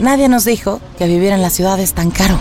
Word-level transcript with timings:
Nadie 0.00 0.28
nos 0.28 0.44
dijo 0.44 0.80
que 0.98 1.06
vivir 1.06 1.30
en 1.32 1.42
la 1.42 1.50
ciudad 1.50 1.78
es 1.78 1.92
tan 1.94 2.10
caro. 2.10 2.38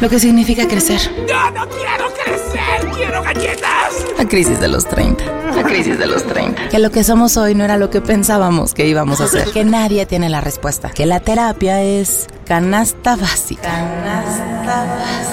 Lo 0.00 0.10
que 0.10 0.18
significa 0.20 0.68
crecer. 0.68 1.00
¡No, 1.26 1.50
no 1.52 1.66
quiero 1.70 2.12
crecer! 2.22 2.90
¡Quiero 2.94 3.22
galletas! 3.22 4.04
La 4.18 4.26
crisis 4.28 4.60
de 4.60 4.68
los 4.68 4.84
30. 4.86 5.24
La 5.56 5.62
crisis 5.62 5.98
de 5.98 6.06
los 6.06 6.22
30. 6.26 6.68
Que 6.68 6.78
lo 6.78 6.90
que 6.90 7.02
somos 7.02 7.38
hoy 7.38 7.54
no 7.54 7.64
era 7.64 7.78
lo 7.78 7.88
que 7.88 8.02
pensábamos 8.02 8.74
que 8.74 8.86
íbamos 8.86 9.22
a 9.22 9.24
hacer. 9.24 9.50
Que 9.52 9.64
nadie 9.64 10.04
tiene 10.04 10.28
la 10.28 10.42
respuesta. 10.42 10.90
Que 10.90 11.06
la 11.06 11.20
terapia 11.20 11.82
es 11.82 12.26
canasta 12.46 13.16
básica. 13.16 13.62
Canasta 13.62 14.84
básica. 14.98 15.32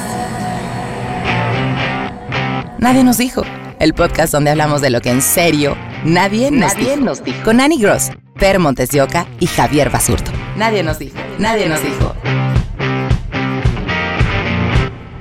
Nadie 2.80 3.04
nos 3.04 3.18
dijo. 3.18 3.44
El 3.80 3.94
podcast 3.94 4.32
donde 4.32 4.52
hablamos 4.52 4.80
de 4.80 4.90
lo 4.92 5.02
que 5.02 5.10
en 5.10 5.22
serio 5.22 5.76
nadie, 6.06 6.52
nos, 6.52 6.73
Nadie 6.73 6.92
dijo. 6.92 7.02
nos 7.04 7.22
dijo. 7.23 7.44
Con 7.44 7.60
Annie 7.60 7.80
Gross, 7.80 8.12
Per 8.44 8.60
Montes 8.60 8.90
de 8.90 9.02
Oca 9.02 9.26
y 9.40 9.48
Javier 9.48 9.90
Basurto. 9.90 10.30
Nadie 10.58 10.84
nos 10.84 11.00
dijo. 11.00 11.16
Nadie 11.40 11.70
nos 11.70 11.81
dijo. 11.81 12.14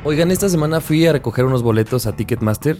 Oigan, 0.02 0.32
esta 0.32 0.48
semana 0.48 0.80
fui 0.80 1.06
a 1.06 1.12
recoger 1.12 1.44
unos 1.44 1.62
boletos 1.62 2.06
a 2.06 2.16
Ticketmaster. 2.16 2.78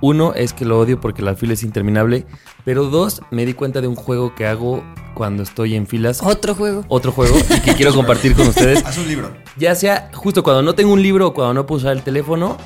Uno 0.00 0.34
es 0.34 0.52
que 0.52 0.64
lo 0.64 0.78
odio 0.78 1.00
porque 1.00 1.22
la 1.22 1.34
fila 1.34 1.54
es 1.54 1.64
interminable, 1.64 2.26
pero 2.64 2.84
dos, 2.84 3.22
me 3.32 3.44
di 3.44 3.54
cuenta 3.54 3.80
de 3.80 3.88
un 3.88 3.96
juego 3.96 4.36
que 4.36 4.46
hago 4.46 4.84
cuando 5.14 5.42
estoy 5.42 5.74
en 5.74 5.88
filas. 5.88 6.22
Otro 6.22 6.54
juego. 6.54 6.84
Otro 6.86 7.10
juego 7.10 7.36
y 7.36 7.60
que 7.62 7.74
quiero 7.74 7.92
compartir 7.92 8.36
con 8.36 8.46
ustedes. 8.46 8.84
Haz 8.86 8.98
un 8.98 9.08
libro. 9.08 9.32
Ya 9.56 9.74
sea 9.74 10.12
justo 10.14 10.44
cuando 10.44 10.62
no 10.62 10.76
tengo 10.76 10.92
un 10.92 11.02
libro 11.02 11.26
o 11.26 11.34
cuando 11.34 11.54
no 11.54 11.66
puedo 11.66 11.80
usar 11.80 11.96
el 11.96 12.04
teléfono, 12.04 12.56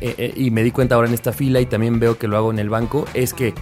eh, 0.00 0.16
eh, 0.18 0.34
y 0.34 0.50
me 0.50 0.64
di 0.64 0.72
cuenta 0.72 0.96
ahora 0.96 1.06
en 1.06 1.14
esta 1.14 1.32
fila 1.32 1.60
y 1.60 1.66
también 1.66 2.00
veo 2.00 2.18
que 2.18 2.26
lo 2.26 2.36
hago 2.36 2.50
en 2.50 2.58
el 2.58 2.68
banco, 2.68 3.04
es 3.14 3.32
que 3.32 3.54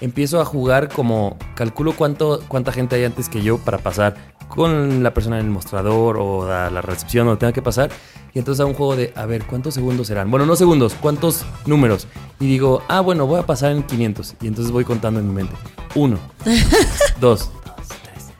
empiezo 0.00 0.40
a 0.40 0.44
jugar 0.44 0.88
como 0.88 1.36
calculo 1.54 1.94
cuánto, 1.94 2.42
cuánta 2.48 2.72
gente 2.72 2.96
hay 2.96 3.04
antes 3.04 3.28
que 3.28 3.42
yo 3.42 3.58
para 3.58 3.78
pasar 3.78 4.14
con 4.48 5.02
la 5.02 5.12
persona 5.12 5.38
en 5.38 5.46
el 5.46 5.50
mostrador 5.50 6.18
o 6.18 6.50
a 6.50 6.70
la 6.70 6.80
recepción 6.80 7.28
o 7.28 7.38
tenga 7.38 7.52
que 7.52 7.62
pasar. 7.62 7.90
Y 8.32 8.38
entonces 8.38 8.60
hago 8.60 8.70
un 8.70 8.76
juego 8.76 8.96
de, 8.96 9.12
a 9.16 9.24
ver, 9.26 9.44
¿cuántos 9.46 9.74
segundos 9.74 10.08
serán? 10.08 10.30
Bueno, 10.30 10.44
no 10.44 10.56
segundos, 10.56 10.94
¿cuántos 11.00 11.44
números? 11.64 12.06
Y 12.38 12.46
digo, 12.46 12.82
ah, 12.88 13.00
bueno, 13.00 13.26
voy 13.26 13.40
a 13.40 13.46
pasar 13.46 13.72
en 13.72 13.82
500. 13.82 14.34
Y 14.42 14.46
entonces 14.46 14.72
voy 14.72 14.84
contando 14.84 15.20
en 15.20 15.28
mi 15.28 15.34
mente. 15.34 15.54
Uno, 15.94 16.18
dos, 17.20 17.50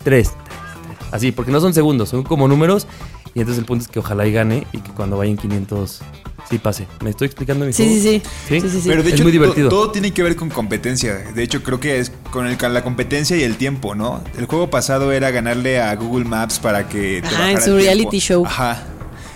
tres. 0.05 0.33
Así, 1.13 1.33
porque 1.33 1.51
no 1.51 1.61
son 1.61 1.73
segundos, 1.73 2.11
son 2.11 2.25
como 2.25 2.47
números. 2.47 2.87
Y 3.35 3.41
entonces 3.41 3.59
el 3.59 3.67
punto 3.67 3.85
es 3.85 3.89
que 3.89 3.99
ojalá 3.99 4.27
y 4.27 4.33
gane 4.33 4.67
y 4.73 4.79
que 4.79 4.93
cuando 4.93 5.17
vaya 5.17 5.31
en 5.31 5.37
500 5.39 6.01
sí 6.51 6.59
pase. 6.59 6.87
¿Me 7.03 7.11
estoy 7.11 7.27
explicando 7.27 7.65
mi 7.67 7.73
Sí, 7.73 7.85
juego? 7.85 8.01
sí, 8.01 8.23
sí. 8.49 8.61
Sí, 8.61 8.69
sí, 8.71 8.81
sí. 8.83 8.89
Pero 8.89 9.03
de 9.03 9.09
es 9.09 9.15
hecho, 9.15 9.23
muy 9.25 9.33
divertido. 9.33 9.69
to- 9.69 9.77
todo 9.77 9.91
tiene 9.93 10.13
que 10.13 10.23
ver 10.23 10.37
con 10.37 10.49
competencia. 10.51 11.15
De 11.15 11.43
hecho, 11.43 11.63
creo 11.63 11.81
que 11.81 11.99
es 11.99 12.13
con, 12.31 12.47
el, 12.47 12.57
la 12.73 12.83
competencia 12.83 13.37
y 13.37 13.43
el 13.43 13.57
tiempo, 13.57 13.95
¿no? 13.95 14.23
El 14.39 14.47
juego 14.47 14.71
pasado 14.71 15.13
era 15.13 15.31
ganarle 15.31 15.81
a 15.81 15.95
Google 15.97 16.25
Maps 16.25 16.59
para 16.59 16.89
que 16.89 17.21
te 17.21 17.27
Ajá, 17.27 17.37
bajara 17.37 17.51
en 17.53 17.59
su 17.59 17.65
tiempo. 17.65 17.83
reality 17.83 18.19
show. 18.19 18.45
Ajá. 18.47 18.83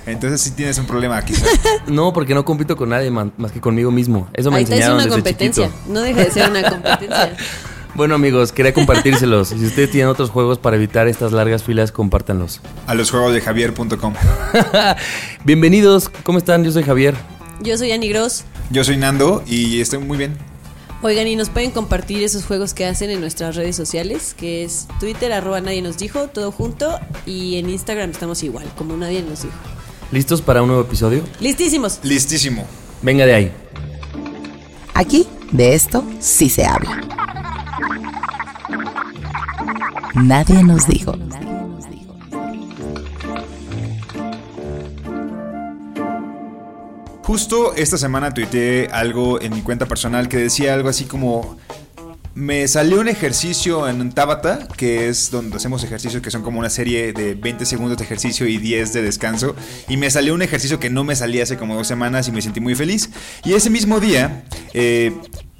Entonces 0.06 0.40
sí 0.40 0.52
tienes 0.52 0.78
un 0.78 0.86
problema 0.86 1.22
quizás. 1.24 1.48
No, 1.86 2.12
porque 2.12 2.34
no 2.34 2.44
compito 2.44 2.76
con 2.76 2.88
nadie 2.88 3.10
man- 3.10 3.32
más 3.36 3.52
que 3.52 3.60
conmigo 3.60 3.90
mismo. 3.90 4.28
Eso 4.32 4.50
me 4.50 4.58
Ahí 4.58 4.62
está, 4.64 4.76
es 4.76 4.80
enseñaron 4.82 4.94
una 4.96 5.04
desde 5.04 5.16
competencia. 5.16 5.66
chiquito. 5.66 5.92
No 5.92 6.00
deja 6.00 6.24
de 6.24 6.30
ser 6.30 6.50
una 6.50 6.62
competencia. 6.70 7.36
Bueno, 7.94 8.14
amigos, 8.14 8.52
quería 8.52 8.72
compartírselos. 8.72 9.48
si 9.48 9.64
ustedes 9.64 9.90
tienen 9.90 10.08
otros 10.08 10.30
juegos 10.30 10.58
para 10.58 10.76
evitar 10.76 11.08
estas 11.08 11.32
largas 11.32 11.64
filas, 11.64 11.92
compártanlos. 11.92 12.60
a 12.86 12.94
los 12.94 13.10
juegos 13.10 13.34
de 13.34 13.40
Javier.com. 13.40 14.14
Bienvenidos, 15.44 16.08
¿cómo 16.22 16.38
están? 16.38 16.64
Yo 16.64 16.70
soy 16.72 16.82
Javier. 16.84 17.14
Yo 17.62 17.76
soy 17.76 17.92
Annie 17.92 18.08
Gross. 18.08 18.44
Yo 18.70 18.84
soy 18.84 18.96
Nando 18.96 19.42
y 19.46 19.80
estoy 19.80 19.98
muy 19.98 20.16
bien. 20.16 20.36
Oigan, 21.02 21.26
y 21.26 21.34
nos 21.34 21.48
pueden 21.48 21.70
compartir 21.70 22.22
esos 22.22 22.44
juegos 22.44 22.74
que 22.74 22.84
hacen 22.86 23.10
en 23.10 23.20
nuestras 23.20 23.56
redes 23.56 23.74
sociales, 23.74 24.34
que 24.38 24.64
es 24.64 24.86
Twitter, 25.00 25.32
arroba 25.32 25.60
nadie 25.60 25.80
nos 25.80 25.96
dijo, 25.96 26.28
todo 26.28 26.52
junto, 26.52 26.98
y 27.24 27.56
en 27.56 27.70
Instagram 27.70 28.10
estamos 28.10 28.42
igual, 28.42 28.66
como 28.76 28.96
nadie 28.98 29.22
nos 29.22 29.42
dijo. 29.42 29.54
¿Listos 30.12 30.42
para 30.42 30.60
un 30.60 30.68
nuevo 30.68 30.82
episodio? 30.82 31.22
Listísimos. 31.40 32.00
Listísimo. 32.02 32.66
Venga 33.00 33.24
de 33.24 33.34
ahí. 33.34 33.52
Aquí, 34.92 35.26
de 35.52 35.74
esto, 35.74 36.04
sí 36.20 36.50
se 36.50 36.66
habla. 36.66 37.00
Nadie 40.14 40.62
nos 40.64 40.86
dijo. 40.86 41.14
Justo 47.22 47.74
esta 47.76 47.96
semana 47.96 48.34
tuiteé 48.34 48.88
algo 48.90 49.40
en 49.40 49.54
mi 49.54 49.62
cuenta 49.62 49.86
personal 49.86 50.28
que 50.28 50.36
decía 50.36 50.74
algo 50.74 50.88
así 50.88 51.04
como... 51.04 51.58
Me 52.32 52.68
salió 52.68 53.00
un 53.00 53.08
ejercicio 53.08 53.88
en 53.88 54.12
Tabata, 54.12 54.68
que 54.76 55.08
es 55.08 55.30
donde 55.30 55.56
hacemos 55.56 55.82
ejercicios 55.82 56.22
que 56.22 56.30
son 56.30 56.42
como 56.42 56.60
una 56.60 56.70
serie 56.70 57.12
de 57.12 57.34
20 57.34 57.66
segundos 57.66 57.98
de 57.98 58.04
ejercicio 58.04 58.46
y 58.46 58.56
10 58.56 58.92
de 58.92 59.02
descanso. 59.02 59.56
Y 59.88 59.96
me 59.96 60.10
salió 60.10 60.34
un 60.34 60.40
ejercicio 60.40 60.78
que 60.78 60.90
no 60.90 61.02
me 61.02 61.16
salía 61.16 61.42
hace 61.42 61.56
como 61.56 61.74
dos 61.74 61.88
semanas 61.88 62.28
y 62.28 62.32
me 62.32 62.40
sentí 62.40 62.60
muy 62.60 62.76
feliz. 62.76 63.10
Y 63.44 63.54
ese 63.54 63.68
mismo 63.68 63.98
día 63.98 64.44
eh, 64.74 65.12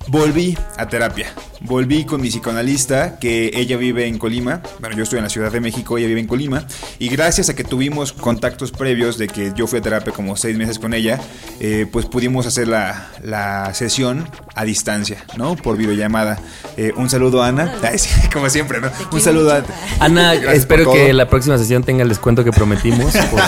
volví 0.09 0.57
a 0.77 0.89
terapia. 0.89 1.27
Volví 1.63 2.05
con 2.07 2.23
mi 2.23 2.31
psicoanalista, 2.31 3.19
que 3.19 3.51
ella 3.53 3.77
vive 3.77 4.07
en 4.07 4.17
Colima. 4.17 4.63
Bueno, 4.81 4.97
yo 4.97 5.03
estoy 5.03 5.19
en 5.19 5.25
la 5.25 5.29
Ciudad 5.29 5.53
de 5.53 5.61
México, 5.61 5.99
ella 5.99 6.07
vive 6.09 6.21
en 6.21 6.27
Colima. 6.27 6.65
Y 6.99 7.11
gracias 7.11 7.51
a 7.51 7.55
que 7.55 7.65
tuvimos 7.65 8.15
contactos 8.15 8.73
previos 8.73 9.19
de 9.19 9.29
que 9.29 9.53
yo 9.55 9.67
fui 9.67 9.79
a 9.79 9.83
terapia 9.83 10.11
como 10.11 10.37
seis 10.37 10.57
meses 10.57 10.79
con 10.79 10.95
ella, 10.95 11.21
eh, 11.61 11.87
pues 11.93 12.07
pudimos 12.07 12.47
hacer 12.47 12.67
la, 12.67 13.11
la 13.23 13.75
sesión 13.75 14.27
a 14.55 14.65
distancia, 14.65 15.23
¿no? 15.37 15.55
Por 15.55 15.77
videollamada. 15.77 16.39
Eh, 16.79 16.93
un 16.97 17.11
saludo 17.11 17.43
a 17.43 17.49
Ana. 17.49 17.75
Ay, 17.83 17.99
sí, 17.99 18.09
como 18.33 18.49
siempre, 18.49 18.81
¿no? 18.81 18.91
Un 19.13 19.21
saludo 19.21 19.53
a... 19.53 19.63
Ana, 20.03 20.33
espero 20.33 20.91
que 20.91 21.13
la 21.13 21.29
próxima 21.29 21.59
sesión 21.59 21.85
tenga 21.85 22.05
el 22.05 22.09
descuento 22.09 22.43
que 22.43 22.53
prometimos. 22.53 23.13
por- 23.31 23.41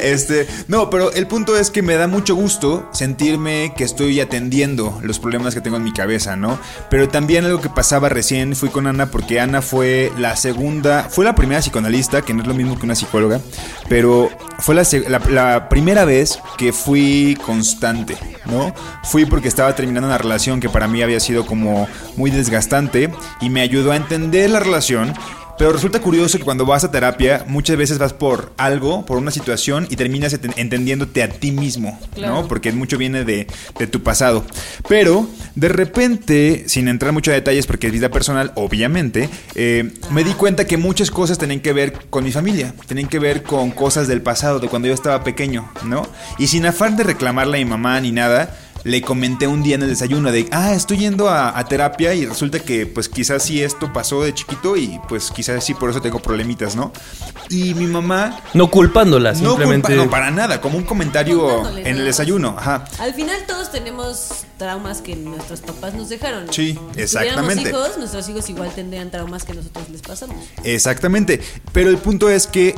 Este, 0.00 0.46
no, 0.68 0.90
pero 0.90 1.10
el 1.12 1.26
punto 1.26 1.56
es 1.56 1.72
que 1.72 1.82
me 1.82 1.94
da 1.96 2.06
mucho 2.06 2.36
gusto 2.36 2.88
sentirme 2.92 3.74
que 3.76 3.82
estoy 3.82 4.20
atendiendo 4.20 5.00
los 5.02 5.18
problemas 5.18 5.55
que 5.56 5.62
tengo 5.62 5.78
en 5.78 5.84
mi 5.84 5.92
cabeza, 5.92 6.36
¿no? 6.36 6.58
Pero 6.90 7.08
también 7.08 7.44
algo 7.46 7.60
que 7.60 7.70
pasaba 7.70 8.08
recién 8.08 8.54
fui 8.54 8.68
con 8.68 8.86
Ana 8.86 9.06
porque 9.06 9.40
Ana 9.40 9.62
fue 9.62 10.12
la 10.18 10.36
segunda, 10.36 11.08
fue 11.10 11.24
la 11.24 11.34
primera 11.34 11.60
psicoanalista, 11.60 12.20
que 12.22 12.34
no 12.34 12.42
es 12.42 12.46
lo 12.48 12.54
mismo 12.54 12.78
que 12.78 12.84
una 12.84 12.94
psicóloga, 12.94 13.40
pero 13.88 14.28
fue 14.58 14.74
la, 14.74 14.82
la- 15.08 15.18
la 15.30 15.68
primera 15.68 16.04
vez 16.04 16.38
que 16.58 16.72
fui 16.72 17.38
constante, 17.44 18.16
¿no? 18.44 18.74
Fui 19.04 19.24
porque 19.24 19.48
estaba 19.48 19.74
terminando 19.74 20.08
una 20.08 20.18
relación 20.18 20.60
que 20.60 20.68
para 20.68 20.88
mí 20.88 21.02
había 21.02 21.20
sido 21.20 21.46
como 21.46 21.88
muy 22.16 22.30
desgastante 22.30 23.10
y 23.40 23.48
me 23.50 23.62
ayudó 23.62 23.92
a 23.92 23.96
entender 23.96 24.50
la 24.50 24.60
relación 24.60 25.14
pero 25.58 25.72
resulta 25.72 26.00
curioso 26.00 26.38
que 26.38 26.44
cuando 26.44 26.66
vas 26.66 26.84
a 26.84 26.90
terapia, 26.90 27.44
muchas 27.48 27.76
veces 27.76 27.98
vas 27.98 28.12
por 28.12 28.52
algo, 28.56 29.04
por 29.06 29.18
una 29.18 29.30
situación 29.30 29.86
y 29.90 29.96
terminas 29.96 30.32
enten- 30.40 30.54
entendiéndote 30.56 31.22
a 31.22 31.28
ti 31.28 31.52
mismo, 31.52 31.98
Claro. 32.14 32.34
¿no? 32.42 32.48
Porque 32.48 32.72
mucho 32.72 32.98
viene 32.98 33.24
de, 33.24 33.46
de 33.78 33.86
tu 33.86 34.02
pasado. 34.02 34.44
Pero 34.88 35.28
de 35.54 35.68
repente, 35.68 36.64
sin 36.68 36.88
entrar 36.88 37.12
mucho 37.12 37.30
a 37.30 37.34
detalles 37.34 37.66
porque 37.66 37.86
es 37.86 37.92
vida 37.92 38.10
personal, 38.10 38.52
obviamente, 38.54 39.28
eh, 39.54 39.92
me 40.10 40.24
di 40.24 40.32
cuenta 40.32 40.66
que 40.66 40.76
muchas 40.76 41.10
cosas 41.10 41.38
tenían 41.38 41.60
que 41.60 41.72
ver 41.72 41.92
con 42.10 42.24
mi 42.24 42.32
familia, 42.32 42.74
tenían 42.86 43.08
que 43.08 43.18
ver 43.18 43.42
con 43.42 43.70
cosas 43.70 44.08
del 44.08 44.20
pasado, 44.22 44.60
de 44.60 44.68
cuando 44.68 44.88
yo 44.88 44.94
estaba 44.94 45.24
pequeño, 45.24 45.70
¿no? 45.84 46.06
Y 46.38 46.48
sin 46.48 46.66
afán 46.66 46.96
de 46.96 47.04
reclamarle 47.04 47.56
a 47.56 47.64
mi 47.64 47.70
mamá 47.70 48.00
ni 48.00 48.12
nada, 48.12 48.56
le 48.84 49.02
comenté 49.02 49.46
un 49.48 49.62
día 49.62 49.74
en 49.74 49.82
el 49.82 49.88
desayuno 49.88 50.30
de, 50.30 50.48
ah, 50.52 50.72
estoy 50.72 50.98
yendo 50.98 51.28
a, 51.28 51.58
a 51.58 51.64
terapia 51.66 52.14
y 52.14 52.24
resulta 52.26 52.60
que 52.60 52.86
pues 52.86 53.08
quizás 53.08 53.42
sí 53.42 53.62
esto 53.62 53.92
pasó 53.92 54.22
de 54.22 54.32
chiquito 54.32 54.76
y 54.76 55.00
pues 55.08 55.30
quizás 55.30 55.64
sí 55.64 55.74
por 55.74 55.90
eso 55.90 56.00
tengo 56.00 56.20
problemitas, 56.20 56.76
¿no? 56.76 56.92
Y 57.48 57.74
mi 57.74 57.86
mamá... 57.86 58.40
no 58.54 58.70
culpándola, 58.70 59.32
No, 59.32 59.38
simplemente. 59.38 59.88
culpa- 59.88 60.04
no, 60.04 60.10
para 60.10 60.30
nada, 60.30 60.60
como 60.60 60.78
un 60.78 60.84
comentario 60.84 61.68
en 61.78 61.86
el 61.98 62.04
desayuno, 62.04 62.54
ajá. 62.58 62.84
Al 62.98 63.12
final 63.14 63.36
todos 63.46 63.72
tenemos 63.72 64.44
traumas 64.56 65.00
que 65.00 65.16
nuestros 65.16 65.60
papás 65.60 65.94
nos 65.94 66.08
dejaron. 66.08 66.52
Sí, 66.52 66.78
exactamente. 66.96 67.68
hijos, 67.70 67.98
nuestros 67.98 68.28
hijos 68.28 68.48
igual 68.50 68.70
tendrían 68.74 69.10
traumas 69.10 69.44
que 69.44 69.54
nosotros 69.54 69.88
les 69.90 70.00
pasamos. 70.02 70.36
Exactamente, 70.64 71.40
pero 71.72 71.90
el 71.90 71.98
punto 71.98 72.30
es 72.30 72.46
que 72.46 72.74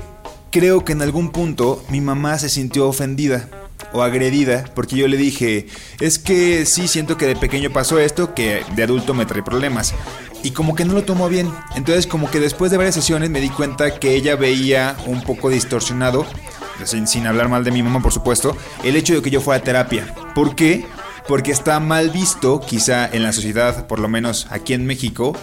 creo 0.51 0.85
que 0.85 0.93
en 0.93 1.03
algún 1.03 1.31
punto 1.31 1.85
mi 1.91 2.01
mamá 2.01 2.39
se 2.39 2.49
sintió 2.49 2.89
ofendida 2.89 3.49
o 3.93 4.03
agredida 4.03 4.65
porque 4.75 4.97
yo 4.97 5.09
le 5.09 5.17
dije, 5.17 5.67
es 6.01 6.19
que 6.19 6.67
sí 6.67 6.89
siento 6.89 7.17
que 7.17 7.27
de 7.27 7.37
pequeño 7.37 7.71
pasó 7.71 7.99
esto, 7.99 8.35
que 8.35 8.63
de 8.75 8.83
adulto 8.83 9.15
me 9.15 9.27
trae 9.27 9.43
problemas. 9.43 9.95
y 10.43 10.53
como 10.53 10.77
que 10.77 10.85
no 10.85 10.93
lo 10.93 11.03
tomó 11.03 11.29
bien. 11.29 11.53
Entonces 11.75 12.07
como 12.07 12.31
que 12.31 12.39
después 12.39 12.71
de 12.71 12.77
varias 12.77 12.95
sesiones 12.95 13.29
me 13.31 13.41
di 13.41 13.49
cuenta 13.51 13.99
que 13.99 14.15
ella 14.15 14.37
veía 14.37 14.97
un 15.07 15.23
poco 15.23 15.51
distorsionado, 15.51 16.27
sin, 16.85 17.27
hablar 17.27 17.49
mal 17.49 17.65
de 17.65 17.73
mi 17.73 17.83
mamá 17.83 18.01
por 18.01 18.13
supuesto, 18.13 18.57
el 18.85 18.97
hecho 18.97 19.15
de 19.15 19.23
que 19.23 19.31
yo 19.31 19.41
fuera 19.41 19.61
a 19.61 19.65
terapia. 19.65 20.15
¿Por 20.35 20.55
qué? 20.55 20.87
Porque 21.27 21.51
está 21.51 21.81
mal 21.81 22.11
visto, 22.11 22.61
quizá 22.61 23.07
en 23.07 23.23
la 23.23 23.33
sociedad, 23.33 23.87
por 23.87 23.99
lo 23.99 24.09
menos 24.09 24.47
aquí 24.51 24.75
en 24.75 24.87
México, 24.87 25.37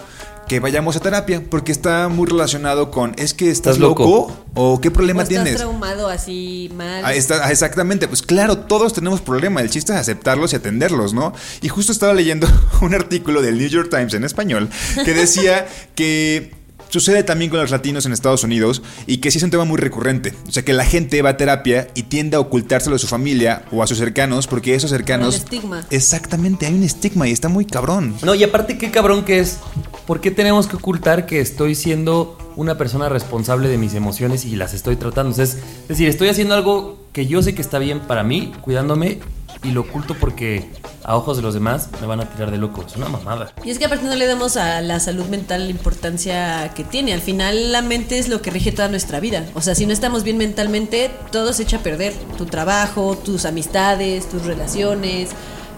que 0.48 0.60
vayamos 0.60 0.96
a 0.96 1.00
terapia, 1.00 1.42
porque 1.50 1.72
está 1.72 2.08
muy 2.08 2.26
relacionado 2.28 2.90
con, 2.90 3.14
¿es 3.18 3.34
que 3.34 3.50
estás, 3.50 3.74
¿Estás 3.74 3.78
loco? 3.78 4.04
loco? 4.04 4.36
¿O 4.54 4.80
qué 4.80 4.90
problema 4.90 5.20
O 5.20 5.22
estás 5.24 5.42
tienes? 5.42 5.56
traumado 5.60 6.08
así 6.08 6.70
mal. 6.74 7.02
Ah, 7.04 7.14
está- 7.14 7.44
ah, 7.46 7.50
exactamente, 7.50 8.06
pues 8.08 8.22
claro, 8.22 8.58
todos 8.58 8.92
tenemos 8.92 9.20
problemas, 9.20 9.62
el 9.64 9.70
chiste 9.70 9.92
es 9.92 9.98
aceptarlos 9.98 10.52
y 10.52 10.56
atenderlos, 10.56 11.12
¿no? 11.14 11.32
Y 11.62 11.68
justo 11.68 11.90
estaba 11.92 12.14
leyendo 12.14 12.46
un 12.80 12.94
artículo 12.94 13.42
del 13.42 13.58
New 13.58 13.68
York 13.68 13.90
Times 13.90 14.14
en 14.14 14.24
español 14.24 14.68
que 15.04 15.14
decía 15.14 15.66
que 15.94 16.54
sucede 16.88 17.22
también 17.22 17.50
con 17.50 17.60
los 17.60 17.70
latinos 17.70 18.06
en 18.06 18.12
Estados 18.12 18.44
Unidos 18.44 18.82
y 19.06 19.18
que 19.18 19.30
sí 19.30 19.38
es 19.38 19.44
un 19.44 19.50
tema 19.50 19.64
muy 19.64 19.78
recurrente, 19.78 20.34
o 20.48 20.52
sea 20.52 20.64
que 20.64 20.72
la 20.72 20.84
gente 20.84 21.20
va 21.22 21.30
a 21.30 21.36
terapia 21.36 21.88
y 21.94 22.04
tiende 22.04 22.36
a 22.36 22.40
ocultárselo 22.40 22.96
a 22.96 22.98
su 22.98 23.06
familia 23.06 23.64
o 23.72 23.82
a 23.82 23.86
sus 23.86 23.98
cercanos 23.98 24.46
porque 24.46 24.74
esos 24.74 24.90
cercanos... 24.90 25.34
el 25.34 25.42
estigma. 25.42 25.86
Exactamente, 25.90 26.66
hay 26.66 26.74
un 26.74 26.82
estigma 26.82 27.28
y 27.28 27.32
está 27.32 27.48
muy 27.48 27.64
cabrón. 27.64 28.14
No, 28.22 28.34
y 28.34 28.44
aparte, 28.44 28.78
qué 28.78 28.90
cabrón 28.90 29.24
que 29.24 29.40
es. 29.40 29.58
¿Por 30.06 30.20
qué 30.20 30.30
tenemos 30.30 30.68
que 30.68 30.76
ocultar 30.76 31.26
que 31.26 31.40
estoy 31.40 31.74
siendo 31.74 32.38
una 32.54 32.78
persona 32.78 33.08
responsable 33.08 33.68
de 33.68 33.76
mis 33.76 33.94
emociones 33.94 34.44
y 34.44 34.56
las 34.56 34.72
estoy 34.72 34.96
tratando? 34.96 35.32
O 35.32 35.34
sea, 35.34 35.44
es 35.44 35.58
decir, 35.88 36.08
estoy 36.08 36.28
haciendo 36.28 36.54
algo 36.54 36.98
que 37.12 37.26
yo 37.26 37.42
sé 37.42 37.54
que 37.54 37.62
está 37.62 37.78
bien 37.78 38.00
para 38.00 38.22
mí, 38.22 38.52
cuidándome, 38.60 39.18
y 39.62 39.70
lo 39.70 39.82
oculto 39.82 40.14
porque 40.14 40.70
a 41.04 41.16
ojos 41.16 41.36
de 41.36 41.42
los 41.42 41.54
demás 41.54 41.88
me 42.00 42.06
van 42.06 42.20
a 42.20 42.28
tirar 42.28 42.50
de 42.50 42.58
loco. 42.58 42.84
Es 42.86 42.96
una 42.96 43.08
mamada. 43.08 43.52
Y 43.64 43.70
es 43.70 43.78
que 43.78 43.84
aparte 43.84 44.04
no 44.06 44.14
le 44.14 44.26
damos 44.26 44.56
a 44.56 44.80
la 44.80 45.00
salud 45.00 45.26
mental 45.26 45.64
la 45.64 45.70
importancia 45.70 46.72
que 46.74 46.84
tiene. 46.84 47.12
Al 47.12 47.20
final 47.20 47.72
la 47.72 47.82
mente 47.82 48.18
es 48.18 48.28
lo 48.28 48.42
que 48.42 48.50
rige 48.50 48.72
toda 48.72 48.88
nuestra 48.88 49.20
vida. 49.20 49.44
O 49.54 49.60
sea, 49.60 49.74
si 49.74 49.86
no 49.86 49.92
estamos 49.92 50.24
bien 50.24 50.36
mentalmente, 50.36 51.10
todo 51.30 51.52
se 51.52 51.62
echa 51.62 51.78
a 51.78 51.80
perder. 51.80 52.12
Tu 52.36 52.46
trabajo, 52.46 53.16
tus 53.16 53.44
amistades, 53.44 54.28
tus 54.28 54.44
relaciones, 54.44 55.30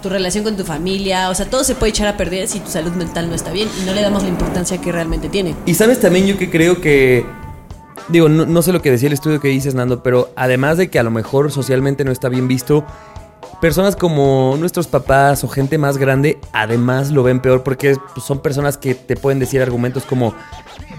tu 0.03 0.09
relación 0.09 0.45
con 0.45 0.57
tu 0.57 0.65
familia. 0.65 1.31
O 1.31 1.35
sea, 1.35 1.47
todo 1.47 1.65
se 1.65 1.75
puede 1.75 1.91
echar 1.91 2.09
a 2.09 2.17
perder 2.17 2.49
si 2.49 2.61
tu 2.61 2.71
salud 2.71 2.93
mental 2.93 3.29
no 3.29 3.35
está 3.35 3.53
bien 3.53 3.69
y 3.81 3.85
no 3.85 3.93
le 3.93 4.03
damos 4.03 4.23
la 4.23 4.29
importancia 4.29 4.81
que 4.81 4.93
realmente 4.93 5.29
tiene. 5.29 5.55
Y 5.67 5.75
sabes 5.75 6.01
también 6.01 6.27
yo 6.27 6.39
que 6.39 6.51
creo 6.51 6.81
que... 6.81 7.27
Digo, 8.09 8.31
no, 8.31 8.47
no 8.47 8.63
sé 8.63 8.73
lo 8.73 8.81
que 8.81 8.91
decía 8.91 9.09
el 9.09 9.13
estudio 9.13 9.39
que 9.39 9.49
dices, 9.49 9.75
Nando, 9.75 10.03
pero 10.03 10.31
además 10.35 10.79
de 10.79 10.89
que 10.89 10.99
a 10.99 11.03
lo 11.03 11.11
mejor 11.11 11.53
socialmente 11.53 12.05
no 12.05 12.13
está 12.13 12.31
bien 12.31 12.49
visto, 12.49 12.87
personas 13.61 13.97
como 13.97 14.57
nuestros 14.59 14.87
papás 14.87 15.43
o 15.45 15.49
gente 15.49 15.79
más 15.79 15.99
grande 15.99 16.39
además 16.53 17.11
lo 17.11 17.23
ven 17.23 17.41
peor 17.41 17.63
porque 17.63 17.97
pues, 18.15 18.25
son 18.25 18.39
personas 18.41 18.77
que 18.79 18.95
te 18.95 19.17
pueden 19.17 19.39
decir 19.39 19.61
argumentos 19.63 20.05
como 20.05 20.35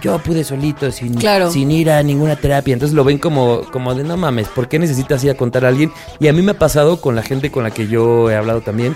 yo 0.02 0.18
pude 0.20 0.44
solito 0.44 0.92
sin, 0.92 1.16
Claro. 1.16 1.52
sin 1.52 1.72
ir 1.72 1.92
a 1.92 2.02
ninguna 2.04 2.36
terapia. 2.38 2.74
Entonces 2.74 2.96
lo 2.96 3.04
ven 3.04 3.18
como, 3.18 3.62
como 3.72 3.94
de 3.96 4.04
no 4.04 4.16
mames, 4.18 4.48
¿por 4.48 4.70
qué 4.70 4.80
necesitas 4.80 5.24
ir 5.24 5.32
a 5.32 5.36
contar 5.36 5.66
a 5.66 5.68
alguien? 5.68 5.92
Y 6.20 6.28
a 6.28 6.34
mí 6.34 6.42
me 6.42 6.52
ha 6.52 6.58
pasado 6.60 7.02
con 7.02 7.16
la 7.16 7.22
gente 7.22 7.52
con 7.52 7.64
la 7.64 7.72
que 7.72 7.88
yo 7.88 8.30
he 8.32 8.36
hablado 8.36 8.62
también, 8.62 8.96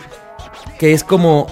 que 0.80 0.94
es 0.94 1.04
como 1.04 1.48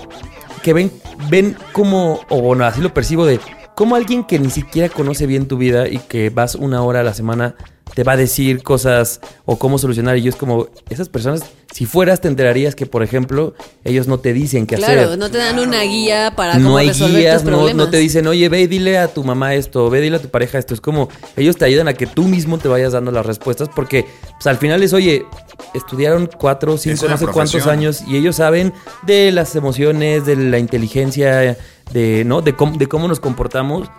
que 0.64 0.74
ven, 0.74 0.92
ven 1.30 1.58
como, 1.74 2.22
o 2.30 2.42
bueno, 2.42 2.66
así 2.66 2.80
lo 2.82 2.94
percibo 2.94 3.26
de 3.26 3.40
como 3.76 3.96
alguien 3.96 4.24
que 4.24 4.40
ni 4.40 4.50
siquiera 4.50 4.90
conoce 4.90 5.26
bien 5.26 5.48
tu 5.48 5.58
vida 5.58 5.88
y 5.88 5.98
que 5.98 6.30
vas 6.30 6.56
una 6.56 6.82
hora 6.84 7.00
a 7.02 7.04
la 7.04 7.14
semana 7.14 7.56
te 7.94 8.04
va 8.04 8.14
a 8.14 8.18
decir 8.18 8.64
cosas 8.64 9.20
o 9.46 9.58
cómo 9.58 9.78
solucionar. 9.78 10.18
Y 10.18 10.22
yo 10.22 10.30
es 10.30 10.36
como, 10.36 10.68
esas 10.90 11.10
personas, 11.10 11.44
si 11.74 11.86
fueras, 11.86 12.22
te 12.22 12.28
enterarías 12.30 12.74
que, 12.76 12.86
por 12.86 13.04
ejemplo, 13.04 13.54
ellos 13.84 14.08
no 14.08 14.20
te 14.20 14.32
dicen 14.34 14.66
qué 14.66 14.76
Claro, 14.78 15.02
hacer. 15.02 15.18
no 15.18 15.30
te 15.30 15.38
dan 15.38 15.60
una 15.60 15.82
guía 15.84 16.34
para 16.36 16.58
No 16.58 16.66
cómo 16.66 16.78
hay 16.78 16.88
resolver 16.88 17.20
guías, 17.22 17.42
tus 17.44 17.52
no, 17.52 17.58
problemas. 17.58 17.86
no 17.86 17.92
te 17.92 17.98
dicen, 17.98 18.28
oye, 18.28 18.48
ve 18.50 18.62
y 18.62 18.68
dile 18.68 18.98
a 18.98 19.08
tu 19.08 19.24
mamá 19.24 19.56
esto, 19.56 19.90
ve 19.90 20.00
y 20.00 20.04
dile 20.04 20.16
a 20.18 20.22
tu 20.22 20.30
pareja 20.30 20.58
esto. 20.58 20.74
Es 20.74 20.82
como, 20.82 21.10
ellos 21.36 21.58
te 21.58 21.66
ayudan 21.66 21.88
a 21.90 21.94
que 21.94 22.08
tú 22.08 22.24
mismo 22.24 22.58
te 22.58 22.68
vayas 22.70 22.94
dando 22.94 23.12
las 23.12 23.26
respuestas 23.26 23.70
porque 23.76 24.06
pues, 24.34 24.48
al 24.48 24.58
final 24.58 24.82
es, 24.84 24.94
oye, 24.94 25.26
estudiaron 25.74 26.30
cuatro, 26.38 26.78
cinco, 26.78 27.08
no 27.10 27.18
sé 27.18 27.28
cuántos 27.28 27.68
años 27.68 28.02
y 28.08 28.16
ellos 28.18 28.38
saben 28.38 28.74
de 29.04 29.32
las 29.32 29.56
emociones, 29.56 30.26
de 30.26 30.36
la 30.38 30.60
inteligencia, 30.60 31.58
de, 31.92 32.24
¿no? 32.26 32.42
De, 32.42 32.56
cómo- 32.56 32.78
de 32.78 32.88
cómo 32.88 33.08
nos 33.08 33.20
comportamos. 33.20 33.90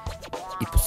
Y 0.60 0.64
pues, 0.66 0.84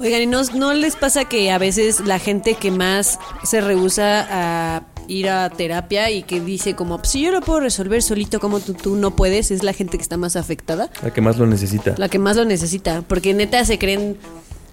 Oigan, 0.00 0.22
¿y 0.22 0.26
no, 0.26 0.42
no 0.54 0.74
les 0.74 0.96
pasa 0.96 1.24
que 1.24 1.50
a 1.50 1.58
veces 1.58 2.00
la 2.00 2.18
gente 2.18 2.54
que 2.54 2.70
más 2.70 3.18
se 3.42 3.60
rehúsa 3.60 4.26
a 4.30 4.82
ir 5.08 5.28
a 5.28 5.48
terapia 5.50 6.10
y 6.10 6.22
que 6.22 6.40
dice 6.40 6.76
como, 6.76 6.98
"Pues, 6.98 7.10
si 7.10 7.22
yo 7.22 7.32
lo 7.32 7.40
puedo 7.40 7.60
resolver 7.60 8.02
solito 8.02 8.38
como 8.40 8.60
tú, 8.60 8.74
tú 8.74 8.94
no 8.96 9.16
puedes, 9.16 9.50
es 9.50 9.62
la 9.62 9.72
gente 9.72 9.96
que 9.96 10.02
está 10.02 10.16
más 10.16 10.36
afectada? 10.36 10.90
la 11.02 11.10
que 11.12 11.20
más 11.20 11.36
lo 11.38 11.46
necesita. 11.46 11.94
La 11.96 12.08
que 12.08 12.18
más 12.18 12.36
lo 12.36 12.44
necesita, 12.44 13.02
porque 13.08 13.34
neta 13.34 13.64
se 13.64 13.78
creen, 13.78 14.16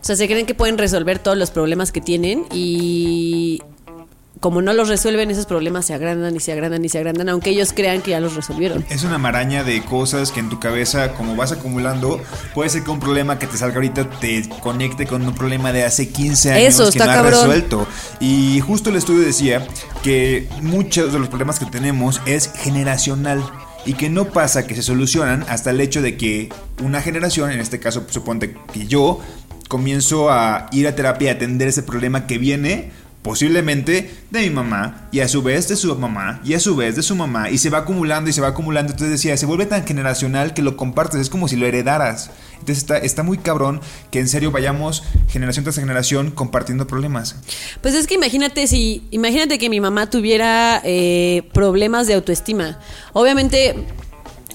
o 0.01 0.05
sea, 0.05 0.15
se 0.15 0.27
creen 0.27 0.45
que 0.45 0.53
pueden 0.53 0.77
resolver 0.77 1.19
todos 1.19 1.37
los 1.37 1.51
problemas 1.51 1.91
que 1.91 2.01
tienen 2.01 2.45
y 2.53 3.61
como 4.39 4.61
no 4.61 4.73
los 4.73 4.89
resuelven, 4.89 5.31
esos 5.31 5.45
problemas 5.45 5.85
se 5.85 5.93
agrandan 5.93 6.35
y 6.35 6.39
se 6.39 6.51
agrandan 6.51 6.83
y 6.83 6.89
se 6.89 6.97
agrandan, 6.97 7.29
aunque 7.29 7.51
ellos 7.51 7.71
crean 7.73 8.01
que 8.01 8.11
ya 8.11 8.19
los 8.19 8.35
resolvieron. 8.35 8.85
Es 8.89 9.03
una 9.03 9.17
maraña 9.17 9.63
de 9.63 9.83
cosas 9.83 10.31
que 10.31 10.39
en 10.39 10.49
tu 10.49 10.59
cabeza, 10.59 11.13
como 11.13 11.35
vas 11.35 11.51
acumulando, 11.51 12.21
puede 12.53 12.69
ser 12.69 12.83
que 12.83 12.91
un 12.91 12.99
problema 12.99 13.39
que 13.39 13.47
te 13.47 13.57
salga 13.57 13.75
ahorita 13.75 14.09
te 14.19 14.47
conecte 14.61 15.07
con 15.07 15.25
un 15.25 15.33
problema 15.33 15.71
de 15.71 15.83
hace 15.83 16.09
15 16.09 16.51
años 16.51 16.79
Eso, 16.79 16.91
que 16.91 16.99
no 16.99 17.05
cabrón. 17.05 17.31
resuelto. 17.31 17.87
Y 18.19 18.59
justo 18.59 18.89
el 18.89 18.97
estudio 18.97 19.25
decía 19.25 19.65
que 20.03 20.47
muchos 20.61 21.13
de 21.13 21.19
los 21.19 21.29
problemas 21.29 21.59
que 21.59 21.65
tenemos 21.65 22.21
es 22.25 22.51
generacional. 22.55 23.43
Y 23.87 23.93
que 23.93 24.09
no 24.09 24.25
pasa 24.25 24.65
que 24.65 24.73
se 24.73 24.81
solucionan 24.81 25.45
hasta 25.47 25.69
el 25.69 25.79
hecho 25.79 26.01
de 26.01 26.17
que 26.17 26.49
una 26.83 27.03
generación, 27.03 27.51
en 27.51 27.59
este 27.59 27.79
caso 27.79 28.03
suponte 28.09 28.55
que 28.73 28.87
yo, 28.87 29.21
comienzo 29.67 30.31
a 30.31 30.67
ir 30.71 30.87
a 30.87 30.95
terapia 30.95 31.31
a 31.31 31.35
atender 31.35 31.67
ese 31.67 31.83
problema 31.83 32.25
que 32.25 32.39
viene 32.39 32.91
posiblemente 33.25 34.11
de 34.29 34.41
mi 34.41 34.51
mamá 34.51 35.07
y 35.11 35.21
a 35.21 35.27
su 35.27 35.41
vez 35.41 35.67
de 35.67 35.75
su 35.75 35.95
mamá 35.95 36.41
y 36.45 36.53
a 36.53 36.59
su 36.59 36.75
vez 36.75 36.95
de 36.95 37.01
su 37.01 37.15
mamá 37.15 37.49
y 37.49 37.57
se 37.57 37.71
va 37.71 37.79
acumulando 37.79 38.29
y 38.29 38.33
se 38.33 38.39
va 38.39 38.49
acumulando. 38.49 38.91
Entonces 38.91 39.13
decía, 39.13 39.35
se 39.35 39.47
vuelve 39.47 39.65
tan 39.65 39.83
generacional 39.83 40.53
que 40.53 40.61
lo 40.61 40.77
compartes, 40.77 41.19
es 41.19 41.31
como 41.31 41.47
si 41.47 41.55
lo 41.55 41.65
heredaras. 41.65 42.29
Entonces 42.59 42.77
está, 42.77 42.97
está 42.99 43.23
muy 43.23 43.39
cabrón 43.39 43.81
que 44.11 44.19
en 44.19 44.27
serio 44.27 44.51
vayamos 44.51 45.01
generación 45.27 45.63
tras 45.63 45.77
generación 45.77 46.29
compartiendo 46.29 46.85
problemas. 46.85 47.35
Pues 47.81 47.95
es 47.95 48.05
que 48.05 48.13
imagínate 48.13 48.67
si, 48.67 49.07
imagínate 49.09 49.57
que 49.57 49.71
mi 49.71 49.79
mamá 49.79 50.07
tuviera 50.07 50.79
eh, 50.83 51.49
problemas 51.51 52.05
de 52.05 52.13
autoestima. 52.13 52.77
Obviamente. 53.13 53.73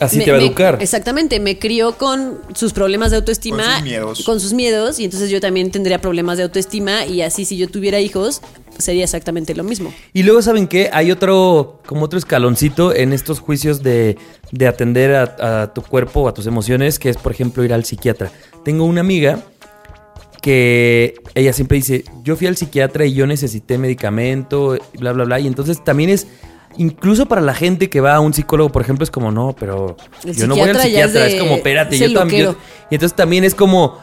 Así 0.00 0.18
me- 0.18 0.24
te 0.24 0.30
va 0.32 0.38
a 0.38 0.40
me- 0.40 0.46
educar. 0.46 0.78
Exactamente, 0.80 1.38
me 1.40 1.58
crió 1.58 1.92
con 1.98 2.40
sus 2.54 2.72
problemas 2.72 3.10
de 3.10 3.18
autoestima. 3.18 3.62
Con 3.64 3.74
sus 3.74 3.82
miedos. 3.84 4.22
con 4.24 4.40
sus 4.40 4.52
miedos, 4.52 4.98
y 4.98 5.04
entonces 5.04 5.30
yo 5.30 5.40
también 5.40 5.70
tendría 5.70 6.00
problemas 6.00 6.38
de 6.38 6.44
autoestima. 6.44 7.06
Y 7.06 7.22
así, 7.22 7.44
si 7.44 7.56
yo 7.56 7.68
tuviera 7.68 8.00
hijos, 8.00 8.40
sería 8.78 9.04
exactamente 9.04 9.54
lo 9.54 9.62
mismo. 9.62 9.92
Y 10.14 10.22
luego, 10.22 10.40
¿saben 10.42 10.66
qué? 10.66 10.88
Hay 10.92 11.10
otro, 11.10 11.80
como 11.86 12.04
otro 12.06 12.18
escaloncito 12.18 12.94
en 12.94 13.12
estos 13.12 13.38
juicios 13.40 13.82
de, 13.82 14.16
de 14.52 14.66
atender 14.66 15.14
a, 15.14 15.62
a 15.62 15.74
tu 15.74 15.82
cuerpo, 15.82 16.26
a 16.28 16.34
tus 16.34 16.46
emociones, 16.46 16.98
que 16.98 17.10
es, 17.10 17.16
por 17.18 17.32
ejemplo, 17.32 17.62
ir 17.62 17.72
al 17.74 17.84
psiquiatra. 17.84 18.32
Tengo 18.64 18.84
una 18.84 19.02
amiga 19.02 19.44
que 20.40 21.14
ella 21.34 21.52
siempre 21.52 21.76
dice, 21.76 22.04
yo 22.22 22.36
fui 22.36 22.46
al 22.46 22.56
psiquiatra 22.56 23.04
y 23.04 23.12
yo 23.12 23.26
necesité 23.26 23.76
medicamento, 23.76 24.78
bla, 24.98 25.12
bla, 25.12 25.24
bla. 25.24 25.40
Y 25.40 25.46
entonces 25.46 25.84
también 25.84 26.08
es, 26.10 26.26
incluso 26.76 27.26
para 27.26 27.40
la 27.40 27.54
gente 27.54 27.90
que 27.90 28.00
va 28.00 28.14
a 28.14 28.20
un 28.20 28.32
psicólogo, 28.32 28.70
por 28.70 28.82
ejemplo, 28.82 29.04
es 29.04 29.10
como, 29.10 29.30
no, 29.32 29.54
pero 29.58 29.96
El 30.24 30.34
yo 30.34 30.46
no 30.46 30.54
voy 30.56 30.68
al 30.70 30.76
psiquiatra 30.80 31.06
es 31.26 31.30
de- 31.32 31.36
Es 31.36 31.42
como, 31.42 31.54
espérate, 31.56 31.94
es 31.96 32.00
yo 32.10 32.18
también... 32.18 32.56
Y 32.90 32.94
entonces 32.94 33.14
también 33.16 33.44
es 33.44 33.54
como, 33.54 33.98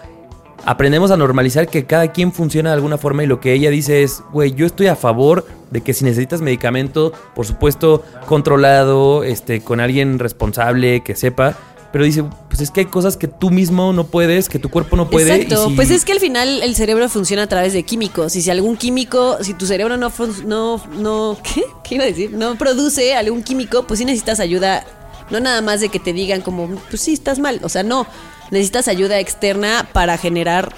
aprendemos 0.65 1.11
a 1.11 1.17
normalizar 1.17 1.67
que 1.67 1.85
cada 1.85 2.11
quien 2.11 2.31
funciona 2.31 2.69
de 2.69 2.75
alguna 2.75 2.97
forma 2.97 3.23
y 3.23 3.27
lo 3.27 3.39
que 3.39 3.53
ella 3.53 3.69
dice 3.69 4.03
es, 4.03 4.21
güey, 4.31 4.53
yo 4.53 4.65
estoy 4.65 4.87
a 4.87 4.95
favor 4.95 5.45
de 5.71 5.81
que 5.81 5.93
si 5.93 6.03
necesitas 6.05 6.41
medicamento, 6.41 7.11
por 7.35 7.45
supuesto, 7.45 8.03
controlado, 8.25 9.23
este, 9.23 9.61
con 9.61 9.79
alguien 9.79 10.19
responsable, 10.19 11.01
que 11.01 11.15
sepa, 11.15 11.55
pero 11.91 12.03
dice, 12.03 12.23
pues 12.49 12.61
es 12.61 12.71
que 12.71 12.81
hay 12.81 12.85
cosas 12.87 13.17
que 13.17 13.27
tú 13.27 13.49
mismo 13.49 13.93
no 13.93 14.05
puedes, 14.07 14.49
que 14.49 14.59
tu 14.59 14.69
cuerpo 14.69 14.95
no 14.95 15.09
puede. 15.09 15.33
Exacto, 15.35 15.69
si- 15.69 15.75
pues 15.75 15.89
es 15.91 16.03
que 16.05 16.11
al 16.11 16.19
final 16.19 16.61
el 16.63 16.75
cerebro 16.75 17.07
funciona 17.09 17.43
a 17.43 17.47
través 17.47 17.73
de 17.73 17.83
químicos. 17.83 18.35
Y 18.35 18.41
si 18.41 18.49
algún 18.49 18.77
químico, 18.77 19.37
si 19.41 19.53
tu 19.53 19.65
cerebro 19.65 19.95
no, 19.97 20.11
no, 20.45 20.81
no, 20.97 21.37
¿qué? 21.43 21.63
¿Qué 21.83 21.95
iba 21.95 22.03
a 22.03 22.07
decir? 22.07 22.31
No 22.33 22.57
produce 22.57 23.15
algún 23.15 23.43
químico, 23.43 23.83
pues 23.87 23.99
sí 23.99 24.05
necesitas 24.05 24.39
ayuda. 24.39 24.85
No 25.29 25.39
nada 25.39 25.61
más 25.61 25.81
de 25.81 25.89
que 25.89 25.99
te 25.99 26.13
digan 26.13 26.41
como, 26.41 26.67
pues 26.89 27.01
sí, 27.01 27.13
estás 27.13 27.39
mal. 27.39 27.59
O 27.63 27.69
sea, 27.69 27.83
no. 27.83 28.05
Necesitas 28.51 28.87
ayuda 28.87 29.19
externa 29.19 29.87
para 29.91 30.17
generar 30.17 30.73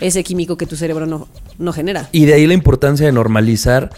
ese 0.00 0.22
químico 0.22 0.56
que 0.58 0.66
tu 0.66 0.76
cerebro 0.76 1.06
no, 1.06 1.28
no 1.58 1.72
genera. 1.72 2.08
Y 2.12 2.26
de 2.26 2.34
ahí 2.34 2.46
la 2.46 2.52
importancia 2.54 3.06
de 3.06 3.12
normalizar 3.12 3.90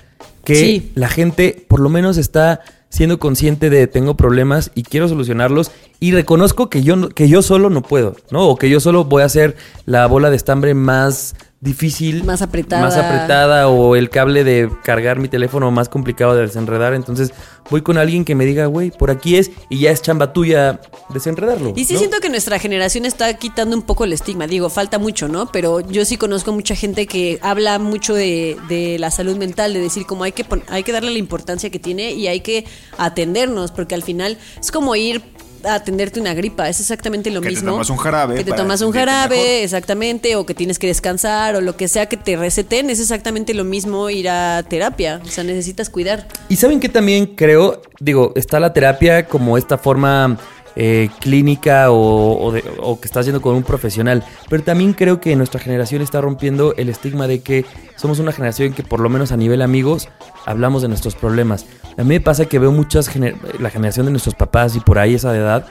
que 0.49 0.55
Sí. 0.57 0.90
la 0.95 1.09
gente 1.09 1.64
por 1.69 1.78
lo 1.81 1.88
menos 1.90 2.17
está 2.17 2.61
siendo 2.90 3.19
consciente 3.19 3.69
de 3.69 3.87
tengo 3.87 4.17
problemas 4.17 4.71
y 4.75 4.83
quiero 4.83 5.09
solucionarlos 5.09 5.71
y 6.00 6.12
reconozco 6.12 6.71
que 6.71 6.83
yo, 6.83 7.11
que 7.11 7.28
yo 7.28 7.43
solo 7.43 7.69
no 7.69 7.83
puedo, 7.83 8.17
¿no? 8.31 8.49
O 8.49 8.57
que 8.57 8.71
yo 8.71 8.81
solo 8.81 9.05
voy 9.05 9.23
a 9.23 9.26
hacer 9.26 9.57
la 9.85 10.07
bola 10.07 10.31
de 10.31 10.37
estambre 10.37 10.73
más 10.73 11.35
difícil. 11.61 12.23
Más 12.25 12.40
apretada. 12.40 12.81
Más 12.83 12.97
apretada 12.97 13.69
o 13.69 13.97
el 13.97 14.11
cable 14.11 14.45
de 14.45 14.71
cargar 14.85 15.19
mi 15.19 15.28
teléfono 15.28 15.71
más 15.73 15.88
complicado 15.88 16.37
de 16.37 16.43
desenredar. 16.43 16.95
Entonces 16.95 17.33
voy 17.69 17.83
con 17.83 17.99
alguien 17.99 18.25
que 18.25 18.37
me 18.37 18.45
diga, 18.45 18.67
güey, 18.67 18.93
por 18.93 19.11
aquí 19.11 19.37
es 19.37 19.50
y 19.69 19.81
ya 19.81 19.90
es 19.90 20.00
chamba 20.00 20.33
tuya 20.33 20.81
desenredarlo. 21.12 21.73
Y 21.75 21.85
sí 21.85 21.95
¿no? 21.95 21.99
siento 21.99 22.19
que 22.21 22.28
nuestra 22.28 22.61
generación 22.61 23.05
está 23.05 23.35
quitando 23.35 23.75
un 23.75 23.83
poco 23.83 24.05
el 24.05 24.12
estigma. 24.12 24.47
Digo, 24.47 24.71
falta 24.71 25.00
mucho, 25.00 25.26
¿no? 25.26 25.50
Pero 25.50 25.81
yo 25.81 26.05
sí 26.05 26.17
conozco 26.17 26.52
mucha 26.52 26.76
gente 26.76 27.07
que 27.09 27.40
habla 27.43 27.81
mucho 27.81 28.14
de, 28.14 28.57
de 28.69 28.97
la 29.00 29.11
salud 29.11 29.37
mental, 29.37 29.75
de 29.75 29.81
decir 29.81 30.07
como 30.07 30.23
hay 30.23 30.31
que, 30.33 30.38
hay 30.68 30.83
que 30.83 30.92
darle 30.92 31.11
la 31.11 31.18
importancia 31.18 31.71
que 31.71 31.78
tiene 31.78 32.12
y 32.12 32.26
hay 32.26 32.40
que 32.40 32.64
atendernos, 32.99 33.71
porque 33.73 33.95
al 33.95 34.02
final 34.02 34.38
es 34.61 34.71
como 34.71 34.95
ir 34.97 35.23
a 35.64 35.75
atenderte 35.75 36.21
una 36.21 36.35
gripa, 36.35 36.68
es 36.68 36.78
exactamente 36.78 37.33
lo 37.33 37.40
Que 37.40 37.49
te 37.49 37.54
mismo. 37.57 37.73
tomas 37.73 37.90
un 37.90 37.97
jarabe 37.97 38.37
Que 38.37 38.45
te 38.45 38.52
tomas 38.52 38.80
un 38.80 38.92
jarabe, 38.92 39.37
mejor. 39.37 39.50
exactamente, 39.64 40.37
o 40.37 40.47
que 40.47 40.54
tienes 40.54 40.78
que 40.78 40.87
descansar, 40.87 41.57
o 41.57 41.61
lo 41.61 41.76
que 41.76 41.88
sea 41.88 42.07
que 42.07 42.16
te 42.16 42.37
receten, 42.37 42.90
es 42.90 43.00
exactamente 43.00 43.54
lo 43.54 43.64
mismo 43.64 44.09
ir 44.09 44.28
a 44.28 44.62
terapia. 44.68 45.21
O 45.25 45.28
sea, 45.28 45.42
necesitas 45.42 45.90
cuidar. 45.90 46.28
Y 46.49 46.54
saben 46.57 46.78
que 46.78 46.88
también 46.88 47.26
creo, 47.26 47.83
digo, 47.99 48.33
está 48.37 48.61
la 48.61 48.73
terapia 48.73 49.26
como 49.26 49.59
esta 49.59 49.78
forma 49.78 50.38
eh, 50.76 51.08
clínica 51.20 51.90
o, 51.90 52.40
o 52.46 52.52
de- 52.52 52.64
o 52.80 53.00
que 53.00 53.06
estás 53.06 53.26
yendo 53.26 53.40
con 53.42 53.54
un 53.54 53.62
profesional, 53.62 54.22
pero 54.48 54.62
también 54.62 54.92
creo 54.92 55.20
que 55.20 55.34
nuestra 55.37 55.60
generación 55.60 56.02
está 56.02 56.20
rompiendo 56.20 56.75
el 56.76 56.88
estigma 56.88 57.26
de 57.26 57.40
que 57.40 57.64
somos 57.96 58.18
una 58.20 58.32
generación 58.32 58.72
que 58.72 58.82
por 58.82 59.00
lo 59.00 59.08
menos 59.08 59.32
a 59.32 59.37
nivel 59.37 59.62
amigos 59.62 60.08
hablamos 60.46 60.82
de 60.82 60.88
nuestros 60.88 61.14
problemas. 61.14 61.66
A 61.96 62.02
mí 62.02 62.08
me 62.10 62.20
pasa 62.20 62.44
que 62.46 62.58
veo 62.58 62.70
muchas, 62.72 63.08
gener- 63.12 63.37
la 63.58 63.70
generación 63.70 64.06
de 64.06 64.12
nuestros 64.12 64.34
papás 64.34 64.76
y 64.76 64.80
por 64.80 64.98
ahí 64.98 65.14
esa 65.14 65.32
de 65.32 65.38
edad, 65.38 65.66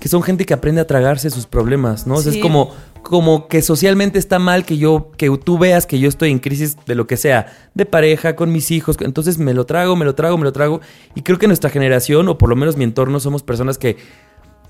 que 0.00 0.08
son 0.08 0.22
gente 0.22 0.44
que 0.44 0.52
aprende 0.54 0.80
a 0.80 0.86
tragarse 0.86 1.30
sus 1.30 1.46
problemas, 1.46 2.06
¿no? 2.06 2.16
O 2.16 2.20
sea, 2.20 2.32
Sí. 2.32 2.38
es 2.38 2.42
como, 2.42 2.72
como 3.08 3.46
que 3.46 3.62
socialmente 3.62 4.18
está 4.18 4.38
mal 4.40 4.64
que 4.64 4.78
yo, 4.78 5.12
que 5.16 5.30
tú 5.42 5.58
veas 5.58 5.86
que 5.86 6.00
yo 6.00 6.08
estoy 6.08 6.32
en 6.32 6.40
crisis 6.40 6.76
de 6.86 6.96
lo 6.96 7.06
que 7.06 7.16
sea, 7.16 7.46
de 7.74 7.86
pareja, 7.86 8.34
con 8.34 8.50
mis 8.50 8.72
hijos, 8.72 8.96
entonces 9.00 9.38
me 9.38 9.54
lo 9.54 9.64
trago, 9.64 9.94
me 9.94 10.04
lo 10.04 10.14
trago, 10.16 10.36
me 10.36 10.44
lo 10.44 10.52
trago. 10.52 10.80
Y 11.14 11.22
creo 11.22 11.38
que 11.38 11.46
nuestra 11.46 11.70
generación, 11.70 12.28
o 12.28 12.36
por 12.36 12.48
lo 12.48 12.56
menos 12.56 12.76
mi 12.76 12.82
entorno, 12.84 13.20
somos 13.20 13.42
personas 13.44 13.78
que, 13.78 13.96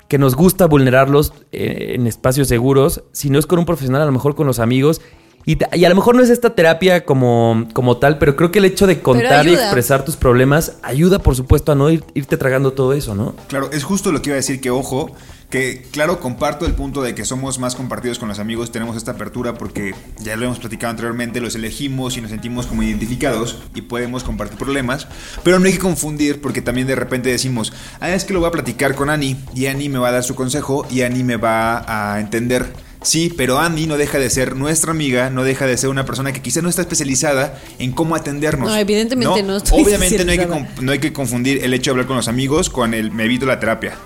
que 0.08 0.18
nos 0.18 0.34
gusta 0.34 0.66
vulnerarlos 0.66 1.32
eh, 1.52 1.94
en 1.94 2.06
espacios 2.06 2.48
seguros, 2.48 3.02
si 3.12 3.30
no 3.30 3.38
es 3.38 3.46
con 3.46 3.58
un 3.58 3.64
profesional, 3.64 4.02
a 4.02 4.06
lo 4.06 4.12
mejor 4.12 4.34
con 4.34 4.46
los 4.46 4.58
amigos. 4.58 5.00
Y, 5.48 5.56
y 5.74 5.84
a 5.84 5.88
lo 5.88 5.94
mejor 5.94 6.16
no 6.16 6.22
es 6.22 6.28
esta 6.28 6.56
terapia 6.56 7.04
como, 7.04 7.68
como 7.72 7.98
tal, 7.98 8.18
pero 8.18 8.34
creo 8.34 8.50
que 8.50 8.58
el 8.58 8.64
hecho 8.64 8.86
de 8.88 9.00
contar 9.00 9.46
y 9.46 9.54
expresar 9.54 10.04
tus 10.04 10.16
problemas 10.16 10.78
ayuda, 10.82 11.20
por 11.20 11.36
supuesto, 11.36 11.70
a 11.70 11.76
no 11.76 11.88
ir- 11.88 12.02
irte 12.14 12.36
tragando 12.36 12.72
todo 12.72 12.92
eso, 12.92 13.14
¿no? 13.14 13.34
Claro, 13.46 13.70
es 13.72 13.84
justo 13.84 14.10
lo 14.10 14.20
que 14.20 14.30
iba 14.30 14.34
a 14.34 14.42
decir, 14.42 14.60
que 14.60 14.70
ojo, 14.70 15.12
que 15.50 15.86
claro, 15.92 16.20
comparto 16.20 16.66
el 16.66 16.74
punto 16.74 17.02
de 17.02 17.14
que 17.14 17.24
somos 17.24 17.58
más 17.58 17.76
compartidos 17.76 18.18
con 18.18 18.28
los 18.28 18.38
amigos, 18.38 18.72
tenemos 18.72 18.96
esta 18.96 19.12
apertura 19.12 19.54
porque 19.54 19.94
ya 20.20 20.36
lo 20.36 20.46
hemos 20.46 20.58
platicado 20.58 20.90
anteriormente, 20.90 21.40
los 21.40 21.54
elegimos 21.54 22.16
y 22.16 22.20
nos 22.20 22.30
sentimos 22.30 22.66
como 22.66 22.82
identificados 22.82 23.58
y 23.74 23.82
podemos 23.82 24.24
compartir 24.24 24.58
problemas, 24.58 25.06
pero 25.44 25.58
no 25.58 25.66
hay 25.66 25.72
que 25.72 25.78
confundir 25.78 26.40
porque 26.40 26.62
también 26.62 26.86
de 26.86 26.96
repente 26.96 27.30
decimos, 27.30 27.72
ah, 28.00 28.10
es 28.10 28.24
que 28.24 28.32
lo 28.32 28.40
voy 28.40 28.48
a 28.48 28.52
platicar 28.52 28.94
con 28.94 29.08
Ani 29.08 29.36
y 29.54 29.66
Ani 29.66 29.88
me 29.88 29.98
va 29.98 30.08
a 30.08 30.12
dar 30.12 30.24
su 30.24 30.34
consejo 30.34 30.86
y 30.90 31.02
Ani 31.02 31.22
me 31.22 31.36
va 31.36 31.84
a 31.86 32.20
entender. 32.20 32.86
Sí, 33.02 33.32
pero 33.36 33.60
Andy 33.60 33.86
no 33.86 33.98
deja 33.98 34.18
de 34.18 34.28
ser 34.30 34.56
nuestra 34.56 34.90
amiga, 34.90 35.30
no 35.30 35.44
deja 35.44 35.66
de 35.66 35.76
ser 35.76 35.90
una 35.90 36.04
persona 36.04 36.32
que 36.32 36.42
quizá 36.42 36.60
no 36.60 36.68
está 36.68 36.82
especializada 36.82 37.56
en 37.78 37.92
cómo 37.92 38.16
atendernos. 38.16 38.68
No, 38.68 38.76
evidentemente 38.76 39.44
no 39.44 39.58
estoy 39.58 39.84
Obviamente 39.84 40.24
no 40.24 40.32
hay, 40.32 40.38
que, 40.38 40.66
no 40.80 40.92
hay 40.92 40.98
que 40.98 41.12
confundir 41.12 41.62
el 41.62 41.72
hecho 41.72 41.90
de 41.90 41.92
hablar 41.92 42.06
con 42.06 42.16
los 42.16 42.26
amigos 42.26 42.68
con 42.68 42.94
el 42.94 43.12
me 43.12 43.26
evito 43.26 43.46
la 43.46 43.60
terapia. 43.60 43.96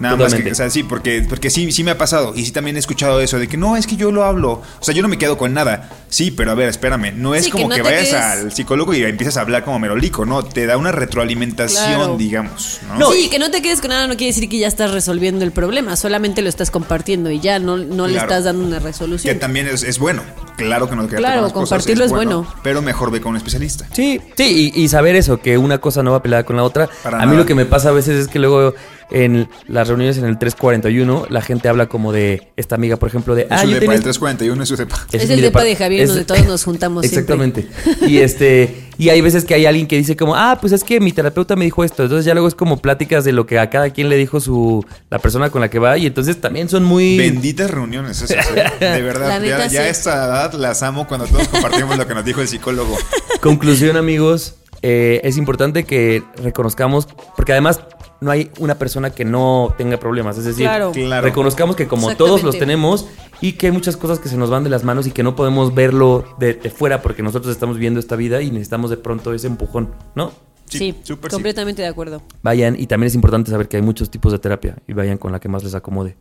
Nada 0.00 0.16
más 0.16 0.34
que, 0.34 0.50
o 0.50 0.54
sea, 0.54 0.70
sí, 0.70 0.82
porque, 0.82 1.24
porque 1.28 1.50
sí, 1.50 1.70
sí 1.72 1.84
me 1.84 1.90
ha 1.92 1.98
pasado. 1.98 2.32
Y 2.34 2.44
sí 2.46 2.52
también 2.52 2.76
he 2.76 2.78
escuchado 2.78 3.20
eso 3.20 3.38
de 3.38 3.46
que 3.48 3.56
no, 3.56 3.76
es 3.76 3.86
que 3.86 3.96
yo 3.96 4.10
lo 4.10 4.24
hablo. 4.24 4.52
O 4.80 4.82
sea, 4.84 4.94
yo 4.94 5.02
no 5.02 5.08
me 5.08 5.18
quedo 5.18 5.36
con 5.38 5.52
nada. 5.54 5.90
Sí, 6.08 6.30
pero 6.30 6.50
a 6.50 6.54
ver, 6.54 6.68
espérame. 6.68 7.12
No 7.14 7.34
es 7.34 7.44
Sí, 7.44 7.50
que 7.50 7.58
como 7.58 7.68
no 7.68 7.74
que, 7.76 7.82
te 7.82 7.88
vayas 7.88 8.08
quedes- 8.08 8.14
al 8.14 8.52
psicólogo 8.52 8.94
y 8.94 9.02
empiezas 9.04 9.36
a 9.36 9.42
hablar 9.42 9.62
como 9.64 9.78
merolico, 9.78 10.24
¿no? 10.26 10.42
Te 10.42 10.66
da 10.66 10.76
una 10.76 10.90
retroalimentación, 10.92 11.94
Claro. 11.96 12.16
digamos. 12.16 12.80
¿no? 12.98 13.12
sí, 13.12 13.28
que 13.30 13.38
no 13.38 13.50
te 13.50 13.62
quedes 13.62 13.80
con 13.80 13.90
nada 13.90 14.06
no 14.06 14.16
quiere 14.16 14.32
decir 14.32 14.48
que 14.48 14.58
ya 14.58 14.66
estás 14.68 14.90
resolviendo 14.90 15.44
el 15.44 15.52
problema, 15.52 15.94
solamente 15.96 16.42
lo 16.42 16.48
estás 16.48 16.70
compartiendo 16.70 17.30
y 17.30 17.38
ya 17.40 17.58
no, 17.58 17.76
no 17.76 18.06
le 18.08 18.18
estás 18.18 18.44
dando 18.44 18.64
una 18.66 18.78
Que 18.78 18.84
resolución. 18.84 19.38
también 19.38 19.68
es, 19.68 19.82
es 19.82 19.98
bueno. 19.98 20.22
Claro 20.56 20.88
que 20.90 20.96
no 20.96 21.02
quedarte 21.06 21.16
Claro, 21.22 21.42
con 21.42 21.50
cosas 21.52 21.68
compartirlo 21.78 22.04
es 22.04 22.10
bueno. 22.10 22.54
Pero 22.62 22.82
mejor 22.82 23.10
ve 23.10 23.20
con 23.20 23.30
un 23.30 23.36
especialista. 23.36 23.86
Sí, 23.92 24.20
sí, 24.36 24.72
y, 24.74 24.82
y 24.82 24.88
saber 24.88 25.16
eso, 25.16 25.40
que 25.40 25.56
una 25.56 25.78
cosa 25.78 26.02
no 26.02 26.12
va 26.12 26.22
peleada 26.22 26.44
con 26.44 26.56
la 26.56 26.64
otra. 26.64 26.88
Para 27.02 27.16
a 27.18 27.20
mí 27.20 27.26
nada. 27.28 27.38
lo 27.38 27.46
que 27.46 27.54
me 27.54 27.64
pasa 27.64 27.88
a 27.88 27.92
veces 27.92 28.22
es 28.22 28.28
que 28.28 28.38
luego 28.38 28.74
en 29.10 29.48
las 29.66 29.88
reuniones 29.88 30.18
en 30.18 30.24
el 30.24 30.38
341 30.38 31.26
la 31.28 31.42
gente 31.42 31.68
habla 31.68 31.88
como 31.88 32.12
de 32.12 32.48
esta 32.56 32.74
amiga, 32.74 32.96
por 32.96 33.08
ejemplo, 33.08 33.34
de... 33.34 33.46
Es 33.50 33.60
su 33.60 33.66
yo 33.66 33.74
depa, 33.74 33.80
tenía- 33.80 33.96
el 33.96 34.02
341 34.02 34.62
es 34.62 34.68
su 34.68 34.76
depa. 34.76 35.06
Es 35.12 35.30
el 35.30 35.40
depa 35.40 35.64
de 35.64 35.76
Javier, 35.76 36.08
donde 36.08 36.24
todos 36.24 36.46
nos 36.46 36.64
juntamos 36.64 37.06
siempre. 37.06 37.20
Exactamente. 37.20 37.68
Y 38.10 38.18
este 38.18 38.90
y 39.00 39.08
hay 39.08 39.22
veces 39.22 39.46
que 39.46 39.54
hay 39.54 39.64
alguien 39.64 39.86
que 39.86 39.96
dice 39.96 40.14
como, 40.14 40.36
ah, 40.36 40.58
pues 40.60 40.74
es 40.74 40.84
que 40.84 41.00
mi 41.00 41.10
terapeuta 41.10 41.56
me 41.56 41.64
dijo 41.64 41.82
esto. 41.84 42.02
Entonces 42.02 42.26
ya 42.26 42.34
luego 42.34 42.48
es 42.48 42.54
como 42.54 42.76
pláticas 42.82 43.24
de 43.24 43.32
lo 43.32 43.46
que 43.46 43.58
a 43.58 43.70
cada 43.70 43.88
quien 43.88 44.10
le 44.10 44.16
dijo 44.18 44.40
su 44.40 44.84
la 45.08 45.18
persona 45.18 45.48
con 45.48 45.62
la 45.62 45.70
que 45.70 45.78
va 45.78 45.96
y 45.96 46.04
entonces 46.04 46.38
también 46.38 46.68
son 46.68 46.84
muy... 46.84 47.16
Benditas 47.16 47.70
reuniones 47.70 48.20
esas, 48.20 48.46
¿eh? 48.54 48.64
De 48.78 49.00
verdad, 49.00 49.40
ya, 49.40 49.56
ya 49.60 49.70
sí. 49.70 49.76
a 49.78 49.88
esta 49.88 50.26
edad 50.26 50.52
las 50.52 50.82
amo 50.82 51.06
cuando 51.08 51.26
todos 51.26 51.48
compartimos 51.48 51.96
lo 51.96 52.06
que 52.06 52.14
nos 52.14 52.26
dijo 52.26 52.42
el 52.42 52.48
psicólogo. 52.48 52.94
Conclusión, 53.40 53.96
amigos, 53.96 54.56
eh, 54.82 55.20
es 55.24 55.36
importante 55.36 55.84
que 55.84 56.22
reconozcamos, 56.42 57.08
porque 57.36 57.52
además 57.52 57.80
no 58.20 58.30
hay 58.30 58.50
una 58.58 58.76
persona 58.76 59.10
que 59.10 59.24
no 59.24 59.74
tenga 59.78 59.98
problemas, 59.98 60.36
es 60.38 60.44
decir, 60.44 60.64
Claro. 60.66 60.92
Claro. 60.92 61.22
reconozcamos 61.26 61.76
que 61.76 61.86
como 61.86 62.14
todos 62.16 62.42
los 62.42 62.58
tenemos 62.58 63.06
y 63.40 63.52
que 63.52 63.66
hay 63.66 63.72
muchas 63.72 63.96
cosas 63.96 64.18
que 64.18 64.28
se 64.28 64.36
nos 64.36 64.50
van 64.50 64.62
de 64.64 64.70
las 64.70 64.84
manos 64.84 65.06
y 65.06 65.10
que 65.10 65.22
no 65.22 65.34
podemos 65.36 65.74
verlo 65.74 66.24
de, 66.38 66.54
de 66.54 66.70
fuera 66.70 67.00
porque 67.02 67.22
nosotros 67.22 67.52
estamos 67.52 67.78
viendo 67.78 67.98
esta 68.00 68.16
vida 68.16 68.42
y 68.42 68.50
necesitamos 68.50 68.90
de 68.90 68.98
pronto 68.98 69.32
ese 69.32 69.46
empujón, 69.46 69.94
¿no? 70.14 70.32
Sí, 70.66 70.94
súper 71.02 71.30
sí. 71.30 71.34
completamente 71.34 71.82
de 71.82 71.88
acuerdo. 71.88 72.22
Vayan, 72.42 72.76
y 72.78 72.86
también 72.86 73.08
es 73.08 73.14
importante 73.14 73.50
saber 73.50 73.68
que 73.68 73.76
hay 73.76 73.82
muchos 73.82 74.10
tipos 74.10 74.32
de 74.32 74.38
terapia 74.38 74.76
y 74.86 74.92
vayan 74.92 75.18
con 75.18 75.32
la 75.32 75.40
que 75.40 75.48
más 75.48 75.64
les 75.64 75.74
acomode. 75.74 76.16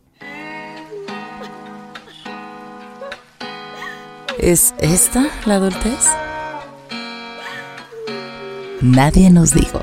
¿Es 4.40 4.74
esta 4.80 5.28
la 5.46 5.56
adultez? 5.56 6.08
Nadie 8.82 9.30
nos 9.30 9.54
dijo. 9.54 9.82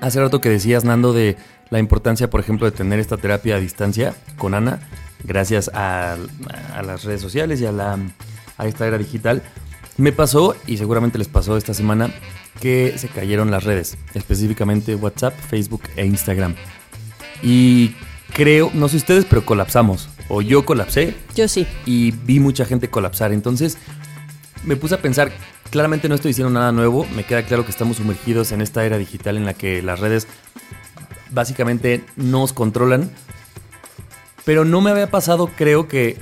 Hace 0.00 0.20
rato 0.20 0.40
que 0.40 0.48
decías, 0.48 0.84
Nando, 0.84 1.12
de 1.12 1.36
la 1.70 1.78
importancia, 1.78 2.30
por 2.30 2.40
ejemplo, 2.40 2.66
de 2.66 2.76
tener 2.76 2.98
esta 3.00 3.16
terapia 3.16 3.56
a 3.56 3.60
distancia 3.60 4.14
con 4.38 4.54
Ana, 4.54 4.80
gracias 5.24 5.70
a, 5.74 6.16
a 6.74 6.82
las 6.82 7.04
redes 7.04 7.20
sociales 7.20 7.60
y 7.60 7.66
a, 7.66 7.72
la, 7.72 7.98
a 8.56 8.66
esta 8.66 8.86
era 8.86 8.98
digital. 8.98 9.42
Me 9.96 10.12
pasó, 10.12 10.54
y 10.66 10.76
seguramente 10.76 11.18
les 11.18 11.28
pasó 11.28 11.56
esta 11.56 11.74
semana, 11.74 12.10
que 12.60 12.94
se 12.96 13.08
cayeron 13.08 13.50
las 13.50 13.64
redes, 13.64 13.96
específicamente 14.14 14.94
WhatsApp, 14.94 15.34
Facebook 15.38 15.82
e 15.96 16.06
Instagram. 16.06 16.54
Y 17.42 17.94
creo, 18.32 18.70
no 18.74 18.88
sé 18.88 18.98
ustedes, 18.98 19.24
pero 19.24 19.44
colapsamos. 19.44 20.08
O 20.28 20.42
yo 20.42 20.64
colapsé, 20.64 21.14
Yo 21.34 21.46
sí. 21.48 21.66
y 21.84 22.10
vi 22.10 22.40
mucha 22.40 22.64
gente 22.64 22.88
colapsar. 22.90 23.32
Entonces 23.32 23.78
me 24.66 24.76
puse 24.76 24.94
a 24.96 24.98
pensar, 25.02 25.32
claramente 25.70 26.08
no 26.08 26.14
estoy 26.14 26.30
diciendo 26.30 26.52
nada 26.52 26.72
nuevo, 26.72 27.06
me 27.16 27.24
queda 27.24 27.42
claro 27.44 27.64
que 27.64 27.70
estamos 27.70 27.96
sumergidos 27.96 28.52
en 28.52 28.60
esta 28.60 28.84
era 28.84 28.98
digital 28.98 29.36
en 29.36 29.46
la 29.46 29.54
que 29.54 29.80
las 29.82 30.00
redes 30.00 30.26
básicamente 31.30 32.04
nos 32.16 32.52
controlan, 32.52 33.10
pero 34.44 34.64
no 34.64 34.80
me 34.80 34.90
había 34.90 35.10
pasado, 35.10 35.50
creo 35.56 35.88
que 35.88 36.18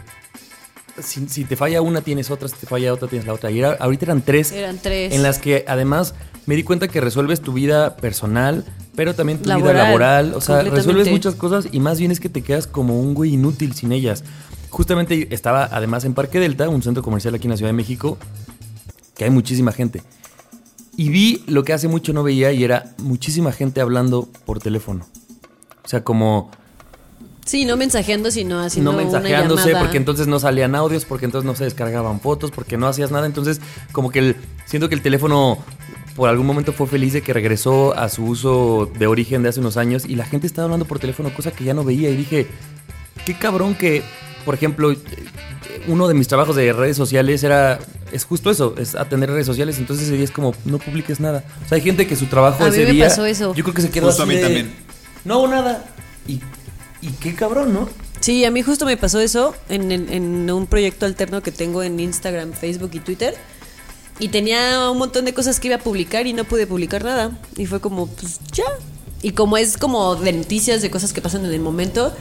si, 1.03 1.29
si 1.29 1.45
te 1.45 1.57
falla 1.57 1.81
una 1.83 2.01
tienes 2.03 2.31
otra, 2.31 2.49
si 2.49 2.55
te 2.57 2.67
falla 2.67 2.93
otra 2.93 3.09
tienes 3.09 3.27
la 3.27 3.35
otra. 3.35 3.51
Y 3.51 3.59
era- 3.59 3.77
ahorita 3.81 4.05
eran 4.07 4.23
tres 4.23 4.53
Eran 4.53 4.79
tres. 4.79 5.13
en 5.13 5.23
las 5.23 5.39
que 5.39 5.65
además 5.67 6.15
me 6.47 6.55
di 6.55 6.63
cuenta 6.63 6.89
que 6.89 7.01
resuelves 7.01 7.41
tu 7.41 7.53
vida 7.53 7.97
personal, 7.97 8.65
pero 8.95 9.15
también 9.15 9.39
tu 9.39 9.53
vida 9.55 9.73
Laboral. 9.73 10.35
O 10.35 10.41
sea, 10.41 10.63
resuelves 10.63 11.11
muchas 11.11 11.35
cosas 11.35 11.67
y 11.73 11.81
más 11.81 11.99
bien 11.99 12.11
es 12.13 12.21
que 12.21 12.29
te 12.29 12.43
quedas 12.43 12.67
como 12.67 13.01
un 13.01 13.15
güey 13.15 13.35
inútil 13.35 13.75
sin 13.75 13.91
ellas. 13.93 14.23
Justamente 14.75 15.33
estaba 15.33 15.69
además 15.71 16.05
en 16.05 16.15
Parque 16.15 16.41
Delta, 16.41 16.69
un 16.69 16.83
centro 16.83 17.01
comercial 17.01 17.33
aquí 17.37 17.47
en 17.47 17.53
la 17.53 17.57
Ciudad 17.57 17.69
de 17.69 17.77
México, 17.77 18.19
que 19.15 19.23
hay 19.23 19.31
muchísima 19.31 19.71
gente. 19.71 20.03
Y 20.97 21.11
vi 21.11 21.45
lo 21.47 21.63
que 21.63 21.73
hace 21.73 21.87
mucho 21.87 22.13
no 22.13 22.25
veía 22.25 22.51
y 22.51 22.65
era 22.65 22.93
muchísima 22.99 23.53
gente 23.53 23.81
hablando 23.81 24.29
por 24.45 24.59
teléfono. 24.59 25.07
O 25.85 25.89
sea, 25.89 26.03
como 26.03 26.51
Sí, 27.45 27.65
no 27.65 27.77
mensajeando, 27.77 28.33
sino 28.33 28.59
haciendo 28.59 28.91
no 28.91 28.99
mensajeándose, 28.99 29.77
porque 29.77 29.97
entonces 29.97 30.27
no 30.27 30.41
salían 30.41 30.75
audios, 30.75 31.05
porque 31.05 31.27
entonces 31.27 31.47
no 31.47 31.55
se 31.55 31.63
descargaban 31.63 32.19
fotos, 32.19 32.51
porque 32.51 32.77
no 32.77 32.89
hacías 32.89 33.13
nada. 33.13 33.27
Entonces, 33.27 33.61
como 33.93 34.11
que 34.11 34.19
el, 34.19 34.37
siento 34.67 34.89
que 34.89 34.97
el 34.97 35.03
teléfono 35.03 35.59
por 36.17 36.29
algún 36.29 36.47
momento 36.47 36.73
fue 36.73 36.89
feliz 36.89 37.13
de 37.13 37.23
que 37.23 37.33
regresó 37.33 37.97
a 37.97 38.09
su 38.09 38.25
uso 38.25 38.91
de 38.99 39.07
origen 39.07 39.45
de 39.45 39.51
hace 39.51 39.61
unos 39.61 39.77
años 39.77 40.05
y 40.05 40.17
la 40.17 40.25
gente 40.25 40.49
estaba 40.49 40.65
hablando 40.65 40.85
por 40.85 40.99
teléfono, 40.99 41.33
cosa 41.33 41.53
que 41.53 41.63
ya 41.63 41.75
no 41.75 41.85
veía. 41.85 42.11
Y 42.11 42.17
dije, 42.17 42.49
qué 43.25 43.35
cabrón 43.39 43.77
que, 43.77 44.03
por 44.45 44.55
ejemplo, 44.55 44.93
eh, 44.93 44.99
uno 45.87 46.09
de 46.09 46.15
mis 46.15 46.29
trabajos 46.29 46.57
de 46.57 46.73
redes 46.73 46.97
sociales 46.97 47.43
era 47.45 47.79
es 48.13 48.25
justo 48.25 48.51
eso, 48.51 48.75
es 48.79 48.95
atender 48.95 49.31
redes 49.31 49.47
sociales. 49.47 49.79
Entonces 49.79 50.07
ese 50.07 50.15
día 50.17 50.25
es 50.25 50.31
como, 50.31 50.55
no 50.65 50.79
publiques 50.79 51.21
nada. 51.21 51.45
O 51.65 51.69
sea, 51.69 51.77
hay 51.77 51.83
gente 51.83 52.07
que 52.07 52.17
su 52.17 52.27
trabajo 52.27 52.63
A 52.65 52.69
mí 52.69 52.75
ese 52.75 52.85
me 52.87 52.93
día. 52.93 53.09
pasó 53.09 53.27
eso. 53.27 53.55
Yo 53.55 53.65
creo 53.65 53.75
que 53.75 53.83
se 53.83 53.91
quedó 53.91 54.07
Justo 54.07 54.23
a 54.23 54.25
así 54.27 54.31
mí 54.35 54.37
de, 54.37 54.43
también. 54.43 54.75
No 55.25 55.35
hago 55.35 55.49
nada. 55.49 55.85
Y, 56.29 56.41
y 57.03 57.09
qué 57.21 57.35
cabrón, 57.35 57.73
¿no? 57.75 57.89
Sí, 58.21 58.45
a 58.45 58.51
mí 58.51 58.63
justo 58.63 58.87
me 58.87 58.97
pasó 58.97 59.21
eso 59.21 59.55
en, 59.69 59.93
en- 59.93 60.09
en 60.11 60.51
un 60.51 60.67
proyecto 60.67 61.05
alterno 61.07 61.43
que 61.43 61.51
tengo 61.53 61.83
en 61.83 61.99
Instagram, 62.01 62.53
Facebook 62.53 62.91
y 62.95 63.01
Twitter. 63.01 63.35
Y 64.21 64.29
tenía 64.29 64.91
un 64.91 64.99
montón 64.99 65.25
de 65.25 65.35
cosas 65.35 65.59
que 65.61 65.67
iba 65.69 65.77
a 65.77 65.81
publicar 65.81 66.27
y 66.27 66.33
no 66.33 66.45
pude 66.45 66.67
publicar 66.67 67.05
nada. 67.05 67.37
Y 67.57 67.67
fue 67.67 67.81
como, 67.81 68.07
pues 68.07 68.39
ya. 68.53 68.65
Y 69.23 69.33
como 69.33 69.57
es 69.57 69.77
como 69.77 70.15
de 70.15 70.33
noticias, 70.33 70.83
de 70.83 70.91
cosas 70.91 71.13
que 71.13 71.21
pasan 71.21 71.45
en 71.45 71.53
el 71.53 71.61
momento, 71.61 72.15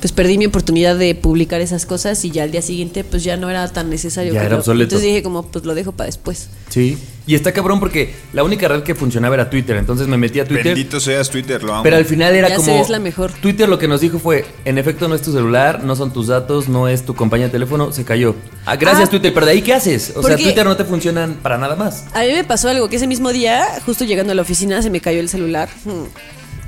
pues 0.00 0.12
perdí 0.12 0.38
mi 0.38 0.46
oportunidad 0.46 0.96
de 0.96 1.14
publicar 1.14 1.60
esas 1.60 1.86
cosas 1.86 2.24
y 2.24 2.30
ya 2.30 2.42
al 2.44 2.50
día 2.50 2.62
siguiente 2.62 3.04
pues 3.04 3.22
ya 3.22 3.36
no 3.36 3.50
era 3.50 3.68
tan 3.68 3.90
necesario. 3.90 4.32
Ya 4.32 4.40
que 4.40 4.46
era 4.46 4.54
lo- 4.56 4.60
obsoleto. 4.60 4.84
Entonces 4.94 5.06
dije 5.08 5.22
como, 5.22 5.46
pues 5.46 5.64
lo 5.64 5.74
dejo 5.74 5.92
para 5.92 6.06
después. 6.06 6.48
Sí. 6.68 6.96
Y 7.26 7.34
está 7.36 7.52
cabrón 7.52 7.78
porque 7.78 8.14
la 8.32 8.42
única 8.42 8.66
red 8.66 8.82
que 8.82 8.94
funcionaba 8.94 9.34
era 9.36 9.50
Twitter. 9.50 9.76
Entonces 9.76 10.08
me 10.08 10.16
metí 10.16 10.40
a 10.40 10.44
Twitter. 10.44 10.64
Bendito 10.74 10.98
seas 10.98 11.30
Twitter, 11.30 11.62
lo 11.62 11.74
amo. 11.74 11.82
Pero 11.84 11.96
al 11.96 12.04
final 12.04 12.34
era 12.34 12.48
Ya 12.48 12.56
como. 12.56 12.66
sé, 12.66 12.80
es 12.80 12.88
la 12.88 12.98
mejor. 12.98 13.30
Twitter 13.32 13.68
lo 13.68 13.78
que 13.78 13.86
nos 13.86 14.00
dijo 14.00 14.18
fue: 14.18 14.44
en 14.64 14.78
efecto, 14.78 15.06
no 15.06 15.14
es 15.14 15.22
tu 15.22 15.30
celular, 15.32 15.84
no 15.84 15.94
son 15.94 16.12
tus 16.12 16.26
datos, 16.28 16.68
no 16.68 16.88
es 16.88 17.04
tu 17.04 17.14
compañía 17.14 17.46
de 17.46 17.52
teléfono, 17.52 17.92
se 17.92 18.04
cayó. 18.04 18.34
Ah, 18.66 18.74
gracias, 18.76 19.08
Ah. 19.08 19.10
Twitter, 19.10 19.32
pero 19.34 19.46
de 19.46 19.52
ahí 19.52 19.62
qué 19.62 19.74
haces? 19.74 20.12
O 20.16 20.22
sea, 20.22 20.36
Twitter 20.36 20.64
no 20.64 20.76
te 20.76 20.84
funcionan 20.84 21.34
para 21.34 21.56
nada 21.58 21.76
más. 21.76 22.04
A 22.14 22.22
mí 22.22 22.32
me 22.32 22.42
pasó 22.42 22.68
algo 22.68 22.88
que 22.88 22.96
ese 22.96 23.06
mismo 23.06 23.30
día, 23.32 23.64
justo 23.86 24.04
llegando 24.04 24.32
a 24.32 24.34
la 24.34 24.42
oficina, 24.42 24.82
se 24.82 24.90
me 24.90 25.00
cayó 25.00 25.20
el 25.20 25.28
celular. 25.28 25.68
hmm, 25.84 26.04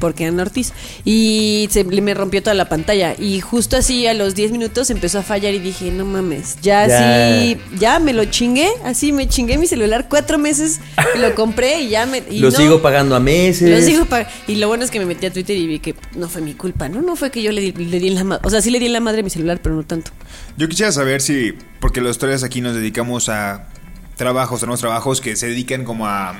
Porque 0.02 0.26
en 0.26 0.40
Ortiz. 0.40 0.72
Y 1.04 1.68
se 1.70 1.84
le- 1.84 2.00
me 2.02 2.12
rompió 2.12 2.42
toda 2.42 2.54
la 2.54 2.68
pantalla. 2.68 3.14
Y 3.16 3.40
justo 3.40 3.76
así 3.76 4.08
a 4.08 4.14
los 4.14 4.34
10 4.34 4.50
minutos 4.50 4.90
empezó 4.90 5.20
a 5.20 5.22
fallar 5.22 5.54
y 5.54 5.60
dije, 5.60 5.92
no 5.92 6.04
mames, 6.04 6.56
ya, 6.60 6.88
Ya. 6.88 6.98
sí, 7.40 7.56
ya 7.78 8.00
me 8.00 8.12
lo 8.12 8.24
chingué. 8.24 8.68
Así 8.84 9.12
me 9.12 9.28
chingué 9.28 9.58
mi 9.58 9.68
celular 9.68 10.06
cuatro 10.10 10.38
meses. 10.38 10.80
lo 11.20 11.34
compré 11.36 11.82
y 11.82 11.90
ya 11.90 12.04
me. 12.04 12.20
y 12.28 12.40
lo 12.40 12.50
no, 12.50 12.56
sigo 12.56 12.82
pagando 12.82 13.14
a 13.14 13.20
meses. 13.20 13.70
Lo 13.70 13.80
sigo 13.80 14.06
Y 14.48 14.56
lo 14.56 14.66
bueno 14.66 14.82
es 14.84 14.90
que 14.90 14.98
me 14.98 15.06
metí 15.06 15.24
a 15.26 15.32
Twitter 15.32 15.56
y 15.56 15.68
vi 15.68 15.78
que 15.78 15.94
no 16.16 16.28
fue 16.28 16.40
mi 16.42 16.54
culpa, 16.54 16.88
¿no? 16.88 17.00
No 17.00 17.14
fue 17.14 17.30
que 17.30 17.40
yo 17.40 17.52
le, 17.52 17.60
di- 17.60 17.72
le 17.72 18.00
di 18.00 18.08
en 18.08 18.16
la 18.16 18.24
madre. 18.24 18.42
O 18.44 18.50
sea, 18.50 18.60
sí 18.60 18.70
le 18.72 18.80
di 18.80 18.86
en 18.86 18.92
la 18.94 19.00
madre 19.00 19.20
a 19.20 19.22
mi 19.22 19.30
celular, 19.30 19.60
pero 19.62 19.76
no 19.76 19.84
tanto. 19.84 20.10
Yo 20.56 20.68
quisiera 20.68 20.90
saber 20.90 21.20
si, 21.20 21.54
porque 21.80 22.00
los 22.00 22.18
tres 22.18 22.42
aquí 22.42 22.60
nos 22.60 22.74
dedicamos 22.74 23.28
a 23.28 23.68
trabajos, 24.16 24.58
tenemos 24.58 24.80
trabajos 24.80 25.20
que 25.20 25.36
se 25.36 25.46
dedican 25.46 25.84
como 25.84 26.08
a 26.08 26.34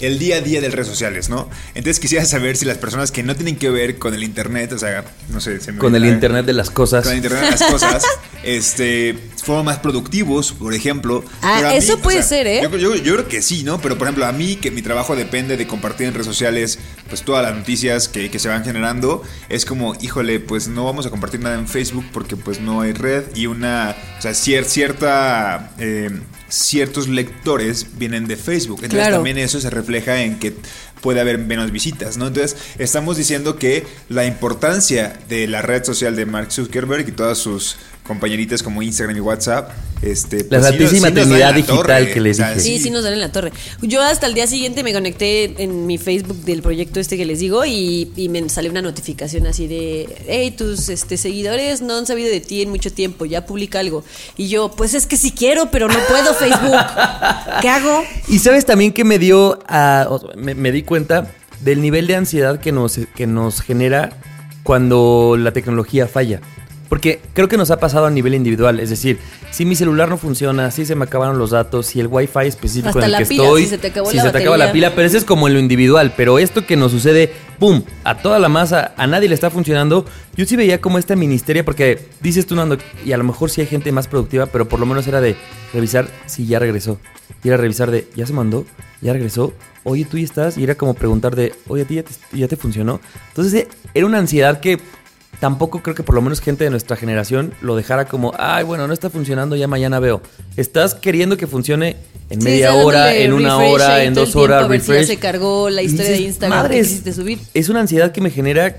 el 0.00 0.18
día 0.18 0.36
a 0.36 0.40
día 0.40 0.60
de 0.60 0.68
redes 0.70 0.88
sociales, 0.88 1.28
¿no? 1.28 1.48
Entonces 1.74 2.00
quisiera 2.00 2.24
saber 2.24 2.56
si 2.56 2.64
las 2.64 2.78
personas 2.78 3.10
que 3.12 3.22
no 3.22 3.34
tienen 3.36 3.56
que 3.56 3.70
ver 3.70 3.98
con 3.98 4.12
el 4.14 4.22
internet, 4.24 4.72
o 4.72 4.78
sea, 4.78 5.04
no 5.30 5.40
sé, 5.40 5.60
se 5.60 5.72
me 5.72 5.78
Con 5.78 5.94
el 5.94 6.04
internet 6.04 6.44
de 6.46 6.52
las 6.52 6.70
cosas. 6.70 7.04
con 7.04 7.12
el 7.12 7.18
internet 7.18 7.42
de 7.44 7.50
las 7.50 7.62
cosas, 7.70 8.04
este, 8.42 9.16
fueron 9.42 9.64
más 9.64 9.78
productivos, 9.78 10.52
por 10.52 10.74
ejemplo. 10.74 11.24
Ah, 11.42 11.74
eso 11.74 11.98
puede 12.00 12.22
ser, 12.22 12.46
¿eh? 12.46 12.60
Yo, 12.62 12.76
yo- 12.76 12.94
yo 12.96 13.14
creo 13.14 13.28
que 13.28 13.42
sí, 13.42 13.62
¿no? 13.64 13.80
Pero 13.80 13.96
por 13.98 14.06
ejemplo, 14.06 14.26
a 14.26 14.32
mí, 14.32 14.56
que 14.56 14.70
mi 14.70 14.82
trabajo 14.82 15.16
depende 15.16 15.56
de 15.56 15.66
compartir 15.66 16.06
en 16.06 16.14
redes 16.14 16.26
sociales, 16.26 16.78
pues 17.08 17.22
todas 17.22 17.42
las 17.44 17.54
noticias 17.56 18.08
que, 18.08 18.30
que 18.30 18.38
se 18.38 18.48
van 18.48 18.64
generando, 18.64 19.22
es 19.48 19.64
como, 19.64 19.94
híjole, 20.00 20.40
pues 20.40 20.68
no 20.68 20.84
vamos 20.84 21.06
a 21.06 21.10
compartir 21.10 21.40
nada 21.40 21.54
en 21.56 21.68
Facebook 21.68 22.04
porque 22.12 22.36
pues 22.36 22.60
no 22.60 22.80
hay 22.82 22.92
red 22.92 23.24
y 23.34 23.46
una, 23.46 23.94
o 24.18 24.22
sea, 24.22 24.32
cier- 24.32 24.64
cierta, 24.64 25.70
eh, 25.78 26.10
ciertos 26.54 27.08
lectores 27.08 27.86
vienen 27.98 28.26
de 28.26 28.36
Facebook. 28.36 28.78
Entonces 28.82 29.00
Claro. 29.00 29.16
también 29.16 29.38
eso 29.38 29.60
se 29.60 29.70
refleja 29.70 30.22
en 30.22 30.38
que 30.38 30.54
puede 31.00 31.20
haber 31.20 31.38
menos 31.38 31.70
visitas, 31.70 32.16
¿no? 32.16 32.28
Entonces, 32.28 32.56
estamos 32.78 33.16
diciendo 33.16 33.56
que 33.58 33.84
la 34.08 34.24
importancia 34.24 35.18
de 35.28 35.46
la 35.46 35.60
red 35.60 35.84
social 35.84 36.16
de 36.16 36.24
Mark 36.26 36.50
Zuckerberg 36.52 37.08
y 37.08 37.12
todas 37.12 37.36
sus 37.38 37.76
compañeritas 38.04 38.62
como 38.62 38.82
Instagram 38.82 39.16
y 39.16 39.20
WhatsApp, 39.20 39.70
este, 40.02 40.44
La 40.50 40.58
pues, 40.58 40.66
Santísima 40.66 41.08
sí 41.08 41.14
Trinidad 41.14 41.54
digital 41.54 41.76
torre, 41.78 42.12
que 42.12 42.20
les 42.20 42.36
sea, 42.36 42.50
dije. 42.50 42.60
Sí, 42.60 42.78
sí 42.78 42.90
nos 42.90 43.02
dan 43.02 43.14
en 43.14 43.20
la 43.20 43.32
torre. 43.32 43.52
Yo 43.80 44.02
hasta 44.02 44.26
el 44.26 44.34
día 44.34 44.46
siguiente 44.46 44.82
me 44.82 44.92
conecté 44.92 45.62
en 45.62 45.86
mi 45.86 45.96
Facebook 45.96 46.36
del 46.44 46.60
proyecto 46.60 47.00
este 47.00 47.16
que 47.16 47.24
les 47.24 47.38
digo 47.38 47.64
y, 47.64 48.12
y 48.14 48.28
me 48.28 48.46
salió 48.50 48.70
una 48.70 48.82
notificación 48.82 49.46
así 49.46 49.66
de, 49.66 50.22
hey, 50.28 50.50
tus 50.50 50.90
este, 50.90 51.16
seguidores 51.16 51.80
no 51.80 51.96
han 51.96 52.06
sabido 52.06 52.28
de 52.28 52.40
ti 52.40 52.60
en 52.60 52.68
mucho 52.68 52.92
tiempo, 52.92 53.24
ya 53.24 53.46
publica 53.46 53.80
algo. 53.80 54.04
Y 54.36 54.48
yo, 54.48 54.70
pues 54.70 54.92
es 54.92 55.06
que 55.06 55.16
sí 55.16 55.32
quiero, 55.32 55.70
pero 55.70 55.88
no 55.88 55.98
puedo 56.06 56.34
Facebook. 56.34 56.76
¿Qué 57.62 57.68
hago? 57.70 58.04
Y 58.28 58.38
sabes 58.38 58.66
también 58.66 58.92
que 58.92 59.04
me 59.04 59.18
dio 59.18 59.58
a. 59.66 60.06
o 60.10 60.18
sea, 60.18 60.30
me, 60.36 60.54
me 60.54 60.72
di 60.72 60.82
cuenta 60.82 61.32
del 61.60 61.80
nivel 61.80 62.06
de 62.06 62.16
ansiedad 62.16 62.60
que 62.60 62.72
nos, 62.72 63.00
que 63.14 63.26
nos 63.26 63.62
genera 63.62 64.10
cuando 64.62 65.36
la 65.38 65.52
tecnología 65.52 66.06
falla. 66.06 66.40
Porque 66.94 67.18
creo 67.32 67.48
que 67.48 67.56
nos 67.56 67.72
ha 67.72 67.80
pasado 67.80 68.06
a 68.06 68.10
nivel 68.12 68.36
individual. 68.36 68.78
Es 68.78 68.88
decir, 68.88 69.18
si 69.50 69.64
mi 69.64 69.74
celular 69.74 70.08
no 70.08 70.16
funciona, 70.16 70.70
si 70.70 70.86
se 70.86 70.94
me 70.94 71.06
acabaron 71.06 71.38
los 71.40 71.50
datos, 71.50 71.86
si 71.86 71.98
el 71.98 72.06
wifi 72.06 72.46
específico 72.46 72.90
Hasta 72.90 73.00
en 73.00 73.04
el 73.06 73.10
la 73.10 73.18
que 73.18 73.26
pila, 73.26 73.42
estoy. 73.42 73.62
si 73.64 73.68
se 73.68 73.78
te 73.78 73.88
acabó 73.88 74.10
si 74.12 74.16
la 74.16 74.22
se 74.22 74.30
te 74.30 74.38
acaba 74.38 74.56
la 74.56 74.70
pila, 74.70 74.94
pero 74.94 75.04
ese 75.04 75.18
es 75.18 75.24
como 75.24 75.48
en 75.48 75.54
lo 75.54 75.58
individual. 75.58 76.12
Pero 76.16 76.38
esto 76.38 76.64
que 76.64 76.76
nos 76.76 76.92
sucede, 76.92 77.32
¡pum! 77.58 77.82
A 78.04 78.18
toda 78.18 78.38
la 78.38 78.48
masa, 78.48 78.94
a 78.96 79.08
nadie 79.08 79.28
le 79.28 79.34
está 79.34 79.50
funcionando. 79.50 80.06
Yo 80.36 80.46
sí 80.46 80.54
veía 80.54 80.80
como 80.80 81.00
esta 81.00 81.16
ministeria, 81.16 81.64
porque 81.64 81.98
dices 82.20 82.46
tú, 82.46 82.54
Nando, 82.54 82.78
y 83.04 83.10
a 83.10 83.16
lo 83.16 83.24
mejor 83.24 83.50
sí 83.50 83.60
hay 83.60 83.66
gente 83.66 83.90
más 83.90 84.06
productiva, 84.06 84.46
pero 84.46 84.68
por 84.68 84.78
lo 84.78 84.86
menos 84.86 85.04
era 85.08 85.20
de 85.20 85.34
revisar 85.72 86.06
si 86.26 86.46
ya 86.46 86.60
regresó. 86.60 87.00
Y 87.42 87.48
era 87.48 87.56
revisar 87.56 87.90
de, 87.90 88.08
¿ya 88.14 88.24
se 88.24 88.34
mandó? 88.34 88.66
¿Ya 89.00 89.12
regresó? 89.12 89.52
Oye, 89.82 90.04
tú 90.04 90.16
ya 90.16 90.24
estás. 90.26 90.56
Y 90.56 90.62
era 90.62 90.76
como 90.76 90.94
preguntar 90.94 91.34
de, 91.34 91.54
oye, 91.66 91.82
a 91.82 91.86
ti 91.86 91.96
ya 91.96 92.04
te, 92.04 92.12
ya 92.38 92.46
te 92.46 92.56
funcionó. 92.56 93.00
Entonces 93.30 93.66
era 93.94 94.06
una 94.06 94.18
ansiedad 94.18 94.60
que 94.60 94.78
tampoco 95.40 95.82
creo 95.82 95.94
que 95.94 96.02
por 96.02 96.14
lo 96.14 96.22
menos 96.22 96.40
gente 96.40 96.64
de 96.64 96.70
nuestra 96.70 96.96
generación 96.96 97.52
lo 97.60 97.76
dejara 97.76 98.06
como, 98.06 98.32
ay, 98.38 98.64
bueno, 98.64 98.86
no 98.86 98.94
está 98.94 99.10
funcionando, 99.10 99.56
ya 99.56 99.68
mañana 99.68 100.00
veo. 100.00 100.22
Estás 100.56 100.94
queriendo 100.94 101.36
que 101.36 101.46
funcione 101.46 101.96
en 102.30 102.40
Sí, 102.40 102.44
media 102.46 102.74
hora, 102.74 103.14
en 103.14 103.32
una 103.32 103.56
refresh 103.58 103.72
hora, 103.72 104.04
en 104.04 104.14
dos 104.14 104.34
horas, 104.36 104.62
si 104.62 104.68
ya 104.68 104.68
refresh. 104.68 105.06
se 105.06 105.16
cargó 105.18 105.70
la 105.70 105.82
historia 105.82 106.12
de 106.12 106.18
Instagram 106.22 106.58
que 106.58 106.62
"Madres, 106.68 106.86
quisiste 106.88 107.12
subir". 107.12 107.38
Es 107.54 107.68
una 107.68 107.80
ansiedad 107.80 108.12
que 108.12 108.20
me 108.20 108.30
genera 108.30 108.76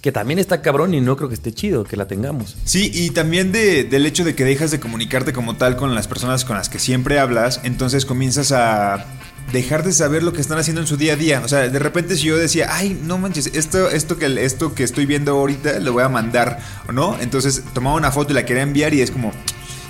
que 0.00 0.12
también 0.12 0.38
está 0.38 0.60
cabrón 0.60 0.92
y 0.92 1.00
no 1.00 1.16
creo 1.16 1.30
que 1.30 1.34
esté 1.34 1.50
chido 1.52 1.84
que 1.84 1.96
la 1.96 2.06
tengamos. 2.06 2.56
Sí, 2.64 2.90
y 2.92 3.10
también 3.10 3.52
de- 3.52 3.84
del 3.84 4.04
hecho 4.04 4.22
de 4.22 4.34
que 4.34 4.44
dejas 4.44 4.70
de 4.70 4.78
comunicarte 4.78 5.32
como 5.32 5.56
tal 5.56 5.76
con 5.76 5.94
las 5.94 6.08
personas 6.08 6.44
con 6.44 6.56
las 6.58 6.68
que 6.68 6.78
siempre 6.78 7.18
hablas, 7.18 7.60
entonces 7.64 8.04
comienzas 8.04 8.52
a 8.52 9.06
dejar 9.52 9.84
de 9.84 9.92
saber 9.92 10.22
lo 10.22 10.32
que 10.32 10.40
están 10.40 10.58
haciendo 10.58 10.80
en 10.80 10.86
su 10.86 10.96
día 10.96 11.14
a 11.14 11.16
día. 11.16 11.42
O 11.44 11.48
sea, 11.48 11.68
de 11.68 11.78
repente 11.78 12.16
si 12.16 12.24
yo 12.24 12.36
decía, 12.36 12.68
ay, 12.70 12.98
no 13.04 13.18
manches, 13.18 13.50
esto, 13.54 13.88
esto, 13.90 14.18
que, 14.18 14.44
esto 14.44 14.74
que 14.74 14.84
estoy 14.84 15.06
viendo 15.06 15.32
ahorita 15.32 15.80
lo 15.80 15.92
voy 15.92 16.02
a 16.02 16.08
mandar, 16.08 16.58
¿o 16.88 16.92
no? 16.92 17.18
Entonces 17.20 17.62
tomaba 17.72 17.96
una 17.96 18.10
foto 18.10 18.32
y 18.32 18.34
la 18.34 18.44
quería 18.44 18.62
enviar 18.62 18.94
y 18.94 19.00
es 19.00 19.10
como... 19.10 19.32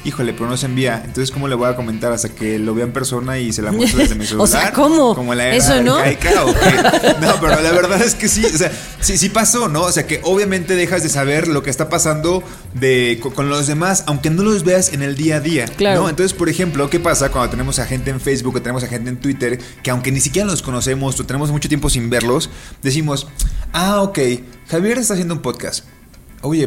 Híjole, 0.05 0.35
pero 0.35 0.49
no 0.49 0.57
se 0.57 0.67
envía. 0.67 1.01
Entonces, 1.05 1.31
¿cómo 1.31 1.49
le 1.49 1.55
voy 1.55 1.69
a 1.69 1.77
comentar 1.77 2.13
hasta 2.13 2.29
que 2.29 2.59
lo 2.59 2.75
vea 2.75 2.85
en 2.85 2.93
persona 2.93 3.39
y 3.39 3.53
se 3.53 3.63
la 3.63 3.73
muestro 3.73 4.01
desde 4.01 4.15
mi 4.15 4.27
celular? 4.27 4.45
O 4.45 4.47
sea, 4.47 4.73
¿cómo? 4.73 5.15
Como 5.15 5.35
la 5.35 5.47
era 5.47 5.57
Eso, 5.57 5.83
¿no? 5.83 5.97
arcaica, 5.97 6.45
¿o 6.45 6.53
qué? 6.53 7.15
No, 7.21 7.41
pero 7.41 7.61
la 7.63 7.73
verdad 7.73 8.03
es 8.03 8.15
que 8.15 8.29
sí, 8.29 8.45
o 8.45 8.59
sea, 8.59 8.71
sí, 9.01 9.17
sí 9.17 9.31
pasó, 9.31 9.69
¿no? 9.69 9.83
O 9.83 9.93
sea, 9.93 10.07
que 10.07 10.21
obviamente 10.25 10.75
dejas 10.77 11.03
de 11.03 11.09
saber 11.09 11.49
lo 11.49 11.63
que 11.63 11.71
está 11.71 11.89
pasando 11.89 12.43
de, 12.75 13.19
con, 13.35 13.49
los 13.49 13.67
demás, 13.67 14.05
aunque 14.07 14.29
no 14.29 14.43
los 14.43 14.65
veas 14.65 14.93
en 14.93 15.03
el 15.03 15.17
día 15.17 15.37
a 15.37 15.41
día, 15.41 15.65
Claro. 15.67 16.03
¿no? 16.03 16.09
Entonces, 16.11 16.37
por 16.37 16.51
ejemplo, 16.51 16.91
¿qué 16.91 17.01
pasa 17.01 17.31
cuando 17.31 17.51
tenemos 17.51 17.79
a 17.79 17.87
gente 17.87 18.11
en 18.11 18.21
Facebook 18.21 18.57
o 18.57 18.61
tenemos 18.63 18.85
a 18.85 18.89
gente 18.89 19.09
en 19.09 19.17
Twitter 19.17 19.59
que 19.83 19.91
aunque 19.91 20.13
ni 20.13 20.21
siquiera 20.21 20.47
los 20.47 20.61
conocemos 20.61 21.19
o 21.19 21.25
tenemos 21.25 21.51
mucho 21.51 21.69
tiempo 21.69 21.89
sin 21.89 22.11
verlos, 22.11 22.51
decimos, 22.83 23.27
ah, 23.73 24.03
ok, 24.03 24.19
Javier 24.69 24.99
está 24.99 25.15
haciendo 25.15 25.35
un 25.35 25.41
podcast. 25.41 25.85
Oye, 26.43 26.67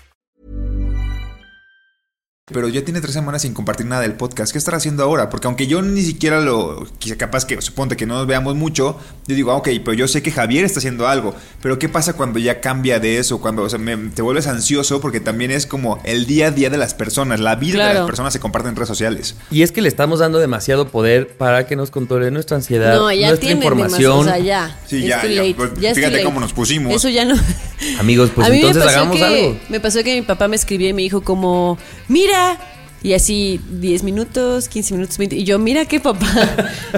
Pero 2.45 2.67
ya 2.67 2.83
tiene 2.83 2.99
tres 3.01 3.13
semanas 3.13 3.43
sin 3.43 3.53
compartir 3.53 3.85
nada 3.85 4.01
del 4.01 4.13
podcast. 4.13 4.51
¿Qué 4.51 4.57
estará 4.57 4.77
haciendo 4.77 5.03
ahora? 5.03 5.29
Porque 5.29 5.47
aunque 5.47 5.67
yo 5.67 5.81
ni 5.81 6.01
siquiera 6.01 6.41
lo. 6.41 6.85
Quizá 6.99 7.15
capaz 7.15 7.45
que 7.45 7.61
suponte 7.61 7.95
que 7.95 8.05
no 8.05 8.15
nos 8.15 8.27
veamos 8.27 8.55
mucho, 8.55 8.99
yo 9.27 9.35
digo, 9.35 9.51
ah, 9.51 9.55
ok, 9.57 9.69
pero 9.85 9.93
yo 9.93 10.07
sé 10.07 10.21
que 10.21 10.31
Javier 10.31 10.65
está 10.65 10.79
haciendo 10.79 11.07
algo. 11.07 11.33
Pero 11.61 11.79
¿qué 11.79 11.87
pasa 11.87 12.13
cuando 12.13 12.39
ya 12.39 12.59
cambia 12.59 12.99
de 12.99 13.19
eso? 13.19 13.39
Cuando 13.39 13.61
o 13.63 13.69
sea, 13.69 13.79
me- 13.79 13.95
te 14.09 14.21
vuelves 14.21 14.47
ansioso 14.47 14.99
porque 14.99 15.19
también 15.21 15.51
es 15.51 15.65
como 15.65 16.01
el 16.03 16.25
día 16.25 16.47
a 16.47 16.51
día 16.51 16.69
de 16.69 16.77
las 16.77 16.93
personas. 16.93 17.39
La 17.39 17.55
vida 17.55 17.87
de 17.87 17.93
las 17.93 18.05
personas 18.05 18.33
se 18.33 18.39
comparte 18.39 18.67
en 18.67 18.75
redes 18.75 18.89
sociales. 18.89 19.35
Y 19.49 19.61
es 19.61 19.71
que 19.71 19.81
le 19.81 19.87
estamos 19.87 20.19
dando 20.19 20.39
demasiado 20.39 20.89
poder 20.89 21.29
para 21.37 21.67
que 21.67 21.75
nos 21.77 21.89
controle 21.91 22.31
nuestra 22.31 22.57
ansiedad, 22.57 22.95
No, 22.95 23.11
ya 23.13 23.29
nuestra 23.29 23.51
información. 23.51 23.87
demasiado, 23.87 24.19
o 24.19 24.23
sea, 24.25 24.39
ya. 24.39 24.79
Sí, 24.87 24.97
Es 24.97 25.05
ya, 25.05 25.21
too 25.21 25.79
ya, 25.79 25.93
fíjate 25.95 26.23
cómo 26.23 26.39
nos 26.41 26.51
pusimos. 26.51 26.93
Eso 26.93 27.07
ya 27.07 27.23
no. 27.23 27.35
Amigos, 27.99 28.29
pues 28.35 28.47
a 28.47 28.49
mí 28.49 28.57
entonces 28.57 28.77
me 28.83 28.85
pasó 28.85 28.97
hagamos 28.99 29.17
que, 29.17 29.23
algo. 29.23 29.59
Me 29.69 29.79
pasó 29.79 30.03
que 30.03 30.15
mi 30.15 30.21
papá 30.23 30.47
me 30.47 30.55
escribió 30.55 30.89
y 30.89 30.93
me 30.93 31.01
dijo 31.01 31.21
como, 31.21 31.77
mira, 32.09 32.30
Y 33.03 33.13
así 33.15 33.59
10 33.71 34.03
minutos, 34.03 34.67
15 34.69 34.93
minutos, 34.93 35.17
20. 35.17 35.35
Y 35.35 35.43
yo, 35.43 35.57
mira 35.57 35.85
qué 35.85 35.99
papá. 35.99 36.27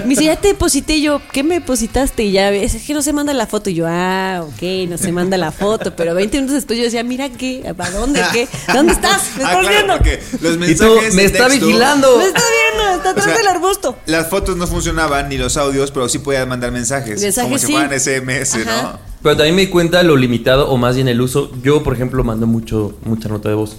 Me 0.04 0.10
dice, 0.10 0.24
ya 0.24 0.36
te 0.36 0.48
deposité. 0.48 0.96
Y 0.96 1.00
yo, 1.02 1.22
¿qué 1.32 1.42
me 1.42 1.54
depositaste? 1.54 2.24
Y 2.24 2.32
ya, 2.32 2.50
es 2.50 2.74
que 2.86 2.92
no 2.92 3.00
se 3.00 3.14
manda 3.14 3.32
la 3.32 3.46
foto. 3.46 3.70
Y 3.70 3.74
yo, 3.74 3.86
ah, 3.88 4.44
ok, 4.46 4.86
no 4.90 4.98
se 4.98 5.12
manda 5.12 5.38
la 5.38 5.50
foto. 5.50 5.96
Pero 5.96 6.14
20 6.14 6.36
minutos 6.36 6.56
después 6.56 6.78
yo 6.78 6.84
decía, 6.84 7.02
mira 7.04 7.30
qué, 7.30 7.62
¿a 7.66 7.90
dónde 7.90 8.22
qué? 8.34 8.46
¿Dónde 8.74 8.92
estás? 8.98 9.30
¿Me 9.38 9.44
Ah, 9.44 9.48
estás 9.48 9.60
claro, 9.60 9.68
viendo? 9.70 9.92
porque 9.94 10.20
los 10.42 10.52
Y 10.68 10.74
tú, 10.76 10.84
mensajes 10.84 11.14
me 11.14 11.24
está 11.24 11.46
texto- 11.48 11.66
vigilando. 11.68 12.18
Me 12.18 12.24
está 12.26 12.42
viendo, 12.50 12.96
está 12.96 13.08
O 13.08 13.12
atrás 13.12 13.24
sea, 13.24 13.36
del 13.38 13.46
arbusto. 13.46 13.96
Las 14.04 14.28
fotos 14.28 14.58
no 14.58 14.66
funcionaban 14.66 15.30
ni 15.30 15.38
los 15.38 15.56
audios, 15.56 15.90
pero 15.90 16.10
sí 16.10 16.18
podías 16.18 16.46
mandar 16.46 16.70
mensajes. 16.70 17.22
Mensajes, 17.22 17.44
como 17.48 17.56
si 17.58 17.64
sí. 17.68 17.72
fueran 17.72 17.98
SMS, 17.98 18.56
Ajá. 18.56 18.82
¿no? 18.82 18.98
Pero 19.22 19.38
también 19.38 19.54
me 19.56 19.62
di 19.62 19.68
cuenta 19.68 20.02
lo 20.02 20.16
limitado 20.18 20.68
o 20.68 20.76
más 20.76 20.96
bien 20.96 21.08
el 21.08 21.18
uso. 21.22 21.50
Yo, 21.62 21.82
por 21.82 21.94
ejemplo, 21.94 22.22
mando 22.24 22.46
mucho, 22.46 22.94
mucha 23.06 23.30
nota 23.30 23.48
de 23.48 23.54
voz. 23.54 23.74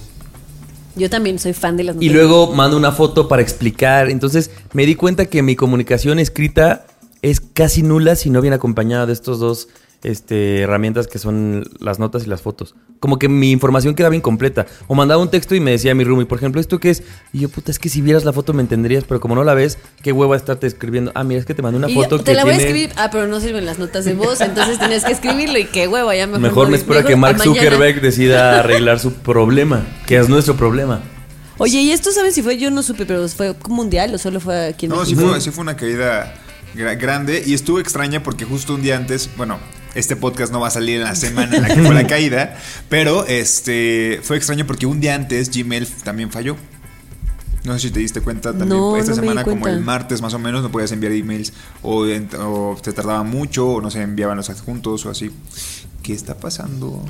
Yo 0.96 1.10
también 1.10 1.38
soy 1.38 1.52
fan 1.52 1.76
de 1.76 1.84
las 1.84 1.96
Y 1.96 2.08
notas. 2.08 2.12
luego 2.14 2.52
mando 2.54 2.76
una 2.76 2.90
foto 2.92 3.28
para 3.28 3.42
explicar. 3.42 4.08
Entonces 4.10 4.50
me 4.72 4.86
di 4.86 4.94
cuenta 4.94 5.26
que 5.26 5.42
mi 5.42 5.54
comunicación 5.56 6.18
escrita 6.18 6.86
es 7.22 7.40
casi 7.40 7.82
nula 7.82 8.16
si 8.16 8.30
no 8.30 8.40
viene 8.40 8.56
acompañada 8.56 9.06
de 9.06 9.12
estos 9.12 9.38
dos 9.38 9.68
este, 10.02 10.60
herramientas 10.60 11.06
que 11.06 11.18
son 11.18 11.68
las 11.80 11.98
notas 11.98 12.24
y 12.24 12.28
las 12.28 12.42
fotos. 12.42 12.74
Como 13.00 13.18
que 13.18 13.28
mi 13.28 13.50
información 13.50 13.94
quedaba 13.94 14.14
incompleta. 14.16 14.66
O 14.86 14.94
mandaba 14.94 15.20
un 15.20 15.30
texto 15.30 15.54
y 15.54 15.60
me 15.60 15.72
decía 15.72 15.94
mi 15.94 16.04
roomie, 16.04 16.26
por 16.26 16.38
ejemplo, 16.38 16.60
¿esto 16.60 16.78
qué 16.80 16.90
es? 16.90 17.02
Y 17.32 17.40
yo, 17.40 17.48
puta, 17.48 17.70
es 17.70 17.78
que 17.78 17.88
si 17.88 18.00
vieras 18.00 18.24
la 18.24 18.32
foto 18.32 18.52
me 18.52 18.62
entenderías, 18.62 19.04
pero 19.04 19.20
como 19.20 19.34
no 19.34 19.44
la 19.44 19.54
ves, 19.54 19.78
qué 20.02 20.12
hueva 20.12 20.36
estarte 20.36 20.66
escribiendo. 20.66 21.12
Ah, 21.14 21.24
mira, 21.24 21.40
es 21.40 21.46
que 21.46 21.54
te 21.54 21.62
mandé 21.62 21.78
una 21.78 21.90
Y 21.90 21.94
foto 21.94 22.16
ya, 22.18 22.24
que 22.24 22.30
te 22.30 22.34
la 22.34 22.44
voy 22.44 22.54
a 22.54 22.56
escribir. 22.56 22.90
Ah, 22.96 23.08
pero 23.10 23.26
no 23.26 23.40
sirven 23.40 23.64
las 23.66 23.78
notas 23.78 24.04
de 24.04 24.14
voz, 24.14 24.40
entonces 24.40 24.78
tienes 24.78 25.04
que 25.04 25.12
escribirlo 25.12 25.58
y 25.58 25.64
qué 25.66 25.88
huevo, 25.88 26.12
ya 26.12 26.26
mejor. 26.26 26.40
Mejor 26.40 26.68
me 26.70 26.76
espero 26.76 26.94
a 26.94 27.02
mejor 27.02 27.10
que 27.10 27.16
Mark 27.16 27.38
mañana. 27.38 27.54
Zuckerberg 27.60 28.00
decida 28.00 28.60
arreglar 28.60 28.98
su 29.00 29.12
problema, 29.12 29.84
que 30.06 30.16
es 30.16 30.28
nuestro 30.28 30.56
problema. 30.56 31.00
Oye, 31.58 31.80
¿y 31.80 31.90
esto 31.90 32.12
saben 32.12 32.32
si 32.32 32.42
fue? 32.42 32.58
Yo 32.58 32.70
no 32.70 32.82
supe, 32.82 33.06
pero 33.06 33.26
¿fue 33.28 33.54
mundial 33.68 34.14
o 34.14 34.18
solo 34.18 34.40
fue 34.40 34.66
aquí 34.68 34.86
en 34.86 34.92
No, 34.92 35.04
sí 35.06 35.14
fue, 35.14 35.40
sí 35.40 35.50
fue 35.50 35.62
una 35.62 35.74
caída 35.76 36.34
gra- 36.74 36.98
grande 37.00 37.42
y 37.46 37.54
estuvo 37.54 37.80
extraña 37.80 38.22
porque 38.22 38.44
justo 38.44 38.74
un 38.74 38.82
día 38.82 38.96
antes, 38.96 39.30
bueno, 39.38 39.58
este 39.96 40.14
podcast 40.14 40.52
no 40.52 40.60
va 40.60 40.68
a 40.68 40.70
salir 40.70 40.96
en 40.96 41.04
la 41.04 41.14
semana 41.14 41.56
en 41.56 41.62
la 41.62 41.68
que 41.68 41.82
fue 41.82 41.94
la 41.94 42.06
caída, 42.08 42.56
pero 42.88 43.26
este 43.26 44.20
fue 44.22 44.36
extraño 44.36 44.66
porque 44.66 44.86
un 44.86 45.00
día 45.00 45.14
antes 45.14 45.50
Gmail 45.50 45.86
también 46.04 46.30
falló. 46.30 46.56
No 47.64 47.72
sé 47.72 47.88
si 47.88 47.90
te 47.90 47.98
diste 47.98 48.20
cuenta 48.20 48.50
también. 48.50 48.68
No, 48.68 48.96
Esta 48.96 49.10
no 49.10 49.16
semana, 49.16 49.42
como 49.42 49.66
el 49.66 49.80
martes 49.80 50.22
más 50.22 50.32
o 50.34 50.38
menos, 50.38 50.62
no 50.62 50.70
podías 50.70 50.92
enviar 50.92 51.12
emails 51.12 51.52
o, 51.82 52.04
o 52.04 52.76
te 52.80 52.92
tardaba 52.92 53.24
mucho 53.24 53.66
o 53.66 53.80
no 53.80 53.90
se 53.90 54.02
enviaban 54.02 54.36
los 54.36 54.50
adjuntos 54.50 55.04
o 55.06 55.10
así. 55.10 55.32
¿Qué 56.02 56.12
está 56.12 56.36
pasando? 56.36 57.04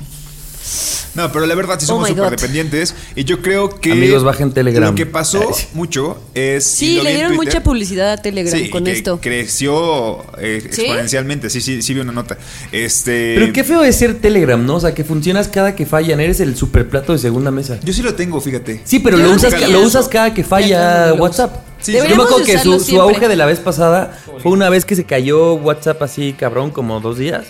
No, 1.15 1.31
pero 1.31 1.45
la 1.45 1.55
verdad 1.55 1.79
sí 1.79 1.85
Oh 1.85 1.87
somos 1.87 2.09
súper 2.09 2.29
dependientes 2.29 2.93
y 3.15 3.23
yo 3.23 3.41
creo 3.41 3.69
que 3.69 3.91
Amigos, 3.91 4.23
bajen 4.23 4.51
Telegram. 4.51 4.89
lo 4.89 4.95
que 4.95 5.05
pasó 5.05 5.41
mucho 5.73 6.19
es... 6.33 6.63
Sí, 6.65 7.01
le 7.01 7.13
dieron 7.13 7.35
Twitter. 7.35 7.53
mucha 7.55 7.63
publicidad 7.63 8.11
a 8.11 8.17
Telegram 8.17 8.57
Sí, 8.57 8.69
con 8.69 8.83
que 8.83 8.91
esto. 8.91 9.19
Creció 9.21 10.25
eh, 10.39 10.61
¿Sí? 10.69 10.81
exponencialmente. 10.81 11.49
Sí, 11.49 11.61
sí, 11.61 11.81
sí 11.81 11.93
vi 11.93 12.01
una 12.01 12.11
nota. 12.11 12.37
Este. 12.71 13.35
Pero 13.37 13.53
qué 13.53 13.63
feo 13.63 13.83
es 13.83 13.95
ser 13.95 14.19
Telegram, 14.19 14.63
¿no? 14.63 14.75
O 14.75 14.79
sea, 14.79 14.93
que 14.93 15.03
funcionas 15.03 15.47
cada 15.47 15.75
que 15.75 15.85
fallan, 15.85 16.19
eres 16.19 16.39
el 16.39 16.55
superplato 16.55 17.13
de 17.13 17.19
segunda 17.19 17.51
mesa. 17.51 17.79
Yo 17.83 17.93
sí 17.93 18.01
lo 18.01 18.13
tengo, 18.13 18.39
fíjate. 18.39 18.81
Sí, 18.83 18.99
pero 18.99 19.17
lo 19.17 19.31
usas, 19.31 19.69
lo 19.69 19.81
usas 19.81 20.07
cada 20.07 20.33
que 20.33 20.43
falla 20.43 21.13
WhatsApp. 21.13 21.55
Sí, 21.79 21.93
Yo 21.93 22.03
me 22.03 22.11
acuerdo 22.23 22.43
que 22.43 22.57
su, 22.57 22.79
su 22.79 22.99
auge 22.99 23.27
de 23.27 23.35
la 23.35 23.45
vez 23.45 23.59
pasada 23.59 24.19
fue 24.41 24.51
una 24.51 24.69
vez 24.69 24.83
que 24.85 24.95
se 24.95 25.03
cayó 25.05 25.53
WhatsApp 25.55 26.01
así, 26.01 26.33
cabrón, 26.37 26.71
como 26.71 26.99
dos 26.99 27.17
días. 27.17 27.45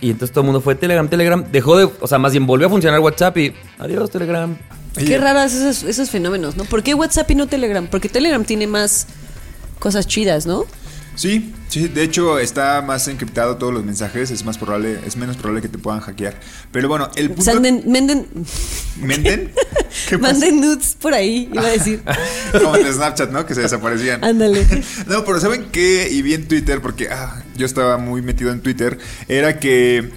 Y 0.00 0.10
entonces 0.10 0.32
todo 0.32 0.42
el 0.42 0.46
mundo 0.46 0.60
fue 0.60 0.74
Telegram, 0.74 1.08
Telegram. 1.08 1.44
Dejó 1.50 1.76
de, 1.76 1.90
o 2.00 2.06
sea, 2.06 2.18
más 2.18 2.32
bien 2.32 2.46
volvió 2.46 2.66
a 2.66 2.70
funcionar 2.70 3.00
WhatsApp 3.00 3.36
y 3.38 3.54
adiós 3.78 4.10
Telegram. 4.10 4.56
Qué 4.94 5.18
raras 5.18 5.54
esos, 5.54 5.84
esos 5.84 6.10
fenómenos, 6.10 6.56
¿no? 6.56 6.64
¿Por 6.64 6.82
qué 6.82 6.94
WhatsApp 6.94 7.30
y 7.30 7.34
no 7.34 7.46
Telegram? 7.46 7.86
Porque 7.86 8.08
Telegram 8.08 8.44
tiene 8.44 8.66
más 8.66 9.06
cosas 9.78 10.06
chidas, 10.06 10.46
¿no? 10.46 10.64
Sí, 11.18 11.52
sí, 11.68 11.88
de 11.88 12.04
hecho 12.04 12.38
está 12.38 12.80
más 12.80 13.08
encriptado 13.08 13.56
todos 13.56 13.74
los 13.74 13.84
mensajes, 13.84 14.30
es 14.30 14.44
más 14.44 14.56
probable, 14.56 15.00
es 15.04 15.16
menos 15.16 15.36
probable 15.36 15.60
que 15.62 15.68
te 15.68 15.76
puedan 15.76 15.98
hackear. 15.98 16.38
Pero 16.70 16.86
bueno, 16.86 17.10
el 17.16 17.30
punto 17.30 17.42
Sanden, 17.42 17.82
menden, 17.86 18.24
¿Menden? 19.00 19.52
¿Qué 20.08 20.16
manden 20.16 20.60
nudes 20.60 20.96
por 21.00 21.12
ahí, 21.14 21.50
iba 21.52 21.66
a 21.66 21.70
decir. 21.70 22.04
Como 22.52 22.76
en 22.76 22.92
Snapchat, 22.92 23.30
¿no? 23.32 23.44
Que 23.46 23.56
se 23.56 23.62
desaparecían. 23.62 24.22
Ándale. 24.22 24.64
No, 25.08 25.24
pero 25.24 25.40
¿saben 25.40 25.70
qué? 25.72 26.08
Y 26.08 26.22
vi 26.22 26.34
en 26.34 26.46
Twitter, 26.46 26.80
porque 26.80 27.08
ah, 27.10 27.42
yo 27.56 27.66
estaba 27.66 27.98
muy 27.98 28.22
metido 28.22 28.52
en 28.52 28.60
Twitter, 28.60 28.96
era 29.26 29.58
que, 29.58 30.12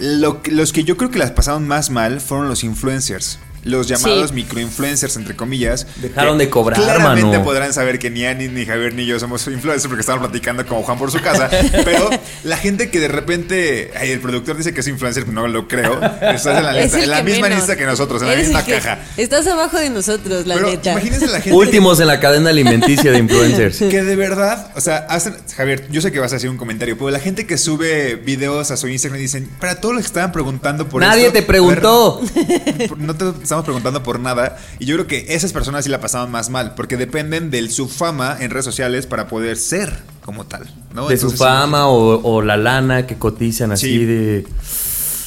lo 0.00 0.42
que- 0.42 0.50
los 0.50 0.72
que 0.72 0.82
yo 0.82 0.96
creo 0.96 1.12
que 1.12 1.20
las 1.20 1.30
pasaron 1.30 1.68
más 1.68 1.90
mal 1.90 2.20
fueron 2.20 2.48
los 2.48 2.64
influencers. 2.64 3.38
Los 3.64 3.86
llamados 3.88 4.30
Sí. 4.30 4.34
microinfluencers, 4.34 5.16
entre 5.16 5.36
comillas. 5.36 5.86
Dejaron 5.96 6.38
de 6.38 6.48
cobrar, 6.48 6.80
Claramente 6.80 7.26
mano. 7.26 7.44
podrán 7.44 7.72
saber 7.72 7.98
que 7.98 8.10
ni 8.10 8.24
Ani, 8.24 8.48
ni 8.48 8.64
Javier, 8.64 8.94
ni 8.94 9.04
yo 9.06 9.18
somos 9.20 9.46
influencers 9.46 9.86
porque 9.88 10.00
estamos 10.00 10.26
platicando 10.28 10.64
como 10.66 10.82
Juan 10.82 10.98
por 10.98 11.10
su 11.10 11.20
casa. 11.20 11.48
pero 11.84 12.08
la 12.44 12.56
gente 12.56 12.90
que 12.90 13.00
de 13.00 13.08
repente. 13.08 13.90
Ay, 13.98 14.10
el 14.12 14.20
productor 14.20 14.56
dice 14.56 14.72
que 14.72 14.80
es 14.80 14.88
influencer, 14.88 15.24
pero 15.24 15.34
no 15.34 15.48
lo 15.48 15.68
creo. 15.68 15.94
Estás 16.22 16.58
en 16.58 16.64
la, 16.64 16.72
lista, 16.82 17.02
en 17.02 17.10
la 17.10 17.22
misma 17.22 17.42
menos. 17.48 17.58
lista 17.58 17.76
que 17.76 17.84
nosotros, 17.86 18.22
en 18.22 18.28
la 18.28 18.36
misma 18.36 18.64
caja. 18.64 18.98
Estás 19.16 19.46
abajo 19.46 19.76
de 19.78 19.90
nosotros, 19.90 20.46
la 20.46 20.54
Pero 20.54 20.68
neta. 20.68 20.92
imagínense 20.92 21.26
la 21.26 21.40
gente. 21.40 21.52
Últimos 21.52 22.00
en 22.00 22.06
la 22.06 22.18
cadena 22.20 22.50
alimenticia 22.50 23.10
de 23.12 23.18
influencers. 23.18 23.78
Que 23.90 24.02
de 24.02 24.14
verdad, 24.16 24.70
o 24.76 24.80
sea, 24.80 24.98
hacen, 25.08 25.34
Javier, 25.56 25.86
yo 25.90 26.00
sé 26.00 26.12
que 26.12 26.20
vas 26.20 26.32
a 26.32 26.36
hacer 26.36 26.48
un 26.48 26.56
comentario, 26.56 26.96
pero 26.96 27.10
la 27.10 27.18
gente 27.18 27.44
que 27.46 27.58
sube 27.58 28.14
videos 28.16 28.70
a 28.70 28.76
su 28.76 28.86
Instagram 28.88 29.20
dicen, 29.20 29.48
para 29.60 29.80
todos 29.80 29.94
los 29.94 30.02
que 30.04 30.06
estaban 30.06 30.30
preguntando 30.32 30.88
por 30.88 31.02
Nadie 31.02 31.22
esto, 31.26 31.34
te 31.34 31.42
preguntó. 31.42 32.20
ver, 32.34 32.96
no 32.98 33.14
te 33.16 33.24
estamos 33.50 33.64
preguntando 33.64 34.02
por 34.02 34.18
nada. 34.20 34.56
Y 34.78 34.86
yo 34.86 34.94
creo 34.96 35.06
que 35.06 35.34
esas 35.34 35.52
personas 35.52 35.84
sí 35.84 35.90
la 35.90 36.00
pasaban 36.00 36.30
más 36.30 36.48
mal, 36.50 36.74
porque 36.74 36.96
dependen 36.96 37.50
de 37.50 37.68
su 37.68 37.88
fama 37.88 38.36
en 38.40 38.50
redes 38.50 38.64
sociales 38.64 39.06
para 39.06 39.26
poder 39.28 39.56
ser 39.56 39.92
como 40.24 40.46
tal. 40.46 40.68
¿no? 40.94 41.08
De 41.08 41.16
su 41.18 41.30
fama 41.30 41.88
o, 41.88 42.20
o 42.22 42.42
la 42.42 42.56
lana 42.56 43.06
que 43.06 43.16
cotizan 43.16 43.72
así 43.72 43.86
Sí. 43.88 44.04
de... 44.04 44.46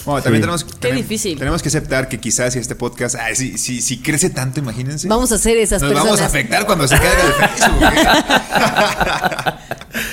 Bueno, 0.06 0.22
también 0.22 0.42
Sí. 0.42 0.46
tenemos, 0.48 0.64
Qué 0.66 0.72
también 0.74 0.96
difícil. 0.98 1.38
tenemos 1.40 1.62
que 1.62 1.70
aceptar 1.70 2.10
que 2.10 2.20
quizás 2.20 2.52
si 2.54 2.60
este 2.60 2.76
podcast, 2.76 3.16
ay, 3.16 3.38
si, 3.38 3.58
si, 3.58 3.82
si 3.82 4.00
crece 4.02 4.30
tanto, 4.30 4.60
imagínense. 4.60 5.08
Vamos 5.08 5.32
a 5.32 5.38
ser 5.38 5.58
esas 5.58 5.82
Nos 5.82 5.92
personas. 5.92 6.12
vamos 6.12 6.22
a 6.22 6.26
afectar 6.26 6.66
cuando 6.66 6.86
se 6.90 6.98
caiga 6.98 7.24
el 7.26 7.34
Facebook. 7.34 7.84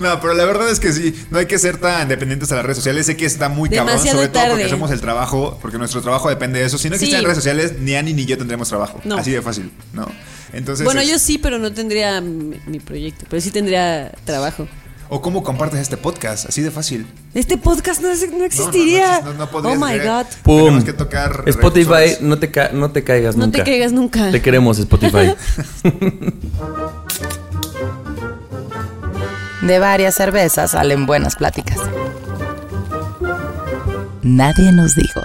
No, 0.00 0.20
pero 0.20 0.34
la 0.34 0.44
verdad 0.44 0.68
es 0.70 0.80
que 0.80 0.92
sí, 0.92 1.14
no 1.30 1.38
hay 1.38 1.46
que 1.46 1.58
ser 1.58 1.76
tan 1.78 2.08
dependientes 2.08 2.50
a 2.52 2.56
las 2.56 2.64
redes 2.64 2.78
sociales. 2.78 3.06
Sé 3.06 3.16
que 3.16 3.26
está 3.26 3.48
muy 3.48 3.68
cabrón, 3.70 3.98
sobre 3.98 4.28
todo 4.28 4.42
porque 4.48 4.64
hacemos 4.64 4.90
el 4.90 5.00
trabajo, 5.00 5.58
porque 5.62 5.78
nuestro 5.78 6.00
trabajo 6.02 6.28
depende 6.28 6.58
de 6.58 6.66
eso. 6.66 6.78
Si 6.78 6.88
no 6.88 6.94
Sí. 6.96 7.04
existieran 7.04 7.24
redes 7.24 7.36
sociales, 7.38 7.74
ni 7.78 7.94
Ani 7.94 8.12
ni 8.14 8.24
yo 8.24 8.36
tendremos 8.38 8.68
trabajo. 8.68 9.00
No. 9.04 9.16
Así 9.18 9.30
de 9.30 9.42
fácil, 9.42 9.70
¿no? 9.92 10.08
Entonces, 10.52 10.84
Bueno, 10.84 11.00
es- 11.00 11.08
yo 11.08 11.18
sí, 11.18 11.38
pero 11.38 11.58
no 11.58 11.72
tendría 11.72 12.20
mi, 12.20 12.80
proyecto, 12.80 13.24
pero 13.28 13.40
sí 13.40 13.50
tendría 13.50 14.10
trabajo. 14.24 14.66
O 15.12 15.20
cómo 15.20 15.42
compartes 15.42 15.80
este 15.80 15.96
podcast, 15.96 16.46
así 16.48 16.62
de 16.62 16.70
fácil. 16.70 17.04
Este 17.34 17.58
podcast 17.58 18.00
no, 18.00 18.10
es- 18.10 18.20
no 18.22 18.26
No, 18.26 18.32
no, 18.32 18.38
no 18.38 18.44
existiría. 18.46 19.20
no- 19.22 19.34
no 19.34 19.50
podrías 19.50 19.76
oh 19.76 19.84
my 19.86 19.98
god. 19.98 20.26
¡Pum! 20.44 20.58
Tenemos 20.64 20.84
que 20.84 20.92
tocar 20.92 21.42
Spotify, 21.46 22.16
no 22.20 22.38
te, 22.38 22.50
ca- 22.50 22.70
no 22.72 22.90
te 22.90 23.02
caigas 23.04 23.36
No 23.36 23.46
nunca. 23.46 23.58
te 23.58 23.70
caigas 23.70 23.92
nunca. 23.92 24.30
Te 24.30 24.40
queremos, 24.40 24.78
Spotify. 24.78 25.34
De 29.62 29.78
varias 29.78 30.14
cervezas 30.14 30.70
salen 30.70 31.06
buenas 31.06 31.36
pláticas. 31.36 31.78
Nadie 34.22 34.72
nos 34.72 34.94
dijo. 34.94 35.20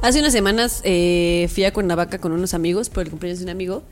Hace 0.00 0.20
unas 0.20 0.32
semanas 0.32 0.80
eh, 0.84 1.48
fui 1.54 1.64
a 1.64 1.72
Cuernavaca 1.72 2.18
con 2.18 2.32
unos 2.32 2.54
amigos 2.54 2.88
por 2.88 3.04
el 3.04 3.10
cumpleaños 3.10 3.38
de 3.38 3.44
un 3.44 3.50
amigo 3.50 3.82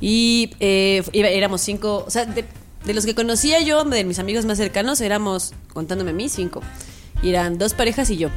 y 0.00 0.50
eh, 0.58 1.02
éramos 1.12 1.60
cinco, 1.60 2.04
o 2.06 2.10
sea, 2.10 2.24
de, 2.24 2.44
de 2.84 2.94
los 2.94 3.06
que 3.06 3.14
conocía 3.14 3.60
yo, 3.60 3.84
de 3.84 4.04
mis 4.04 4.18
amigos 4.18 4.46
más 4.46 4.58
cercanos, 4.58 5.00
éramos, 5.00 5.52
contándome 5.72 6.10
a 6.10 6.14
mí, 6.14 6.28
cinco. 6.28 6.60
Y 7.22 7.28
eran 7.28 7.58
dos 7.58 7.74
parejas 7.74 8.10
y 8.10 8.16
yo. 8.16 8.30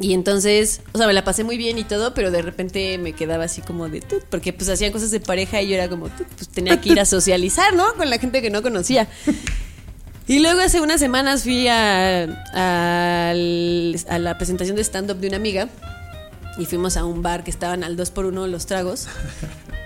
Y 0.00 0.12
entonces, 0.12 0.80
o 0.92 0.98
sea, 0.98 1.06
me 1.06 1.12
la 1.12 1.22
pasé 1.22 1.44
muy 1.44 1.56
bien 1.56 1.78
y 1.78 1.84
todo, 1.84 2.14
pero 2.14 2.30
de 2.30 2.42
repente 2.42 2.98
me 2.98 3.12
quedaba 3.12 3.44
así 3.44 3.62
como 3.62 3.88
de 3.88 4.00
tut, 4.00 4.24
porque 4.24 4.52
pues 4.52 4.68
hacían 4.68 4.92
cosas 4.92 5.12
de 5.12 5.20
pareja 5.20 5.62
y 5.62 5.68
yo 5.68 5.74
era 5.74 5.88
como, 5.88 6.08
tut, 6.08 6.26
pues 6.36 6.48
tenía 6.48 6.80
que 6.80 6.90
ir 6.90 7.00
a 7.00 7.04
socializar, 7.04 7.74
¿no? 7.74 7.94
Con 7.94 8.10
la 8.10 8.18
gente 8.18 8.42
que 8.42 8.50
no 8.50 8.62
conocía. 8.62 9.08
Y 10.26 10.40
luego 10.40 10.60
hace 10.60 10.80
unas 10.80 11.00
semanas 11.00 11.44
fui 11.44 11.68
a, 11.68 12.24
a 12.54 13.34
la 13.34 14.34
presentación 14.36 14.76
de 14.76 14.82
stand-up 14.82 15.18
de 15.18 15.28
una 15.28 15.36
amiga 15.36 15.68
y 16.58 16.66
fuimos 16.66 16.96
a 16.96 17.04
un 17.04 17.22
bar 17.22 17.44
que 17.44 17.50
estaban 17.50 17.84
al 17.84 17.96
2 17.96 18.10
por 18.10 18.26
1 18.26 18.46
los 18.46 18.66
tragos. 18.66 19.06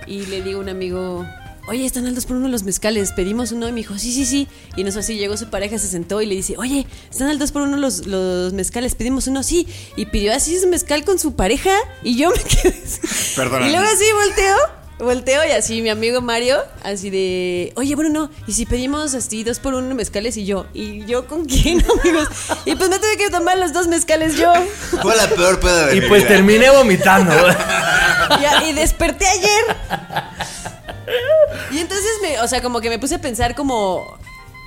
Y 0.07 0.27
le 0.27 0.43
digo 0.43 0.61
a 0.61 0.63
un 0.63 0.69
amigo, 0.69 1.27
oye, 1.69 1.87
están 1.87 2.07
al 2.07 2.15
2 2.15 2.27
por 2.27 2.37
1 2.37 2.49
los 2.49 2.63
mezcales, 2.65 3.13
pedimos 3.13 3.53
uno. 3.53 3.69
Y 3.69 3.73
me 3.73 3.79
dijo, 3.81 3.97
sí, 3.99 4.13
sí, 4.13 4.25
sí. 4.25 4.49
Y 4.77 4.85
no 4.85 4.91
sé 4.91 4.99
así, 5.01 5.17
llegó 5.17 5.37
su 5.37 5.49
pareja, 5.51 5.79
se 5.79 5.87
sentó 5.89 6.21
y 6.21 6.27
le 6.27 6.35
dice, 6.35 6.55
oye, 6.59 6.87
están 7.11 7.29
al 7.29 7.39
2 7.39 7.53
por 7.53 7.63
1 7.63 7.77
los, 7.77 8.07
los 8.07 8.53
mezcales, 8.53 8.95
pedimos 8.95 9.27
uno, 9.27 9.43
sí. 9.43 9.67
Y 9.97 10.07
pidió 10.07 10.35
así 10.35 10.59
su 10.59 10.67
mezcal 10.69 11.05
con 11.05 11.19
su 11.19 11.35
pareja 11.37 11.71
y 12.03 12.17
yo 12.17 12.31
me 12.31 12.43
quedé 12.43 12.69
así. 12.85 13.35
Perdóname. 13.37 13.69
Y 13.69 13.73
luego 13.73 13.87
así 13.87 14.05
volteo 14.13 14.57
volteo 14.99 15.47
y 15.47 15.53
así 15.53 15.81
mi 15.81 15.91
amigo 15.91 16.21
Mario, 16.21 16.59
así 16.83 17.09
de, 17.09 17.73
oye 17.77 17.95
Bruno, 17.95 18.31
¿y 18.49 18.53
si 18.53 18.67
pedimos 18.67 19.15
así 19.15 19.45
dos 19.45 19.61
por 19.61 19.75
uno 19.75 19.95
mezcales 19.95 20.37
y 20.37 20.45
yo? 20.45 20.67
¿Y 20.75 21.05
yo 21.07 21.29
con 21.29 21.45
quién, 21.45 21.85
amigos? 22.03 22.27
Y 22.65 22.75
pues 22.75 22.91
me 22.91 22.99
tuve 22.99 23.17
que 23.17 23.31
tomar 23.31 23.57
los 23.59 23.73
dos 23.73 23.87
mezcales 23.87 24.37
yo. 24.37 24.53
Fue 25.01 25.15
la 25.15 25.29
peor 25.29 25.61
peda 25.61 25.87
de 25.87 25.97
Y 25.97 26.01
mi 26.01 26.09
pues 26.09 26.23
vida. 26.25 26.35
terminé 26.35 26.71
vomitando. 26.71 27.33
Y, 28.65 28.71
y 28.71 28.73
desperté 28.75 29.27
ayer. 29.27 29.77
Y 31.73 31.79
entonces 31.79 32.11
me, 32.23 32.41
o 32.41 32.49
sea, 32.49 32.63
como 32.63 32.81
que 32.81 32.89
me 32.89 32.99
puse 32.99 33.17
a 33.17 33.21
pensar 33.21 33.55
como 33.55 34.19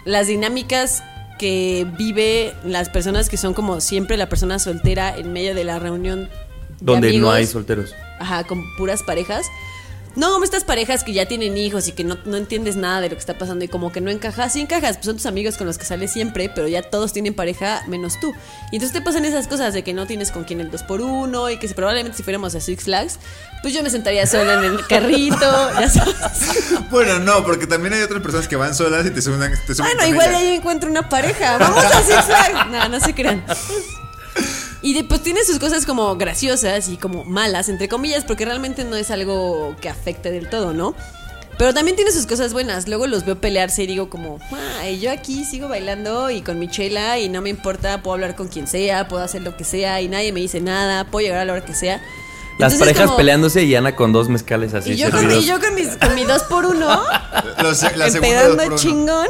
las 0.05 0.27
dinámicas 0.27 1.03
que 1.37 1.87
vive 1.97 2.53
las 2.63 2.89
personas 2.89 3.29
que 3.29 3.37
son 3.37 3.53
como 3.53 3.81
siempre 3.81 4.17
la 4.17 4.29
persona 4.29 4.59
soltera 4.59 5.15
en 5.17 5.33
medio 5.33 5.55
de 5.55 5.63
la 5.63 5.79
reunión. 5.79 6.25
de 6.25 6.29
Donde 6.79 7.17
no 7.17 7.31
hay 7.31 7.47
solteros. 7.47 7.93
Ajá, 8.19 8.43
con 8.43 8.63
puras 8.77 9.01
parejas. 9.03 9.47
No, 10.15 10.31
como 10.33 10.43
estas 10.43 10.65
parejas 10.65 11.03
que 11.05 11.13
ya 11.13 11.25
tienen 11.25 11.55
hijos 11.55 11.87
y 11.87 11.93
que 11.93 12.03
no, 12.03 12.17
no 12.25 12.35
entiendes 12.35 12.75
nada 12.75 12.99
de 12.99 13.09
lo 13.09 13.15
que 13.15 13.19
está 13.21 13.37
pasando 13.37 13.63
y 13.63 13.69
como 13.69 13.91
que 13.93 14.01
no 14.01 14.11
encajas. 14.11 14.51
Sí 14.53 14.59
encajas, 14.59 14.97
pues 14.97 15.05
son 15.05 15.15
tus 15.15 15.25
amigos 15.25 15.55
con 15.55 15.67
los 15.67 15.77
que 15.77 15.85
sales 15.85 16.11
siempre, 16.11 16.51
pero 16.53 16.67
ya 16.67 16.81
todos 16.81 17.13
tienen 17.13 17.33
pareja 17.33 17.83
menos 17.87 18.19
tú. 18.19 18.33
Y 18.71 18.75
entonces 18.75 18.91
te 18.91 19.01
pasan 19.01 19.23
esas 19.23 19.47
cosas 19.47 19.73
de 19.73 19.83
que 19.83 19.93
no 19.93 20.07
tienes 20.07 20.31
con 20.31 20.43
quién 20.43 20.59
el 20.59 20.69
2 20.69 20.83
por 20.83 20.99
uno 21.01 21.49
y 21.49 21.57
que 21.57 21.67
si 21.69 21.73
probablemente 21.73 22.17
si 22.17 22.23
fuéramos 22.23 22.53
a 22.55 22.59
Six 22.59 22.83
Flags, 22.83 23.19
pues 23.61 23.73
yo 23.73 23.83
me 23.83 23.89
sentaría 23.89 24.27
sola 24.27 24.55
en 24.55 24.65
el 24.65 24.87
carrito, 24.87 25.37
ya 25.79 25.89
sabes. 25.89 26.15
Bueno, 26.89 27.19
no, 27.19 27.45
porque 27.45 27.65
también 27.67 27.93
hay 27.93 28.01
otras 28.01 28.21
personas 28.21 28.47
que 28.49 28.57
van 28.57 28.75
solas 28.75 29.05
y 29.05 29.11
te 29.11 29.21
suben, 29.21 29.53
te 29.65 29.75
suben 29.75 29.91
Bueno, 29.95 30.09
igual 30.11 30.29
ellas. 30.29 30.41
ahí 30.41 30.47
encuentro 30.55 30.89
una 30.89 31.07
pareja. 31.07 31.57
Vamos 31.57 31.85
a 31.85 32.03
Six 32.03 32.23
Flags. 32.25 32.69
No, 32.69 32.89
no 32.89 32.99
se 32.99 33.13
crean. 33.15 33.43
Y 34.83 34.93
de- 34.95 35.03
pues 35.03 35.21
tiene 35.21 35.43
sus 35.43 35.59
cosas 35.59 35.85
como 35.85 36.15
graciosas 36.17 36.89
y 36.89 36.97
como 36.97 37.23
malas, 37.23 37.69
entre 37.69 37.87
comillas, 37.87 38.23
porque 38.23 38.45
realmente 38.45 38.83
no 38.83 38.95
es 38.95 39.11
algo 39.11 39.75
que 39.79 39.89
afecte 39.89 40.31
del 40.31 40.49
todo, 40.49 40.73
¿no? 40.73 40.95
Pero 41.57 41.73
también 41.75 41.95
tiene 41.95 42.11
sus 42.11 42.25
cosas 42.25 42.53
buenas. 42.53 42.87
Luego 42.87 43.05
los 43.05 43.23
veo 43.23 43.39
pelearse 43.39 43.83
y 43.83 43.87
digo 43.87 44.09
como, 44.09 44.39
ay, 44.79 44.99
yo 44.99 45.11
aquí 45.11 45.45
sigo 45.45 45.67
bailando 45.67 46.31
y 46.31 46.41
con 46.41 46.57
mi 46.57 46.67
chela 46.67 47.19
y 47.19 47.29
no 47.29 47.41
me 47.41 47.49
importa, 47.49 48.01
puedo 48.01 48.15
hablar 48.15 48.35
con 48.35 48.47
quien 48.47 48.65
sea, 48.65 49.07
puedo 49.07 49.21
hacer 49.23 49.43
lo 49.43 49.55
que 49.55 49.63
sea 49.63 50.01
y 50.01 50.07
nadie 50.07 50.31
me 50.31 50.39
dice 50.39 50.59
nada, 50.61 51.03
puedo 51.05 51.23
llegar 51.25 51.41
a 51.41 51.45
la 51.45 51.53
hora 51.53 51.65
que 51.65 51.75
sea. 51.75 51.97
Las 52.57 52.73
Entonces, 52.73 52.79
parejas 52.79 53.05
como- 53.05 53.17
peleándose 53.17 53.63
y 53.63 53.75
Ana 53.75 53.95
con 53.95 54.11
dos 54.11 54.29
mezcales 54.29 54.73
así 54.73 54.91
Y 54.93 54.95
yo, 54.97 55.11
con, 55.11 55.31
y 55.31 55.45
yo 55.45 55.59
con, 55.59 55.75
mis, 55.75 55.89
con 55.97 56.15
mi 56.15 56.23
dos 56.23 56.41
por 56.43 56.65
uno. 56.65 57.03
Los- 57.61 57.81
la 57.95 58.09
segunda 58.09 58.15
empedando 58.15 58.55
dos 58.55 58.63
por 58.63 58.67
uno. 58.67 58.75
chingón. 58.77 59.27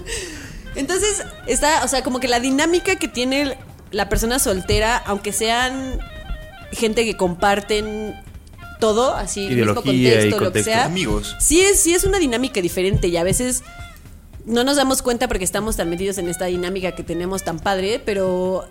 Entonces, 0.76 1.22
está, 1.46 1.84
o 1.84 1.88
sea, 1.88 2.02
como 2.02 2.20
que 2.20 2.28
la 2.28 2.40
dinámica 2.40 2.96
que 2.96 3.08
tiene 3.08 3.56
la 3.90 4.08
persona 4.08 4.38
soltera, 4.38 4.96
aunque 4.96 5.32
sean 5.32 5.98
gente 6.72 7.04
que 7.04 7.16
comparten 7.16 8.14
todo, 8.78 9.14
así, 9.14 9.40
mismo 9.40 9.54
Ideología 9.54 9.92
y 9.92 9.96
contexto, 9.96 10.30
lo 10.30 10.36
que 10.36 10.44
contexto. 10.44 10.70
sea. 10.70 10.84
Amigos. 10.86 11.36
Sí 11.38 11.60
es, 11.60 11.80
sí 11.80 11.94
es 11.94 12.04
una 12.04 12.18
dinámica 12.18 12.60
diferente 12.60 13.08
y 13.08 13.16
a 13.16 13.22
veces 13.22 13.62
no 14.46 14.64
nos 14.64 14.76
damos 14.76 15.02
cuenta 15.02 15.28
porque 15.28 15.44
estamos 15.44 15.76
tan 15.76 15.90
metidos 15.90 16.18
en 16.18 16.28
esta 16.28 16.46
dinámica 16.46 16.92
que 16.92 17.02
tenemos 17.02 17.44
tan 17.44 17.58
padre, 17.58 18.00
pero 18.04 18.66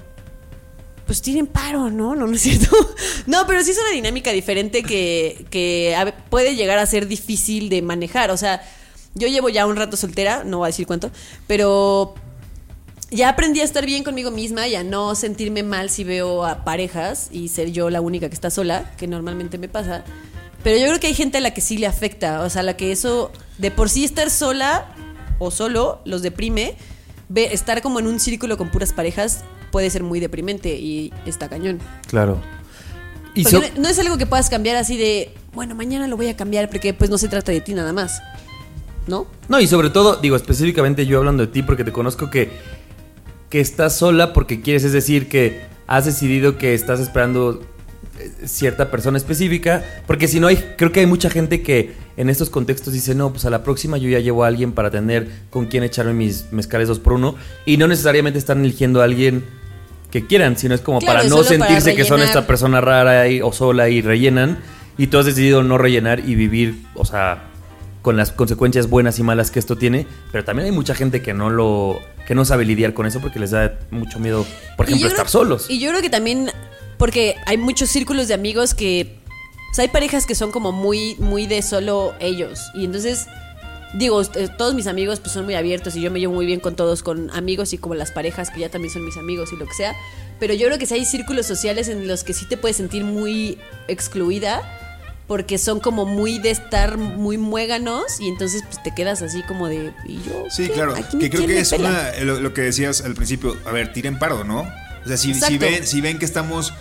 pues 1.06 1.22
tienen 1.22 1.48
paro, 1.48 1.90
¿no? 1.90 2.16
No, 2.16 2.28
no 2.28 2.36
es 2.36 2.42
cierto. 2.42 2.76
No, 3.26 3.46
pero 3.46 3.64
sí 3.64 3.72
es 3.72 3.78
una 3.78 3.92
dinámica 3.92 4.32
diferente 4.32 4.82
que, 4.82 5.46
que 5.52 5.96
puede 6.30 6.56
llegar 6.56 6.80
a 6.80 6.86
ser 6.86 7.08
difícil 7.08 7.70
de 7.70 7.82
manejar. 7.84 8.32
O 8.32 8.38
sea, 8.38 8.62
yo 9.14 9.28
llevo 9.28 9.50
ya 9.50 9.68
un 9.68 9.76
rato 9.76 9.98
soltera, 9.98 10.44
no 10.44 10.60
voy 10.60 10.66
a 10.66 10.70
decir 10.70 10.88
cuánto, 10.88 11.12
pero 11.46 12.16
ya 13.12 13.30
aprendí 13.30 13.62
a 13.62 13.64
estar 13.64 13.86
bien 13.86 14.04
conmigo 14.04 14.32
misma 14.32 14.68
y 14.68 14.76
a 14.76 14.84
no 14.84 15.16
sentirme 15.16 15.64
mal 15.64 15.90
si 15.90 16.04
veo 16.04 16.46
a 16.46 16.64
parejas 16.64 17.30
y 17.32 17.48
ser 17.50 17.72
yo 17.72 17.90
la 17.90 18.02
única 18.02 18.30
que 18.30 18.36
está 18.36 18.50
sola, 18.50 18.92
que 18.98 19.08
normalmente 19.08 19.58
me 19.58 19.68
pasa. 19.68 20.04
Pero 20.64 20.78
yo 20.78 20.88
creo 20.88 21.00
que 21.00 21.08
hay 21.08 21.14
gente 21.14 21.38
a 21.38 21.42
la 21.42 21.54
que 21.54 21.62
sí 21.62 21.78
le 21.78 21.88
afecta, 21.88 22.42
o 22.42 22.50
sea, 22.50 22.62
a 22.62 22.64
la 22.64 22.76
que 22.78 22.92
eso, 22.92 23.32
de 23.58 23.72
por 23.72 23.90
sí 23.90 24.04
estar 24.04 24.30
sola 24.30 24.86
o 25.40 25.52
solo, 25.52 26.02
los 26.06 26.22
deprime. 26.22 26.76
Ve, 27.30 27.54
estar 27.54 27.82
como 27.82 28.00
en 28.00 28.08
un 28.08 28.20
círculo 28.20 28.58
con 28.58 28.70
puras 28.70 28.92
parejas 28.92 29.44
puede 29.72 29.90
ser 29.90 30.04
muy 30.04 30.20
deprimente 30.20 30.76
y 30.76 31.14
está 31.26 31.48
cañón. 31.48 31.80
Claro. 32.08 32.42
Y 33.36 33.46
so- 33.46 33.62
no, 33.62 33.68
no 33.78 33.88
es 33.88 33.98
algo 34.00 34.18
que 34.18 34.26
puedas 34.26 34.50
cambiar 34.50 34.76
así 34.76 34.98
de, 34.98 35.34
bueno, 35.54 35.76
mañana 35.76 36.08
lo 36.08 36.18
voy 36.18 36.28
a 36.28 36.36
cambiar 36.36 36.70
porque 36.70 36.94
pues 36.94 37.10
no 37.10 37.18
se 37.18 37.28
trata 37.28 37.52
de 37.52 37.62
ti 37.62 37.74
nada 37.74 37.94
más. 37.94 38.22
¿No? 39.08 39.28
No, 39.48 39.60
y 39.60 39.68
sobre 39.68 39.90
todo, 39.90 40.18
digo, 40.18 40.36
específicamente 40.36 41.06
yo 41.06 41.20
hablando 41.20 41.46
de 41.46 41.52
ti 41.52 41.64
porque 41.64 41.84
te 41.84 41.92
conozco 41.92 42.30
que, 42.30 42.52
que 43.50 43.60
estás 43.60 43.96
sola 43.98 44.34
porque 44.34 44.62
quieres, 44.62 44.84
es 44.84 44.94
decir, 44.94 45.28
que 45.28 45.62
has 45.88 46.06
decidido 46.06 46.58
que 46.58 46.74
estás 46.74 47.00
esperando 47.00 47.62
eh, 48.20 48.32
cierta 48.46 48.92
persona 48.92 49.18
específica, 49.18 49.84
porque 50.06 50.28
si 50.28 50.40
no 50.40 50.48
hay, 50.48 50.58
creo 50.78 50.92
que 50.92 51.00
hay 51.00 51.06
mucha 51.08 51.30
gente 51.30 51.62
que 51.62 51.94
en 52.18 52.30
estos 52.30 52.50
contextos 52.50 52.94
dice, 52.94 53.16
no, 53.16 53.32
pues 53.32 53.46
a 53.46 53.50
la 53.50 53.64
próxima 53.64 53.98
yo 53.98 54.10
ya 54.10 54.20
llevo 54.20 54.44
a 54.44 54.48
alguien 54.48 54.74
para 54.74 54.92
tener 54.92 55.28
con 55.50 55.66
quien 55.68 55.84
echarme 55.84 56.14
mis 56.14 56.52
mezcales 56.52 56.88
dos 56.88 57.00
por 57.00 57.14
uno, 57.14 57.36
y 57.66 57.78
no 57.78 57.88
necesariamente 57.88 58.38
están 58.38 58.60
eligiendo 58.64 59.02
a 59.02 59.06
alguien 59.06 59.44
que 60.12 60.26
quieran, 60.28 60.58
sino 60.58 60.76
es 60.76 60.82
como 60.82 61.00
Claro, 61.00 61.20
para 61.20 61.30
no 61.30 61.38
para 61.38 61.48
sentirse 61.48 61.96
que 61.96 62.04
son 62.06 62.22
esta 62.22 62.46
persona 62.48 62.82
rara 62.82 63.28
y- 63.30 63.42
o 63.42 63.52
sola 63.54 63.90
y 63.90 64.02
rellenan, 64.02 64.60
y 64.98 65.08
tú 65.08 65.18
has 65.18 65.26
decidido 65.26 65.64
no 65.64 65.78
rellenar 65.78 66.20
y 66.28 66.36
vivir, 66.36 66.84
o 66.96 67.06
sea, 67.06 67.46
con 68.02 68.16
las 68.18 68.32
consecuencias 68.32 68.90
buenas 68.90 69.20
y 69.20 69.24
malas 69.24 69.52
que 69.52 69.60
esto 69.60 69.78
tiene, 69.78 70.08
pero 70.32 70.44
también 70.46 70.66
hay 70.68 70.72
mucha 70.72 70.96
gente 70.96 71.22
que 71.22 71.34
no 71.34 71.50
lo 71.50 72.00
que 72.28 72.36
no 72.36 72.46
sabe 72.46 72.64
lidiar 72.66 72.94
con 72.94 73.06
eso 73.08 73.20
porque 73.20 73.40
les 73.40 73.52
da 73.52 73.78
mucho 73.92 74.20
miedo, 74.20 74.46
por 74.78 74.86
ejemplo, 74.86 75.08
creo- 75.08 75.18
estar 75.18 75.28
solos. 75.30 75.66
Y 75.70 75.80
yo 75.80 75.90
creo 75.90 76.02
que 76.02 76.10
también, 76.10 76.52
porque 76.98 77.36
hay 77.46 77.58
muchos 77.58 77.90
círculos 77.90 78.28
de 78.28 78.34
amigos 78.36 78.74
que. 78.74 79.18
O 79.72 79.74
sea, 79.76 79.84
hay 79.84 79.90
parejas 79.90 80.26
que 80.26 80.34
son 80.36 80.52
como 80.52 80.72
muy, 80.72 81.16
muy 81.20 81.46
de 81.46 81.62
solo 81.62 82.14
ellos. 82.20 82.60
Y 82.74 82.86
entonces, 82.86 83.28
digo, 83.94 84.22
eh, 84.22 84.48
todos 84.58 84.74
mis 84.76 84.88
amigos 84.88 85.20
pues 85.20 85.32
son 85.34 85.46
muy 85.46 85.56
abiertos 85.56 85.96
y 85.96 86.02
yo 86.02 86.10
me 86.12 86.20
llevo 86.20 86.34
muy 86.34 86.46
bien 86.46 86.60
con 86.60 86.76
todos, 86.76 87.04
con 87.04 87.30
amigos 87.32 87.74
y 87.74 87.78
como 87.78 87.94
las 87.96 88.12
parejas 88.12 88.50
que 88.50 88.62
ya 88.62 88.70
también 88.70 88.92
son 88.94 89.04
mis 89.06 89.18
amigos 89.18 89.52
y 89.54 89.58
lo 89.58 89.66
que 89.68 89.74
sea. 89.74 89.94
Pero 90.40 90.54
yo 90.54 90.68
creo 90.68 90.80
que 90.80 90.86
sí 90.86 90.94
hay 90.96 91.06
círculos 91.06 91.46
sociales 91.46 91.88
en 91.88 92.08
los 92.08 92.24
que 92.24 92.34
sí 92.34 92.46
te 92.48 92.58
puedes 92.58 92.78
sentir 92.78 93.04
muy 93.04 93.58
excluida. 93.88 94.62
Porque 95.30 95.58
son 95.58 95.80
como 95.80 96.06
muy 96.06 96.40
de 96.40 96.50
estar 96.52 96.98
muy 96.98 97.38
muéganos 97.38 98.20
y 98.20 98.28
entonces 98.28 98.64
pues 98.64 98.84
te 98.84 98.94
quedas 98.94 99.22
así 99.22 99.44
como 99.44 99.70
de... 99.70 99.94
¿y 100.06 100.16
yo 100.24 100.46
Sí, 100.50 100.68
qué? 100.68 100.74
claro. 100.74 100.96
Aquí 100.96 101.18
Que 101.20 101.30
creo 101.30 101.48
que 101.48 101.60
es 101.60 101.72
una, 101.72 102.12
lo, 102.24 102.42
lo 102.42 102.54
que 102.54 102.64
decías 102.64 103.02
al 103.02 103.14
principio. 103.14 103.56
A 103.66 103.72
ver, 103.72 103.94
tiren 103.94 104.20
paro, 104.20 104.44
¿no? 104.44 104.62
O 104.62 105.08
sea, 105.08 105.16
si, 105.16 105.34
si, 105.34 105.58
ven, 105.58 105.88
si 105.88 106.02
ven 106.02 106.20
que 106.20 106.26
estamos 106.26 106.74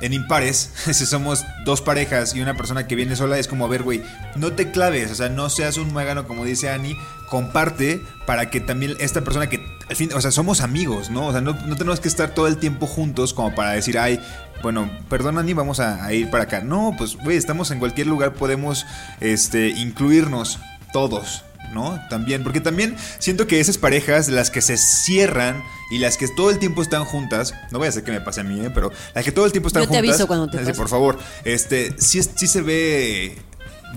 en 0.00 0.12
impares, 0.12 0.70
si 0.92 1.06
somos 1.06 1.44
dos 1.64 1.80
parejas 1.80 2.34
y 2.34 2.40
una 2.40 2.56
persona 2.56 2.86
que 2.86 2.94
viene 2.94 3.16
sola, 3.16 3.38
es 3.38 3.48
como, 3.48 3.64
a 3.64 3.68
ver, 3.68 3.82
güey, 3.82 4.02
no 4.36 4.52
te 4.52 4.70
claves, 4.70 5.10
o 5.10 5.14
sea, 5.14 5.28
no 5.28 5.48
seas 5.50 5.76
un 5.76 5.92
muégano, 5.92 6.26
como 6.28 6.44
dice 6.44 6.68
Ani, 6.68 6.94
comparte 7.30 8.04
para 8.26 8.50
que 8.50 8.60
también 8.60 8.96
esta 9.00 9.22
persona 9.22 9.48
que, 9.48 9.64
al 9.88 9.96
fin, 9.96 10.12
o 10.12 10.20
sea, 10.20 10.30
somos 10.30 10.60
amigos, 10.60 11.10
¿no? 11.10 11.28
O 11.28 11.32
sea, 11.32 11.40
no, 11.40 11.54
no 11.66 11.76
tenemos 11.76 12.00
que 12.00 12.08
estar 12.08 12.34
todo 12.34 12.46
el 12.48 12.58
tiempo 12.58 12.86
juntos 12.86 13.32
como 13.32 13.54
para 13.54 13.72
decir, 13.72 13.98
ay, 13.98 14.20
bueno, 14.64 14.90
perdón 15.08 15.38
Ani, 15.38 15.52
vamos 15.52 15.78
a, 15.78 16.04
a 16.04 16.12
ir 16.12 16.28
para 16.30 16.44
acá. 16.44 16.60
No, 16.60 16.92
pues, 16.98 17.16
güey, 17.16 17.36
estamos 17.36 17.70
en 17.70 17.78
cualquier 17.78 18.08
lugar, 18.08 18.32
podemos 18.32 18.84
este, 19.20 19.68
incluirnos 19.68 20.58
todos. 20.92 21.44
¿no? 21.72 21.98
También, 22.08 22.44
porque 22.44 22.60
también 22.60 22.94
siento 23.18 23.48
que 23.48 23.58
esas 23.58 23.78
parejas, 23.78 24.28
las 24.28 24.50
que 24.50 24.60
se 24.60 24.76
cierran 24.76 25.60
y 25.90 25.98
las 25.98 26.16
que 26.16 26.28
todo 26.28 26.50
el 26.50 26.60
tiempo 26.60 26.82
están 26.82 27.04
juntas, 27.04 27.52
no 27.72 27.78
voy 27.78 27.86
a 27.86 27.88
hacer 27.88 28.04
que 28.04 28.12
me 28.12 28.20
pase 28.20 28.42
a 28.42 28.44
mí, 28.44 28.60
¿eh? 28.64 28.70
pero 28.72 28.92
las 29.12 29.24
que 29.24 29.32
todo 29.32 29.44
el 29.44 29.50
tiempo 29.50 29.66
están 29.68 29.82
Yo 29.82 29.88
te 29.88 29.96
juntas, 29.96 30.10
aviso 30.10 30.26
cuando 30.28 30.46
te 30.48 30.58
sí, 30.58 30.64
pase. 30.66 30.74
por 30.76 30.88
favor, 30.88 31.18
este, 31.44 31.92
sí, 31.98 32.20
es- 32.20 32.30
sí 32.36 32.46
se 32.46 32.60
ve 32.62 33.36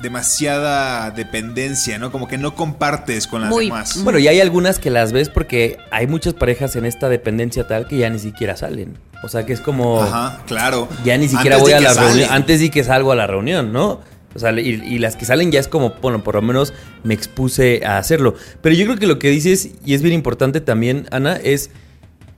demasiada 0.01 1.11
dependencia, 1.11 1.99
¿no? 1.99 2.11
Como 2.11 2.27
que 2.27 2.37
no 2.37 2.55
compartes 2.55 3.27
con 3.27 3.41
las 3.41 3.49
Muy. 3.51 3.65
demás. 3.65 4.03
Bueno, 4.03 4.17
y 4.19 4.27
hay 4.27 4.39
algunas 4.41 4.79
que 4.79 4.89
las 4.89 5.11
ves 5.11 5.29
porque 5.29 5.77
hay 5.91 6.07
muchas 6.07 6.33
parejas 6.33 6.75
en 6.75 6.85
esta 6.85 7.09
dependencia 7.09 7.67
tal 7.67 7.87
que 7.87 7.97
ya 7.97 8.09
ni 8.09 8.17
siquiera 8.19 8.55
salen. 8.57 8.97
O 9.23 9.29
sea, 9.29 9.45
que 9.45 9.53
es 9.53 9.61
como 9.61 10.01
Ajá, 10.01 10.41
claro. 10.45 10.87
ya 11.03 11.17
ni 11.17 11.27
siquiera 11.27 11.55
Antes 11.57 11.61
voy 11.63 11.73
a 11.73 11.81
la 11.81 11.93
reunión, 11.93 12.29
antes 12.31 12.59
de 12.59 12.69
que 12.69 12.83
salgo 12.83 13.11
a 13.11 13.15
la 13.15 13.25
reunión, 13.27 13.73
¿no? 13.73 13.99
O 14.35 14.39
sea, 14.39 14.51
y, 14.51 14.59
y 14.69 14.99
las 14.99 15.15
que 15.15 15.25
salen 15.25 15.51
ya 15.51 15.59
es 15.59 15.67
como, 15.67 15.95
bueno, 16.01 16.23
por 16.23 16.35
lo 16.35 16.41
menos 16.43 16.71
me 17.03 17.13
expuse 17.15 17.81
a 17.83 17.97
hacerlo. 17.97 18.35
Pero 18.61 18.75
yo 18.75 18.85
creo 18.85 18.97
que 18.97 19.07
lo 19.07 19.17
que 19.17 19.29
dices, 19.29 19.71
y 19.83 19.95
es 19.95 20.01
bien 20.03 20.13
importante 20.13 20.61
también, 20.61 21.07
Ana, 21.11 21.35
es 21.37 21.71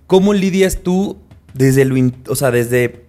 cómo 0.07 0.33
lidias 0.33 0.79
tú 0.81 1.17
desde 1.53 1.83
lo, 1.83 1.97
in- 1.97 2.15
o 2.29 2.35
sea, 2.35 2.51
desde, 2.51 3.05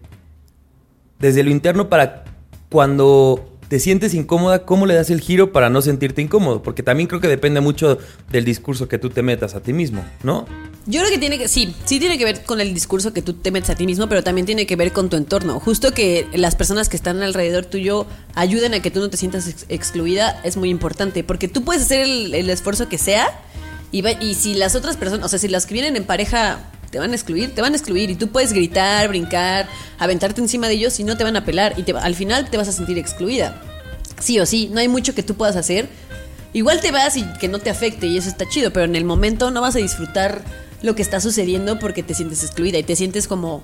desde 1.21 1.45
lo 1.45 1.51
interno 1.51 1.89
para 1.89 2.25
cuando 2.71 3.50
te 3.71 3.79
sientes 3.79 4.15
incómoda, 4.15 4.65
cómo 4.65 4.85
le 4.85 4.95
das 4.95 5.11
el 5.11 5.21
giro 5.21 5.53
para 5.53 5.71
no 5.71 5.81
sentirte 5.81 6.21
incómodo. 6.21 6.61
Porque 6.61 6.83
también 6.83 7.07
creo 7.07 7.21
que 7.21 7.29
depende 7.29 7.61
mucho 7.61 7.99
del 8.29 8.45
discurso 8.45 8.89
que 8.89 8.99
tú 8.99 9.11
te 9.11 9.23
metas 9.23 9.55
a 9.55 9.61
ti 9.61 9.73
mismo, 9.73 10.05
¿no? 10.25 10.45
Yo 10.87 10.99
creo 11.03 11.13
que 11.13 11.19
tiene 11.19 11.39
que, 11.39 11.47
sí, 11.47 11.73
sí 11.85 12.01
tiene 12.01 12.19
que 12.19 12.25
ver 12.25 12.43
con 12.43 12.61
el 12.61 12.75
discurso 12.75 13.13
que 13.13 13.23
tú 13.23 13.35
te 13.35 13.53
metes 13.53 13.71
a 13.71 13.77
ti 13.77 13.87
mismo, 13.87 14.09
pero 14.09 14.25
también 14.25 14.45
tiene 14.45 14.67
que 14.67 14.75
ver 14.75 14.91
con 14.93 15.09
tu 15.09 15.17
entorno. 15.17 15.61
Justo 15.61 15.95
que 15.95 16.27
las 16.35 16.57
personas 16.57 16.89
que 16.89 16.97
están 16.97 17.23
alrededor 17.23 17.65
tuyo 17.65 18.07
ayuden 18.35 18.75
a 18.75 18.83
que 18.83 18.91
tú 18.91 18.99
no 18.99 19.09
te 19.09 19.17
sientas 19.17 19.47
ex- 19.47 19.67
excluida 19.69 20.41
es 20.43 20.57
muy 20.57 20.69
importante, 20.69 21.23
porque 21.23 21.47
tú 21.47 21.63
puedes 21.63 21.83
hacer 21.83 22.01
el, 22.09 22.51
esfuerzo 22.51 22.89
que 22.89 22.99
sea 22.99 23.29
y, 23.93 24.05
y 24.21 24.35
si 24.35 24.55
las 24.55 24.75
otras 24.75 24.97
personas, 24.97 25.25
o 25.27 25.29
sea, 25.29 25.39
si 25.39 25.47
las 25.47 25.67
que 25.67 25.75
vienen 25.75 25.95
en 25.95 26.03
pareja 26.03 26.59
te 26.91 26.99
van 26.99 27.13
a 27.13 27.15
excluir, 27.15 27.55
te 27.55 27.63
van 27.63 27.73
a 27.73 27.77
excluir 27.77 28.11
y 28.11 28.17
tú 28.17 28.29
puedes 28.29 28.53
gritar, 28.53 29.09
brincar, 29.09 29.69
aventarte 29.99 30.41
encima 30.41 30.69
de 30.69 30.75
ellos 30.75 30.99
y 31.01 31.05
no 31.05 31.17
te 31.17 31.25
van 31.25 31.37
a 31.37 31.45
pelar 31.45 31.75
y 31.79 31.91
al 31.91 32.15
final 32.15 32.51
te 32.51 32.57
vas 32.57 32.69
a 32.69 32.73
sentir 32.73 32.99
excluida. 32.99 33.63
sí 34.19 34.39
o 34.41 34.47
sí, 34.47 34.69
no 34.73 34.81
hay 34.81 34.89
mucho 34.89 35.15
que 35.15 35.23
tú 35.23 35.35
puedas 35.35 35.57
hacer. 35.57 35.89
Igual 36.53 36.81
te 36.81 36.91
vas 36.91 37.17
y 37.17 37.25
que 37.39 37.47
no 37.47 37.61
te 37.61 37.71
afecte 37.71 38.09
y 38.09 38.19
eso 38.19 38.29
está 38.29 38.49
chido, 38.49 38.73
pero 38.73 38.85
en 38.85 38.97
el 38.97 39.05
momento 39.05 39.53
no 39.53 39.61
vas 39.61 39.77
a 39.77 39.79
disfrutar 39.79 40.43
lo 40.83 40.97
que 40.97 41.03
está 41.03 41.21
sucediendo 41.21 41.79
porque 41.79 42.03
te 42.03 42.15
sientes 42.15 42.43
excluida 42.43 42.79
y 42.79 42.83
te 42.83 42.97
sientes 42.97 43.29
como, 43.29 43.63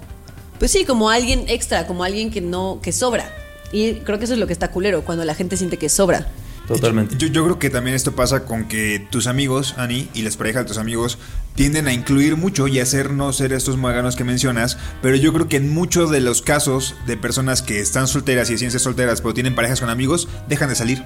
pues 0.60 0.70
sí, 0.70 0.84
como 0.84 1.10
alguien 1.10 1.46
extra, 1.48 1.86
como 1.88 2.04
alguien 2.04 2.30
que 2.30 2.40
no, 2.40 2.78
que 2.80 2.92
sobra. 2.92 3.28
Y 3.72 3.94
creo 3.94 4.18
que 4.18 4.26
eso 4.26 4.34
es 4.34 4.38
lo 4.38 4.46
que 4.46 4.52
está 4.52 4.70
culero, 4.70 5.04
cuando 5.04 5.24
la 5.24 5.34
gente 5.34 5.56
siente 5.56 5.78
que 5.78 5.88
sobra. 5.88 6.28
Totalmente. 6.66 7.16
Yo, 7.16 7.28
yo 7.28 7.44
creo 7.44 7.58
que 7.58 7.70
también 7.70 7.94
esto 7.94 8.12
pasa 8.12 8.44
con 8.44 8.66
que 8.66 9.06
tus 9.10 9.26
amigos, 9.26 9.74
Ani, 9.76 10.08
y 10.14 10.22
las 10.22 10.36
parejas 10.36 10.64
de 10.64 10.68
tus 10.68 10.78
amigos 10.78 11.18
tienden 11.54 11.86
a 11.86 11.92
incluir 11.92 12.36
mucho 12.36 12.68
y 12.68 12.80
hacer 12.80 13.10
no 13.10 13.32
ser 13.32 13.52
estos 13.52 13.76
maganos 13.76 14.16
que 14.16 14.24
mencionas, 14.24 14.78
pero 15.00 15.16
yo 15.16 15.32
creo 15.32 15.48
que 15.48 15.56
en 15.56 15.72
muchos 15.72 16.10
de 16.10 16.20
los 16.20 16.42
casos 16.42 16.94
de 17.06 17.16
personas 17.16 17.62
que 17.62 17.80
están 17.80 18.08
solteras 18.08 18.50
y 18.50 18.58
ciencias 18.58 18.82
solteras, 18.82 19.20
pero 19.20 19.34
tienen 19.34 19.54
parejas 19.54 19.80
con 19.80 19.90
amigos, 19.90 20.28
dejan 20.48 20.68
de 20.68 20.74
salir. 20.74 21.04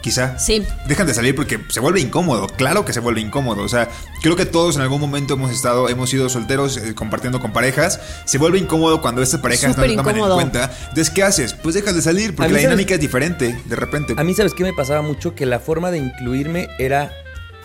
Quizá. 0.00 0.38
Sí. 0.38 0.66
Dejan 0.86 1.06
de 1.06 1.14
salir 1.14 1.34
porque 1.34 1.60
se 1.68 1.80
vuelve 1.80 2.00
incómodo. 2.00 2.46
Claro 2.46 2.84
que 2.84 2.92
se 2.92 3.00
vuelve 3.00 3.20
incómodo. 3.20 3.62
O 3.62 3.68
sea, 3.68 3.88
creo 4.22 4.34
que 4.36 4.46
todos 4.46 4.76
en 4.76 4.82
algún 4.82 5.00
momento 5.00 5.34
hemos 5.34 5.50
estado, 5.50 5.88
hemos 5.88 6.08
sido 6.08 6.28
solteros 6.28 6.76
eh, 6.78 6.94
compartiendo 6.94 7.40
con 7.40 7.52
parejas. 7.52 8.00
Se 8.24 8.38
vuelve 8.38 8.58
incómodo 8.58 9.00
cuando 9.02 9.22
estas 9.22 9.40
parejas 9.40 9.76
no 9.76 9.86
lo 9.86 9.96
toman 9.96 10.16
en 10.16 10.24
cuenta. 10.30 10.70
Entonces, 10.88 11.10
¿qué 11.10 11.22
haces? 11.22 11.52
Pues 11.54 11.74
dejas 11.74 11.94
de 11.94 12.02
salir 12.02 12.30
A 12.30 12.36
porque 12.36 12.48
mí, 12.48 12.54
la 12.54 12.58
¿sabes? 12.60 12.70
dinámica 12.70 12.94
es 12.94 13.00
diferente 13.00 13.60
de 13.64 13.76
repente. 13.76 14.14
A 14.16 14.24
mí, 14.24 14.34
¿sabes 14.34 14.54
qué 14.54 14.62
me 14.64 14.72
pasaba 14.72 15.02
mucho? 15.02 15.34
Que 15.34 15.44
la 15.46 15.60
forma 15.60 15.90
de 15.90 15.98
incluirme 15.98 16.68
era 16.78 17.12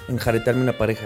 enjaretarme 0.09 0.61
una 0.61 0.77
pareja. 0.77 1.05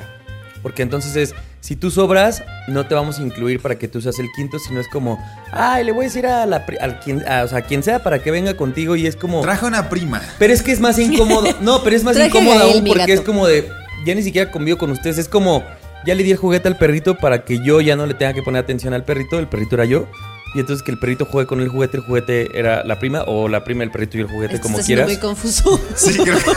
Porque 0.61 0.81
entonces 0.81 1.15
es, 1.15 1.33
si 1.61 1.75
tú 1.75 1.89
sobras, 1.91 2.43
no 2.67 2.85
te 2.85 2.95
vamos 2.95 3.19
a 3.19 3.21
incluir 3.21 3.61
para 3.61 3.77
que 3.79 3.87
tú 3.87 4.01
seas 4.01 4.19
el 4.19 4.27
quinto, 4.35 4.59
sino 4.59 4.79
es 4.81 4.87
como, 4.89 5.17
ay, 5.51 5.85
le 5.85 5.91
voy 5.93 6.05
a 6.05 6.07
decir 6.07 6.25
a 6.27 6.45
la 6.45 6.65
pri- 6.65 6.77
al 6.81 6.99
quien, 6.99 7.25
a- 7.27 7.43
o 7.43 7.47
sea, 7.47 7.59
a 7.59 7.61
quien 7.61 7.81
sea 7.81 8.03
para 8.03 8.19
que 8.21 8.29
venga 8.31 8.55
contigo 8.57 8.95
y 8.95 9.07
es 9.07 9.15
como... 9.15 9.41
Traje 9.41 9.65
una 9.65 9.87
prima. 9.89 10.21
Pero 10.37 10.53
es 10.53 10.61
que 10.61 10.71
es 10.71 10.79
más 10.79 10.99
incómodo. 10.99 11.47
No, 11.61 11.81
pero 11.83 11.95
es 11.95 12.03
más 12.03 12.17
incómodo 12.19 12.59
aún 12.59 12.83
porque 12.85 13.13
es 13.13 13.21
como 13.21 13.47
de. 13.47 13.69
Ya 14.05 14.15
ni 14.15 14.23
siquiera 14.23 14.49
convivo 14.51 14.77
con 14.77 14.91
ustedes. 14.91 15.17
Es 15.17 15.27
como. 15.29 15.63
Ya 16.05 16.15
le 16.15 16.23
di 16.23 16.31
el 16.31 16.37
juguete 16.37 16.67
al 16.69 16.77
perrito 16.77 17.17
para 17.17 17.43
que 17.43 17.61
yo 17.63 17.81
ya 17.81 17.95
no 17.97 18.05
le 18.05 18.13
tenga 18.13 18.33
que 18.33 18.41
poner 18.41 18.63
atención 18.63 18.93
al 18.93 19.03
perrito. 19.03 19.37
El 19.39 19.47
perrito 19.47 19.75
era 19.75 19.83
yo. 19.85 20.07
Y 20.55 20.59
entonces 20.61 20.81
que 20.83 20.91
el 20.91 20.97
perrito 20.99 21.25
juegue 21.25 21.45
con 21.47 21.59
el 21.59 21.67
juguete. 21.67 21.97
El 21.97 22.03
juguete 22.03 22.57
era 22.57 22.83
la 22.85 22.97
prima. 22.99 23.23
O 23.27 23.47
la 23.49 23.63
prima, 23.65 23.83
el 23.83 23.91
perrito 23.91 24.17
y 24.17 24.21
el 24.21 24.27
juguete, 24.27 24.55
Esto 24.55 24.63
como 24.63 24.77
está 24.79 24.87
quieras. 24.87 25.07
muy 25.07 25.17
confuso. 25.17 25.79
Sí, 25.95 26.17
creo 26.17 26.37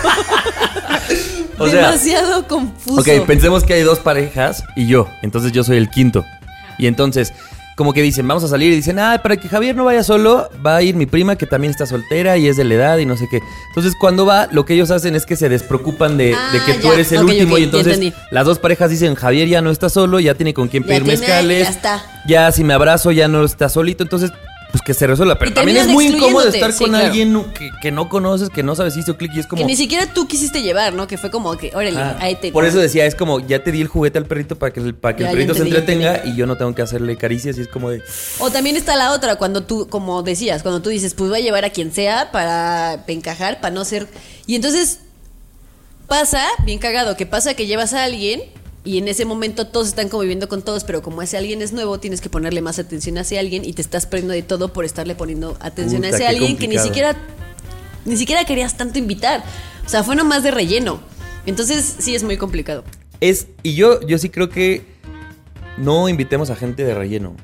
O 1.63 1.69
sea, 1.71 1.87
Demasiado 1.87 2.47
confuso. 2.49 3.01
ok, 3.01 3.27
pensemos 3.27 3.65
que 3.65 3.75
hay 3.75 3.83
dos 3.83 3.99
parejas 3.99 4.65
y 4.77 4.87
yo. 4.87 5.09
Entonces 5.23 5.53
yo 5.53 5.65
soy 5.65 5.77
el 5.77 5.89
quinto. 5.91 6.25
Y 6.79 6.87
entonces, 6.87 7.33
como 7.77 7.93
que 7.93 8.03
dicen, 8.03 8.27
vamos 8.29 8.45
a 8.45 8.49
salir 8.49 8.73
y 8.73 8.77
dicen, 8.77 8.99
ah, 8.99 9.21
para 9.23 9.37
que 9.37 9.49
Javier 9.49 9.75
no 9.77 9.85
vaya 9.85 10.03
solo, 10.03 10.49
va 10.65 10.77
a 10.77 10.83
ir 10.83 10.95
mi 10.95 11.07
prima 11.07 11.37
que 11.37 11.47
también 11.47 11.71
está 11.71 11.87
soltera 11.87 12.37
y 12.37 12.47
es 12.49 12.57
de 12.57 12.65
la 12.65 12.75
edad 12.75 12.99
y 12.99 13.07
no 13.07 13.17
sé 13.17 13.27
qué. 13.31 13.41
Entonces, 13.69 13.95
cuando 13.99 14.27
va, 14.27 14.47
lo 14.51 14.65
que 14.65 14.75
ellos 14.75 14.91
hacen 14.91 15.15
es 15.15 15.25
que 15.27 15.37
se 15.37 15.49
despreocupan 15.49 16.17
de, 16.17 16.35
Ah, 16.35 16.51
de 16.53 16.61
que 16.65 16.79
tú 16.81 16.89
ya, 16.89 16.95
eres 16.95 17.13
el 17.13 17.25
último 17.25 17.57
y 17.57 17.61
ya 17.61 17.65
entonces 17.67 18.13
las 18.31 18.45
dos 18.47 18.59
parejas 18.59 18.91
dicen, 18.91 19.15
Javier 19.15 19.49
ya 19.49 19.61
no 19.63 19.71
está 19.71 19.89
solo, 19.89 20.21
ya 20.21 20.35
tiene 20.35 20.53
con 20.55 20.69
quién 20.69 20.83
Ya 20.83 20.89
pedir 20.89 21.03
tiene, 21.05 21.19
mezcales. 21.21 21.63
ya 21.65 21.71
está. 21.71 22.03
Ya 22.27 22.53
si 22.53 22.63
me 22.65 22.75
abrazo 22.75 23.11
ya 23.11 23.29
no 23.29 23.45
está 23.45 23.69
solito, 23.69 24.03
entonces 24.03 24.33
pues 24.85 24.97
que 24.97 24.99
se 24.99 25.07
resuelva. 25.07 25.39
Pero 25.39 25.53
también 25.53 25.77
es 25.79 25.89
muy 25.89 26.07
incómodo 26.07 26.49
estar 26.49 26.73
sí, 26.73 26.79
con 26.79 26.91
claro. 26.91 27.07
alguien 27.07 27.45
que, 27.53 27.71
que 27.81 27.91
no 27.91 28.09
conoces, 28.09 28.51
que 28.51 28.63
no 28.63 28.75
sabes 28.75 28.95
si 28.95 29.01
hizo 29.01 29.17
clic 29.17 29.33
y 29.35 29.41
es 29.41 29.47
como... 29.47 29.63
Que 29.63 29.67
ni 29.67 29.77
siquiera 29.77 30.13
tú 30.13 30.27
quisiste 30.27 30.63
llevar, 30.63 30.93
¿no? 30.93 31.07
Que 31.07 31.19
fue 31.19 31.31
como 31.31 31.57
que, 31.57 31.71
órale, 31.75 31.99
Ah, 31.99 32.17
ahí 32.21 32.37
te. 32.37 32.51
por 32.53 32.65
eso 32.65 32.79
decía, 32.79 33.07
es 33.07 33.15
como, 33.15 33.41
ya 33.41 33.63
te 33.63 33.71
di 33.73 33.81
el 33.81 33.89
juguete 33.89 34.19
al 34.19 34.27
perrito 34.27 34.57
para 34.57 34.73
que 34.73 34.81
el, 34.81 34.95
para 34.95 35.17
que 35.17 35.23
Ya, 35.23 35.31
el 35.31 35.37
perrito 35.37 35.53
entendí, 35.53 35.73
se 35.73 35.79
entretenga 35.79 36.23
y 36.25 36.37
yo 36.37 36.47
no 36.47 36.57
tengo 36.57 36.75
que 36.75 36.83
hacerle 36.83 37.17
caricias 37.17 37.59
y 37.59 37.61
es 37.61 37.69
como 37.69 37.91
de... 37.91 38.03
O 38.39 38.51
también 38.51 38.77
está 38.77 38.97
la 38.97 39.13
otra, 39.13 39.37
cuando 39.37 39.63
tú, 39.63 39.89
como 39.89 40.23
decías, 40.23 40.63
cuando 40.63 40.83
tú 40.83 40.91
dices, 40.91 41.15
pues 41.15 41.31
voy 41.31 41.41
a 41.41 41.43
llevar 41.43 41.65
a 41.65 41.71
quien 41.71 41.93
sea 41.93 42.33
para 42.33 43.05
encajar, 43.07 43.61
para 43.61 43.75
no 43.75 43.85
ser. 43.85 44.09
Y 44.47 44.57
entonces 44.57 45.01
pasa, 46.09 46.45
bien 46.65 46.79
cagado, 46.79 47.17
que 47.17 47.27
pasa 47.27 47.55
que 47.55 47.67
llevas 47.67 47.95
a 47.95 48.05
alguien 48.05 48.43
y 48.85 48.99
en 48.99 49.09
ese 49.09 49.25
momento 49.25 49.67
todos 49.67 49.89
están 49.89 50.09
conviviendo 50.09 50.49
con 50.49 50.63
todos, 50.63 50.85
pero 50.85 51.03
como 51.03 51.23
ese 51.23 51.37
alguien 51.37 51.63
es 51.63 51.73
nuevo, 51.73 52.01
tienes 52.01 52.21
que 52.21 52.29
ponerle 52.29 52.63
más 52.63 52.79
atención 52.79 53.17
a 53.19 53.21
ese 53.21 53.39
alguien 53.39 53.65
y 53.65 53.73
te 53.73 53.83
estás 53.83 54.07
perdiendo 54.07 54.35
de 54.35 54.43
todo 54.43 54.73
por 54.73 54.85
estarle 54.85 55.15
poniendo 55.15 55.57
atención 55.61 56.05
a 56.05 56.09
ese 56.09 56.27
alguien 56.27 56.57
que 56.57 56.67
ni 56.67 56.79
siquiera, 56.79 57.17
ni 58.05 58.17
siquiera 58.17 58.45
querías 58.45 58.77
tanto 58.77 58.99
invitar. 58.99 59.45
O 59.87 59.89
sea, 59.89 60.03
fue 60.03 60.17
nomás 60.17 60.43
de 60.43 60.51
relleno. 60.51 61.01
Entonces 61.47 61.97
sí 61.99 62.15
es 62.15 62.23
muy 62.23 62.37
complicado. 62.37 62.85
Es, 63.21 63.47
y 63.63 63.75
yo, 63.75 64.01
yo 64.07 64.19
sí 64.19 64.31
creo 64.31 64.49
que 64.49 64.85
no 65.77 66.09
invitemos 66.09 66.51
a 66.51 66.57
gente 66.57 66.85
de 66.85 66.95
relleno, 66.95 67.37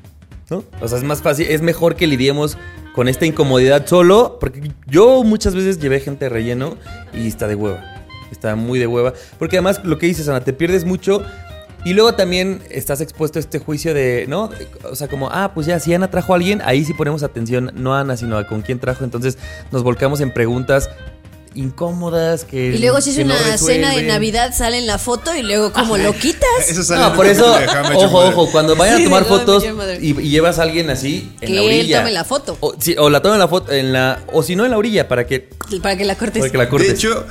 ¿no? 0.49 0.63
O 0.81 0.87
sea, 0.87 0.97
es 0.97 1.03
más 1.03 1.21
fácil, 1.21 1.47
es 1.47 1.61
mejor 1.61 1.95
que 1.95 2.05
lidiemos 2.05 2.57
con 2.93 3.07
esta 3.07 3.25
incomodidad 3.25 3.87
solo, 3.87 4.37
porque 4.39 4.73
yo 4.87 5.23
muchas 5.23 5.55
veces 5.55 5.79
llevé 5.79 6.01
gente 6.01 6.25
de 6.25 6.29
relleno 6.29 6.77
y 7.13 7.27
está 7.27 7.47
de 7.47 7.55
hueva, 7.55 7.98
está 8.31 8.55
muy 8.55 8.79
de 8.79 8.87
hueva, 8.87 9.13
porque 9.37 9.57
además 9.57 9.81
lo 9.83 9.97
que 9.97 10.05
dices, 10.07 10.27
Ana, 10.27 10.41
te 10.43 10.53
pierdes 10.53 10.85
mucho 10.85 11.23
y 11.85 11.93
luego 11.93 12.13
también 12.13 12.61
estás 12.69 12.99
expuesto 13.01 13.39
a 13.39 13.41
este 13.41 13.59
juicio 13.59 13.93
de, 13.93 14.25
¿no? 14.27 14.49
O 14.83 14.95
sea, 14.95 15.07
como, 15.07 15.29
ah, 15.31 15.51
pues 15.53 15.65
ya, 15.65 15.79
si 15.79 15.93
Ana 15.93 16.09
trajo 16.11 16.33
a 16.33 16.35
alguien, 16.35 16.61
ahí 16.65 16.83
sí 16.83 16.93
ponemos 16.93 17.23
atención, 17.23 17.71
no 17.75 17.95
a 17.95 18.01
Ana, 18.01 18.17
sino 18.17 18.37
a 18.37 18.45
con 18.47 18.61
quién 18.61 18.79
trajo, 18.79 19.03
entonces 19.05 19.37
nos 19.71 19.83
volcamos 19.83 20.19
en 20.21 20.33
preguntas 20.33 20.89
incómodas 21.55 22.45
que 22.45 22.67
Y 22.67 22.77
luego 22.77 23.01
si 23.01 23.09
es 23.09 23.17
que 23.17 23.25
no 23.25 23.33
una 23.33 23.57
cena 23.57 23.95
de. 23.95 24.03
Navidad, 24.03 24.53
sale 24.55 24.77
en 24.77 24.87
la 24.87 24.97
foto 24.97 25.35
y 25.35 25.41
luego 25.41 25.71
como 25.73 25.97
lo 25.97 26.13
quitas. 26.13 26.47
Eso 26.67 26.83
sale 26.83 27.01
No, 27.01 27.15
por 27.15 27.25
eso, 27.25 27.55
ojo, 27.95 28.19
ojo, 28.27 28.51
cuando 28.51 28.75
vayan 28.75 28.97
Sí, 28.97 29.03
a 29.03 29.05
tomar 29.05 29.25
fotos 29.25 29.63
y, 29.99 30.19
y 30.19 30.29
llevas 30.29 30.59
a 30.59 30.63
alguien 30.63 30.89
así 30.89 31.31
en 31.41 31.47
Que 31.47 31.53
la 31.55 31.61
él 31.61 31.67
orilla. 31.67 31.99
tome 31.99 32.11
la 32.11 32.23
foto. 32.23 32.57
O, 32.59 32.75
sí, 32.79 32.95
o 32.97 33.09
la 33.09 33.21
tome 33.21 33.35
en 33.35 33.39
la 33.39 33.47
foto, 33.47 33.71
en 33.71 33.91
la, 33.93 34.19
o 34.31 34.43
si 34.43 34.55
no 34.55 34.63
en 34.65 34.71
la 34.71 34.77
orilla, 34.77 35.07
para 35.07 35.25
que, 35.25 35.49
Para 35.81 35.97
que 35.97 36.05
la 36.05 36.15
cortes. 36.15 36.39
para 36.39 36.51
que 36.51 36.57
la 36.57 36.69
cortes. 36.69 36.87
De 36.89 36.93
hecho, 36.93 37.25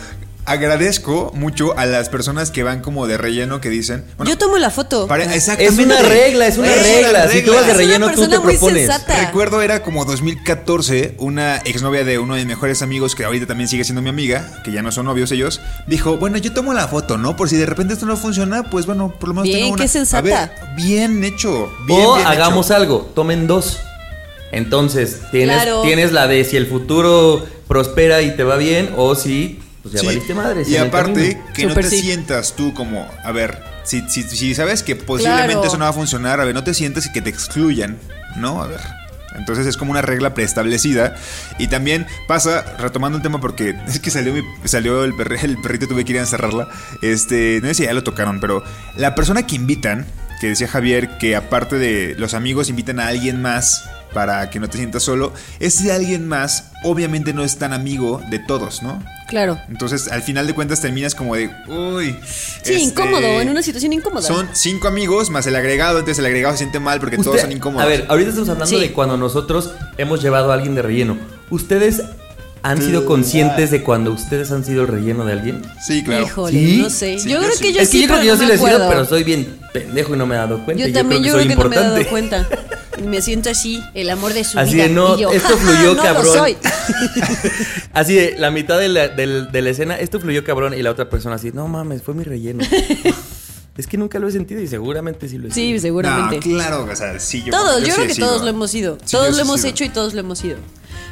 agradezco 0.50 1.30
mucho 1.34 1.76
a 1.78 1.86
las 1.86 2.08
personas 2.08 2.50
que 2.50 2.62
van 2.62 2.80
como 2.80 3.06
de 3.06 3.16
relleno 3.18 3.60
que 3.60 3.68
dicen. 3.70 4.04
bueno, 4.16 4.30
Yo 4.30 4.38
tomo 4.38 4.58
la 4.58 4.70
foto. 4.70 5.06
para- 5.06 5.24
es 5.34 5.48
una 5.78 6.00
regla, 6.02 6.46
es 6.46 6.58
una 6.58 6.74
Es 6.74 6.82
regla. 6.82 7.28
Si 7.28 7.42
tú 7.42 7.52
vas 7.54 7.66
de 7.66 7.74
relleno, 7.74 8.10
tú 8.10 8.28
te 8.28 8.40
propones. 8.40 8.86
sensata. 8.86 9.26
Recuerdo 9.26 9.62
era 9.62 9.82
como 9.82 10.04
2014, 10.04 11.14
una 11.18 11.56
exnovia 11.58 12.04
de 12.04 12.18
uno 12.18 12.34
de 12.34 12.40
mis 12.40 12.48
mejores 12.48 12.82
amigos, 12.82 13.14
que 13.14 13.24
ahorita 13.24 13.46
también 13.46 13.68
sigue 13.68 13.84
siendo 13.84 14.02
mi 14.02 14.08
amiga, 14.08 14.60
que 14.64 14.72
ya 14.72 14.82
no 14.82 14.90
son 14.92 15.06
novios 15.06 15.30
ellos, 15.32 15.60
dijo, 15.86 16.16
bueno, 16.16 16.38
yo 16.38 16.52
tomo 16.52 16.72
la 16.72 16.88
foto, 16.88 17.18
¿no? 17.18 17.36
Por 17.36 17.48
si 17.48 17.56
de 17.56 17.66
repente 17.66 17.94
esto 17.94 18.06
no 18.06 18.16
funciona, 18.16 18.64
pues 18.70 18.86
bueno, 18.86 19.14
por 19.18 19.28
lo 19.28 19.34
menos 19.34 19.44
Bien, 19.48 19.58
tengo 19.60 19.74
una. 19.74 19.82
qué 19.82 19.88
sensata. 19.88 20.18
A 20.18 20.22
ver, 20.22 20.50
bien 20.76 21.22
hecho. 21.24 21.70
Bien, 21.86 22.00
o 22.06 22.14
bien 22.16 22.26
hagamos 22.26 22.66
hecho. 22.66 22.76
algo, 22.76 23.12
tomen 23.14 23.46
dos. 23.46 23.78
Entonces, 24.50 25.20
tienes, 25.30 25.56
Claro. 25.56 25.82
tienes 25.82 26.12
la 26.12 26.26
de 26.26 26.42
si 26.44 26.56
el 26.56 26.66
futuro 26.66 27.46
prospera 27.66 28.22
y 28.22 28.34
te 28.34 28.44
va 28.44 28.56
bien, 28.56 28.90
o 28.96 29.14
si 29.14 29.60
pues 29.88 29.94
ya 29.94 30.00
Sí, 30.00 30.06
valiste 30.06 30.34
madres. 30.34 30.68
Y 30.68 30.76
aparte, 30.76 31.40
que 31.54 31.66
no 31.66 31.74
te 31.74 31.82
sí. 31.90 32.00
sientas 32.02 32.54
tú 32.56 32.74
como, 32.74 33.08
a 33.24 33.32
ver, 33.32 33.62
si, 33.84 34.02
si, 34.08 34.22
si 34.22 34.54
sabes 34.54 34.82
que 34.82 34.96
posiblemente 34.96 35.52
Claro. 35.54 35.66
eso 35.68 35.78
no 35.78 35.84
va 35.84 35.90
a 35.90 35.94
funcionar, 35.94 36.40
a 36.40 36.44
ver, 36.44 36.54
no 36.54 36.64
te 36.64 36.74
sientes 36.74 37.06
y 37.06 37.12
que 37.12 37.22
te 37.22 37.30
excluyan, 37.30 37.98
¿no? 38.36 38.62
A 38.62 38.66
ver. 38.66 38.80
Entonces 39.36 39.66
es 39.66 39.76
como 39.76 39.90
una 39.92 40.02
regla 40.02 40.34
preestablecida. 40.34 41.14
Y 41.58 41.68
también 41.68 42.06
pasa, 42.26 42.64
retomando 42.78 43.16
el 43.18 43.22
tema, 43.22 43.40
porque 43.40 43.76
es 43.86 44.00
que 44.00 44.10
salió, 44.10 44.32
mi- 44.32 44.42
salió 44.64 45.04
el, 45.04 45.12
perri- 45.12 45.42
el 45.44 45.58
perrito, 45.60 45.86
tuve 45.86 46.04
que 46.04 46.12
ir 46.12 46.18
a 46.18 46.22
encerrarla. 46.22 46.68
Este, 47.02 47.60
no 47.62 47.68
sé 47.68 47.74
si 47.74 47.82
ya 47.84 47.92
lo 47.92 48.02
tocaron, 48.02 48.40
pero 48.40 48.64
la 48.96 49.14
persona 49.14 49.46
que 49.46 49.54
invitan, 49.56 50.06
que 50.40 50.48
decía 50.48 50.66
Javier, 50.68 51.18
que 51.18 51.36
aparte 51.36 51.76
de 51.76 52.14
los 52.18 52.34
amigos 52.34 52.68
invitan 52.68 52.98
a 53.00 53.08
alguien 53.08 53.40
más 53.42 53.84
para 54.12 54.48
que 54.50 54.58
no 54.60 54.68
te 54.68 54.78
sientas 54.78 55.02
solo, 55.02 55.32
ese 55.60 55.92
alguien 55.92 56.26
más 56.26 56.70
obviamente 56.84 57.32
no 57.32 57.44
es 57.44 57.56
tan 57.58 57.72
amigo 57.72 58.20
de 58.30 58.38
todos, 58.38 58.82
¿no? 58.82 59.02
Claro. 59.28 59.58
Entonces, 59.68 60.08
al 60.08 60.22
final 60.22 60.46
de 60.46 60.54
cuentas 60.54 60.80
terminas 60.80 61.14
como 61.14 61.34
de, 61.34 61.50
uy. 61.68 62.16
Sí, 62.26 62.72
este, 62.72 62.74
incómodo, 62.78 63.40
en 63.40 63.50
una 63.50 63.62
situación 63.62 63.92
incómoda. 63.92 64.26
Son 64.26 64.48
cinco 64.54 64.88
amigos 64.88 65.28
más 65.28 65.46
el 65.46 65.56
agregado, 65.56 65.98
entonces 65.98 66.18
el 66.20 66.26
agregado 66.26 66.54
se 66.54 66.58
siente 66.58 66.80
mal 66.80 66.98
porque 67.00 67.18
todos 67.18 67.40
son 67.40 67.52
incómodos. 67.52 67.84
A 67.84 67.88
ver, 67.88 68.06
ahorita 68.08 68.30
estamos 68.30 68.48
hablando 68.48 68.74
Sí. 68.76 68.80
de 68.80 68.92
cuando 68.92 69.16
nosotros 69.18 69.72
hemos 69.98 70.22
llevado 70.22 70.50
a 70.50 70.54
alguien 70.54 70.74
de 70.74 70.82
relleno. 70.82 71.18
¿Ustedes 71.50 72.02
han 72.62 72.80
sido 72.82 73.04
conscientes 73.06 73.70
de 73.70 73.82
cuando 73.82 74.12
ustedes 74.12 74.50
han 74.50 74.64
sido 74.64 74.82
el 74.82 74.88
relleno 74.88 75.24
de 75.26 75.32
alguien? 75.34 75.62
Sí, 75.86 76.02
claro. 76.02 76.24
Híjole, 76.24 76.58
¿Sí? 76.58 76.78
no 76.82 76.90
sé. 76.90 77.18
Sí, 77.18 77.28
yo 77.28 77.36
yo 77.36 77.40
creo 77.44 77.52
sí. 77.56 77.64
que 77.64 77.72
yo 77.74 77.80
es 77.82 77.88
que 77.88 77.92
sí, 77.92 78.00
yo 78.02 78.06
creo 78.08 78.20
que 78.20 78.26
yo 78.26 78.34
no 78.34 78.40
sí 78.40 78.46
lo 78.46 78.54
he 78.54 78.58
sido, 78.58 78.88
pero 78.88 79.04
soy 79.04 79.24
bien 79.24 79.58
pendejo 79.72 80.14
y 80.14 80.18
no 80.18 80.26
me 80.26 80.34
he 80.34 80.38
dado 80.38 80.64
cuenta. 80.64 80.86
Yo 80.86 80.92
también, 80.92 81.22
yo 81.22 81.36
que 81.36 81.44
creo 81.44 81.44
soy 81.44 81.48
que 81.48 81.54
no 81.62 81.68
me 81.68 81.76
he 81.76 81.78
dado 81.78 82.00
importante. 82.00 82.46
cuenta. 82.48 82.77
Me 83.04 83.22
siento 83.22 83.50
así, 83.50 83.82
el 83.94 84.10
amor 84.10 84.32
de 84.34 84.44
su 84.44 84.58
Así 84.58 84.74
vida. 84.74 84.84
de 84.84 84.90
no, 84.90 85.16
y 85.16 85.20
yo, 85.22 85.30
esto 85.32 85.48
"Ja, 85.48 85.56
ja, 85.56 85.60
fluyó 85.60 85.94
no 85.94 86.02
cabrón. 86.02 86.26
Lo 86.26 86.32
soy. 86.34 86.56
Así 87.92 88.14
de 88.14 88.36
la 88.38 88.50
mitad 88.50 88.78
de 88.78 88.88
la, 88.88 89.08
del- 89.08 89.50
de 89.50 89.62
la 89.62 89.70
escena, 89.70 89.98
esto 89.98 90.20
fluyó 90.20 90.44
cabrón 90.44 90.74
y 90.74 90.82
la 90.82 90.90
otra 90.90 91.08
persona 91.08 91.36
así, 91.36 91.50
no 91.52 91.68
mames, 91.68 92.02
fue 92.02 92.14
mi 92.14 92.24
relleno. 92.24 92.64
es 93.76 93.86
que 93.86 93.96
nunca 93.96 94.18
lo 94.18 94.28
he 94.28 94.32
sentido 94.32 94.60
y 94.60 94.66
seguramente 94.66 95.28
sí 95.28 95.38
lo 95.38 95.48
he 95.48 95.50
Sí, 95.52 95.78
seguramente. 95.78 96.36
No, 96.48 96.56
claro, 96.56 96.88
o 96.90 96.96
sea, 96.96 97.18
sí, 97.20 97.42
yo. 97.44 97.50
Todos, 97.52 97.84
yo, 97.86 97.94
creo 97.94 98.06
que 98.06 98.14
sido. 98.14 98.26
todos 98.28 98.42
lo 98.42 98.48
hemos 98.48 98.70
sido. 98.70 98.98
Sí, 99.04 99.12
todos 99.16 99.34
lo 99.36 99.42
hemos 99.42 99.60
sido. 99.60 99.70
hecho 99.70 99.84
y 99.84 99.88
todos 99.88 100.14
lo 100.14 100.20
hemos 100.20 100.38
sido. 100.38 100.56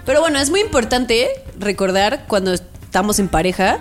Pero 0.04 0.20
bueno, 0.20 0.38
es 0.38 0.50
muy 0.50 0.60
importante 0.60 1.28
recordar 1.58 2.24
cuando 2.28 2.52
estamos 2.52 3.18
en 3.18 3.28
pareja 3.28 3.78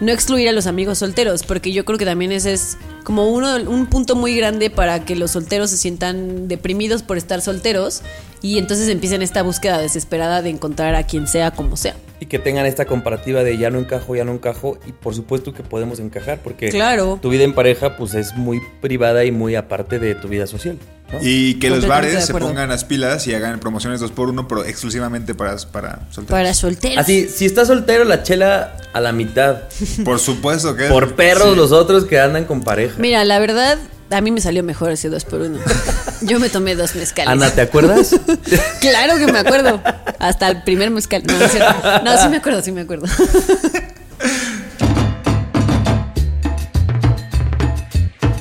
no 0.00 0.12
excluir 0.12 0.48
a 0.48 0.52
los 0.52 0.66
amigos 0.66 0.98
solteros, 0.98 1.42
porque 1.42 1.72
yo 1.72 1.84
creo 1.84 1.98
que 1.98 2.04
también 2.04 2.32
ese 2.32 2.52
es 2.52 2.78
como 3.04 3.28
uno, 3.30 3.56
un 3.56 3.86
punto 3.86 4.16
muy 4.16 4.34
grande 4.36 4.70
para 4.70 5.04
que 5.04 5.14
los 5.16 5.32
solteros 5.32 5.70
se 5.70 5.76
sientan 5.76 6.48
deprimidos 6.48 7.02
por 7.02 7.18
estar 7.18 7.40
solteros 7.40 8.02
y 8.42 8.58
entonces 8.58 8.88
empiecen 8.88 9.20
esta 9.22 9.42
búsqueda 9.42 9.78
desesperada 9.78 10.40
de 10.42 10.50
encontrar 10.50 10.94
a 10.94 11.02
quien 11.04 11.26
sea 11.26 11.50
como 11.50 11.76
sea. 11.76 11.94
Y 12.20 12.26
que 12.26 12.38
tengan 12.38 12.66
esta 12.66 12.84
comparativa 12.84 13.42
de 13.42 13.56
ya 13.58 13.70
no 13.70 13.78
encajo, 13.78 14.14
ya 14.14 14.24
no 14.24 14.32
encajo. 14.32 14.78
Y 14.86 14.92
por 14.92 15.14
supuesto 15.14 15.54
que 15.54 15.62
podemos 15.62 16.00
encajar 16.00 16.40
porque 16.42 16.68
Claro. 16.68 17.18
tu 17.20 17.30
vida 17.30 17.44
en 17.44 17.54
pareja 17.54 17.96
pues 17.96 18.14
es 18.14 18.34
muy 18.36 18.60
privada 18.80 19.24
y 19.24 19.32
muy 19.32 19.54
aparte 19.54 19.98
de 19.98 20.14
tu 20.14 20.28
vida 20.28 20.46
social. 20.46 20.78
¿No? 21.12 21.18
Y 21.22 21.54
que 21.54 21.70
los 21.70 21.86
bares 21.86 22.24
se 22.26 22.32
pongan 22.34 22.68
las 22.68 22.84
pilas 22.84 23.26
y 23.26 23.34
hagan 23.34 23.58
promociones 23.60 24.00
dos 24.00 24.10
por 24.12 24.28
uno, 24.28 24.46
pero 24.48 24.64
exclusivamente 24.64 25.34
para, 25.34 25.56
para 25.56 26.00
solteros. 26.10 26.26
Para 26.30 26.54
solteros. 26.54 26.98
Así, 26.98 27.28
si 27.28 27.46
estás 27.46 27.68
soltero, 27.68 28.04
la 28.04 28.22
chela 28.22 28.76
a 28.92 29.00
la 29.00 29.12
mitad. 29.12 29.62
Por 30.04 30.18
supuesto 30.18 30.74
que 30.76 30.84
Por 30.88 31.14
perros 31.14 31.50
Sí. 31.50 31.56
los 31.56 31.72
otros 31.72 32.04
que 32.04 32.20
andan 32.20 32.44
con 32.44 32.62
pareja. 32.62 32.94
Mira, 32.98 33.24
la 33.24 33.38
verdad, 33.38 33.78
a 34.10 34.20
mí 34.20 34.30
me 34.30 34.40
salió 34.40 34.62
mejor 34.64 34.90
ese 34.90 35.08
dos 35.08 35.24
por 35.24 35.40
uno. 35.40 35.58
Yo 36.22 36.38
me 36.40 36.48
tomé 36.50 36.74
dos 36.74 36.94
mezcales. 36.96 37.30
Ana, 37.32 37.50
¿te 37.50 37.60
acuerdas? 37.62 38.14
Claro 38.80 39.16
que 39.18 39.30
me 39.32 39.38
acuerdo. 39.38 39.80
Hasta 40.18 40.48
el 40.48 40.62
primer 40.62 40.90
mezcal. 40.90 41.22
No, 41.24 41.34
no. 41.38 42.02
No, 42.02 42.22
sí 42.22 42.28
me 42.28 42.38
acuerdo, 42.38 42.62
sí 42.62 42.72
me 42.72 42.80
acuerdo. 42.82 43.06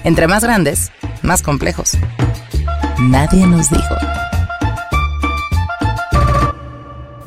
Entre 0.04 0.28
más 0.28 0.44
grandes, 0.44 0.92
más 1.22 1.42
complejos. 1.42 1.92
Nadie 3.02 3.48
nos 3.48 3.70
dijo. 3.70 3.96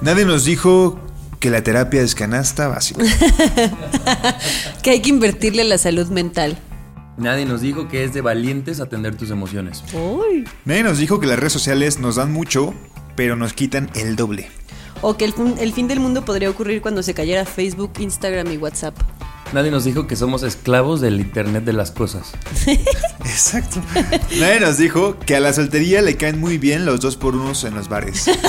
Nadie 0.02 0.26
nos 0.26 0.44
dijo 0.44 1.00
que 1.40 1.48
la 1.48 1.62
terapia 1.62 2.02
es 2.02 2.14
canasta 2.14 2.68
básica. 2.68 3.02
Que 4.82 4.90
hay 4.90 5.00
que 5.00 5.08
invertirle 5.08 5.62
a 5.62 5.64
la 5.64 5.78
salud 5.78 6.08
mental. 6.08 6.58
Nadie 7.16 7.46
nos 7.46 7.62
dijo 7.62 7.88
que 7.88 8.04
es 8.04 8.12
de 8.12 8.20
valientes 8.20 8.80
atender 8.80 9.16
tus 9.16 9.30
emociones. 9.30 9.82
Uy. 9.94 10.44
Nadie 10.66 10.82
nos 10.82 10.98
dijo 10.98 11.20
que 11.20 11.26
las 11.26 11.38
redes 11.38 11.54
sociales 11.54 12.00
nos 12.00 12.16
dan 12.16 12.32
mucho, 12.32 12.74
pero 13.16 13.36
nos 13.36 13.54
quitan 13.54 13.88
el 13.94 14.14
doble. 14.14 14.50
O 15.00 15.16
que 15.16 15.24
el 15.24 15.72
fin 15.72 15.88
del 15.88 16.00
mundo 16.00 16.24
podría 16.24 16.50
ocurrir 16.50 16.82
cuando 16.82 17.02
se 17.02 17.14
cayera 17.14 17.46
Facebook, 17.46 17.92
Instagram 17.98 18.52
y 18.52 18.58
WhatsApp. 18.58 18.94
Nadie 19.52 19.70
nos 19.70 19.84
dijo 19.84 20.06
que 20.06 20.16
somos 20.16 20.42
esclavos 20.42 21.00
del 21.02 21.20
Internet 21.20 21.64
de 21.64 21.74
las 21.74 21.90
cosas. 21.90 22.32
Exacto. 23.20 23.80
Nadie 24.40 24.60
nos 24.60 24.78
dijo 24.78 25.18
que 25.18 25.36
a 25.36 25.40
la 25.40 25.52
soltería 25.52 26.00
le 26.00 26.16
caen 26.16 26.40
muy 26.40 26.56
bien 26.56 26.86
los 26.86 27.00
dos 27.00 27.16
por 27.16 27.36
unos 27.36 27.64
en 27.64 27.74
los 27.74 27.88
bares. 27.88 28.30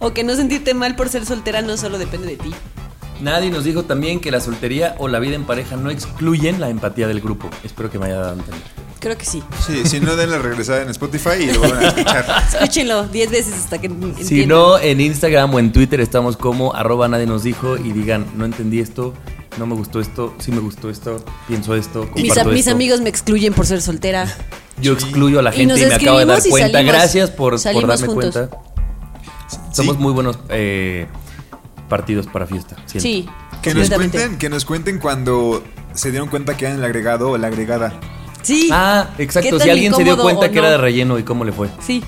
O 0.00 0.14
que 0.14 0.22
no 0.22 0.36
sentirte 0.36 0.74
mal 0.74 0.94
por 0.94 1.08
ser 1.08 1.26
soltera 1.26 1.60
no 1.60 1.76
solo 1.76 1.98
depende 1.98 2.28
de 2.28 2.36
ti. 2.36 2.54
Nadie 3.20 3.50
nos 3.50 3.64
dijo 3.64 3.82
también 3.82 4.20
que 4.20 4.30
la 4.30 4.40
soltería 4.40 4.94
o 4.98 5.08
la 5.08 5.18
vida 5.18 5.34
en 5.34 5.44
pareja 5.44 5.76
no 5.76 5.90
excluyen 5.90 6.60
la 6.60 6.68
empatía 6.68 7.08
del 7.08 7.20
grupo. 7.20 7.50
Espero 7.64 7.90
que 7.90 7.98
me 7.98 8.06
haya 8.06 8.16
dado 8.16 8.30
a 8.30 8.34
entender. 8.34 8.62
Creo 9.00 9.18
que 9.18 9.24
sí. 9.24 9.42
Sí, 9.66 9.82
si 9.84 10.00
no 10.00 10.14
den 10.14 10.30
la 10.30 10.38
regresada 10.38 10.82
en 10.82 10.90
Spotify 10.90 11.42
y 11.42 11.52
lo 11.52 11.60
van 11.60 11.78
a 11.78 11.88
escuchar. 11.88 12.24
Escúchenlo 12.52 13.08
10 13.08 13.30
veces 13.30 13.54
hasta 13.54 13.80
que 13.80 13.90
Si 14.22 14.46
no, 14.46 14.78
en 14.78 15.00
Instagram 15.00 15.52
o 15.54 15.58
en 15.58 15.72
Twitter 15.72 16.00
estamos 16.00 16.36
como 16.36 16.74
arroba 16.74 17.08
nadie 17.08 17.26
nos 17.26 17.42
dijo 17.42 17.76
y 17.76 17.92
digan, 17.92 18.24
no 18.36 18.44
entendí 18.44 18.78
esto, 18.78 19.14
no 19.58 19.66
me 19.66 19.74
gustó 19.74 20.00
esto, 20.00 20.34
sí 20.38 20.52
me 20.52 20.60
gustó 20.60 20.88
esto, 20.90 21.24
pienso 21.46 21.74
esto, 21.74 22.08
mis, 22.14 22.24
mis 22.24 22.36
esto. 22.36 22.70
amigos 22.70 23.00
me 23.00 23.08
excluyen 23.08 23.52
por 23.54 23.66
ser 23.66 23.82
soltera. 23.82 24.26
Yo 24.80 24.92
excluyo 24.92 25.40
a 25.40 25.42
la 25.42 25.50
gente 25.52 25.74
y, 25.80 25.86
me 25.86 25.94
acabo 25.94 26.18
de 26.18 26.24
dar 26.26 26.42
cuenta. 26.48 26.78
salimos- 26.78 26.92
Gracias 26.92 27.30
por, 27.30 27.60
darme 27.60 27.96
juntos. 28.06 28.32
cuenta. 28.32 28.58
Somos 29.72 29.96
Sí. 29.96 30.02
muy 30.02 30.12
buenos 30.12 30.38
eh, 30.50 31.06
partidos 31.88 32.26
para 32.26 32.46
fiesta. 32.46 32.76
siento. 32.86 33.00
Sí. 33.02 33.28
Que 33.62 33.74
nos 33.74 33.90
cuenten, 33.90 34.38
que 34.38 34.48
nos 34.48 34.64
cuenten 34.64 34.98
cuando 35.00 35.64
se 35.94 36.10
dieron 36.10 36.28
cuenta 36.28 36.56
que 36.56 36.66
eran 36.66 36.78
el 36.78 36.84
agregado 36.84 37.30
o 37.30 37.38
la 37.38 37.48
agregada. 37.48 37.98
Sí. 38.42 38.68
Ah, 38.72 39.10
¿Qué 39.16 39.24
exacto. 39.24 39.58
Si 39.58 39.68
alguien 39.68 39.92
se 39.94 40.04
dio 40.04 40.16
cuenta 40.16 40.50
que 40.50 40.58
era 40.58 40.70
de 40.70 40.78
relleno 40.78 41.18
y 41.18 41.24
cómo 41.24 41.44
le 41.44 41.52
fue. 41.52 41.68
Sí. 41.84 42.04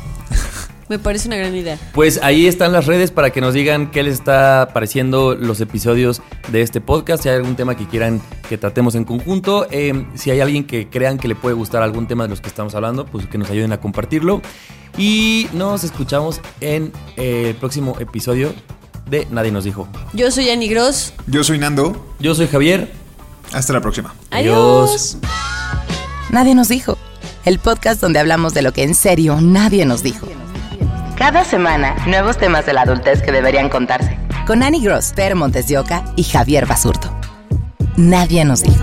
Me 0.91 0.99
parece 0.99 1.29
una 1.29 1.37
gran 1.37 1.55
idea. 1.55 1.79
Pues 1.93 2.19
ahí 2.21 2.49
están 2.49 2.73
las 2.73 2.87
redes 2.87 3.13
para 3.13 3.31
que 3.31 3.41
nos 3.41 3.55
digan 3.55 3.93
qué 3.93 4.03
les 4.03 4.15
está 4.15 4.71
pareciendo 4.75 5.37
los 5.37 5.61
episodios 5.61 6.21
de 6.49 6.63
este 6.63 6.81
podcast. 6.81 7.23
Si 7.23 7.29
hay 7.29 7.37
algún 7.37 7.55
tema 7.55 7.77
que 7.77 7.87
quieran 7.87 8.21
que 8.49 8.59
tratemos 8.59 8.97
en 8.97 9.05
conjunto. 9.05 9.69
eh, 9.71 10.05
si 10.17 10.33
hay 10.33 10.41
alguien 10.41 10.65
que 10.65 10.89
crean 10.89 11.17
que 11.19 11.29
le 11.29 11.37
puede 11.37 11.55
gustar 11.55 11.85
algún 11.85 12.09
tema 12.09 12.25
de 12.25 12.31
los 12.31 12.41
que 12.41 12.49
estamos 12.49 12.75
hablando, 12.75 13.07
pues 13.07 13.29
que 13.29 13.39
nos 13.39 13.49
ayuden 13.51 13.73
a 13.73 13.79
compartirlo. 13.81 14.43
Y 14.99 15.47
nos 15.53 15.85
escuchamos 15.85 16.41
en 16.61 16.91
el 17.17 17.55
próximo 17.55 17.97
episodio 18.01 18.53
de 19.09 19.29
Nadie 19.31 19.53
nos 19.53 19.63
dijo. 19.63 19.87
Yo 20.13 20.33
soy 20.33 20.51
Annie 20.51 20.71
Gross. 20.71 21.13
Yo 21.29 21.45
soy 21.45 21.59
Nando. 21.59 22.05
Yo 22.19 22.35
soy 22.35 22.49
Javier. 22.49 22.91
Hasta 23.53 23.73
la 23.73 23.81
próxima. 23.81 24.13
Adiós. 24.33 25.19
Nadie 26.31 26.57
nos 26.57 26.67
dijo. 26.67 26.99
El 27.45 27.61
podcast 27.61 28.01
donde 28.01 28.19
hablamos 28.19 28.55
de 28.55 28.63
lo 28.63 28.73
que 28.73 28.83
en 28.83 28.97
serio 28.97 29.41
nadie 29.41 29.87
nos 29.87 30.03
dijo. 30.03 30.27
Cada 31.21 31.45
semana, 31.45 31.95
nuevos 32.07 32.39
temas 32.39 32.65
de 32.65 32.73
la 32.73 32.81
adultez 32.81 33.21
que 33.21 33.31
deberían 33.31 33.69
contarse. 33.69 34.17
Con 34.47 34.63
Annie 34.63 34.81
Gross, 34.81 35.13
Per 35.15 35.35
Montes 35.35 35.69
de 35.69 35.77
Oca 35.77 36.03
y 36.17 36.25
Javier 36.25 36.65
Basurto. 36.65 37.15
Nadie 37.99 38.43
nos 38.47 38.63
dijo. 38.63 38.83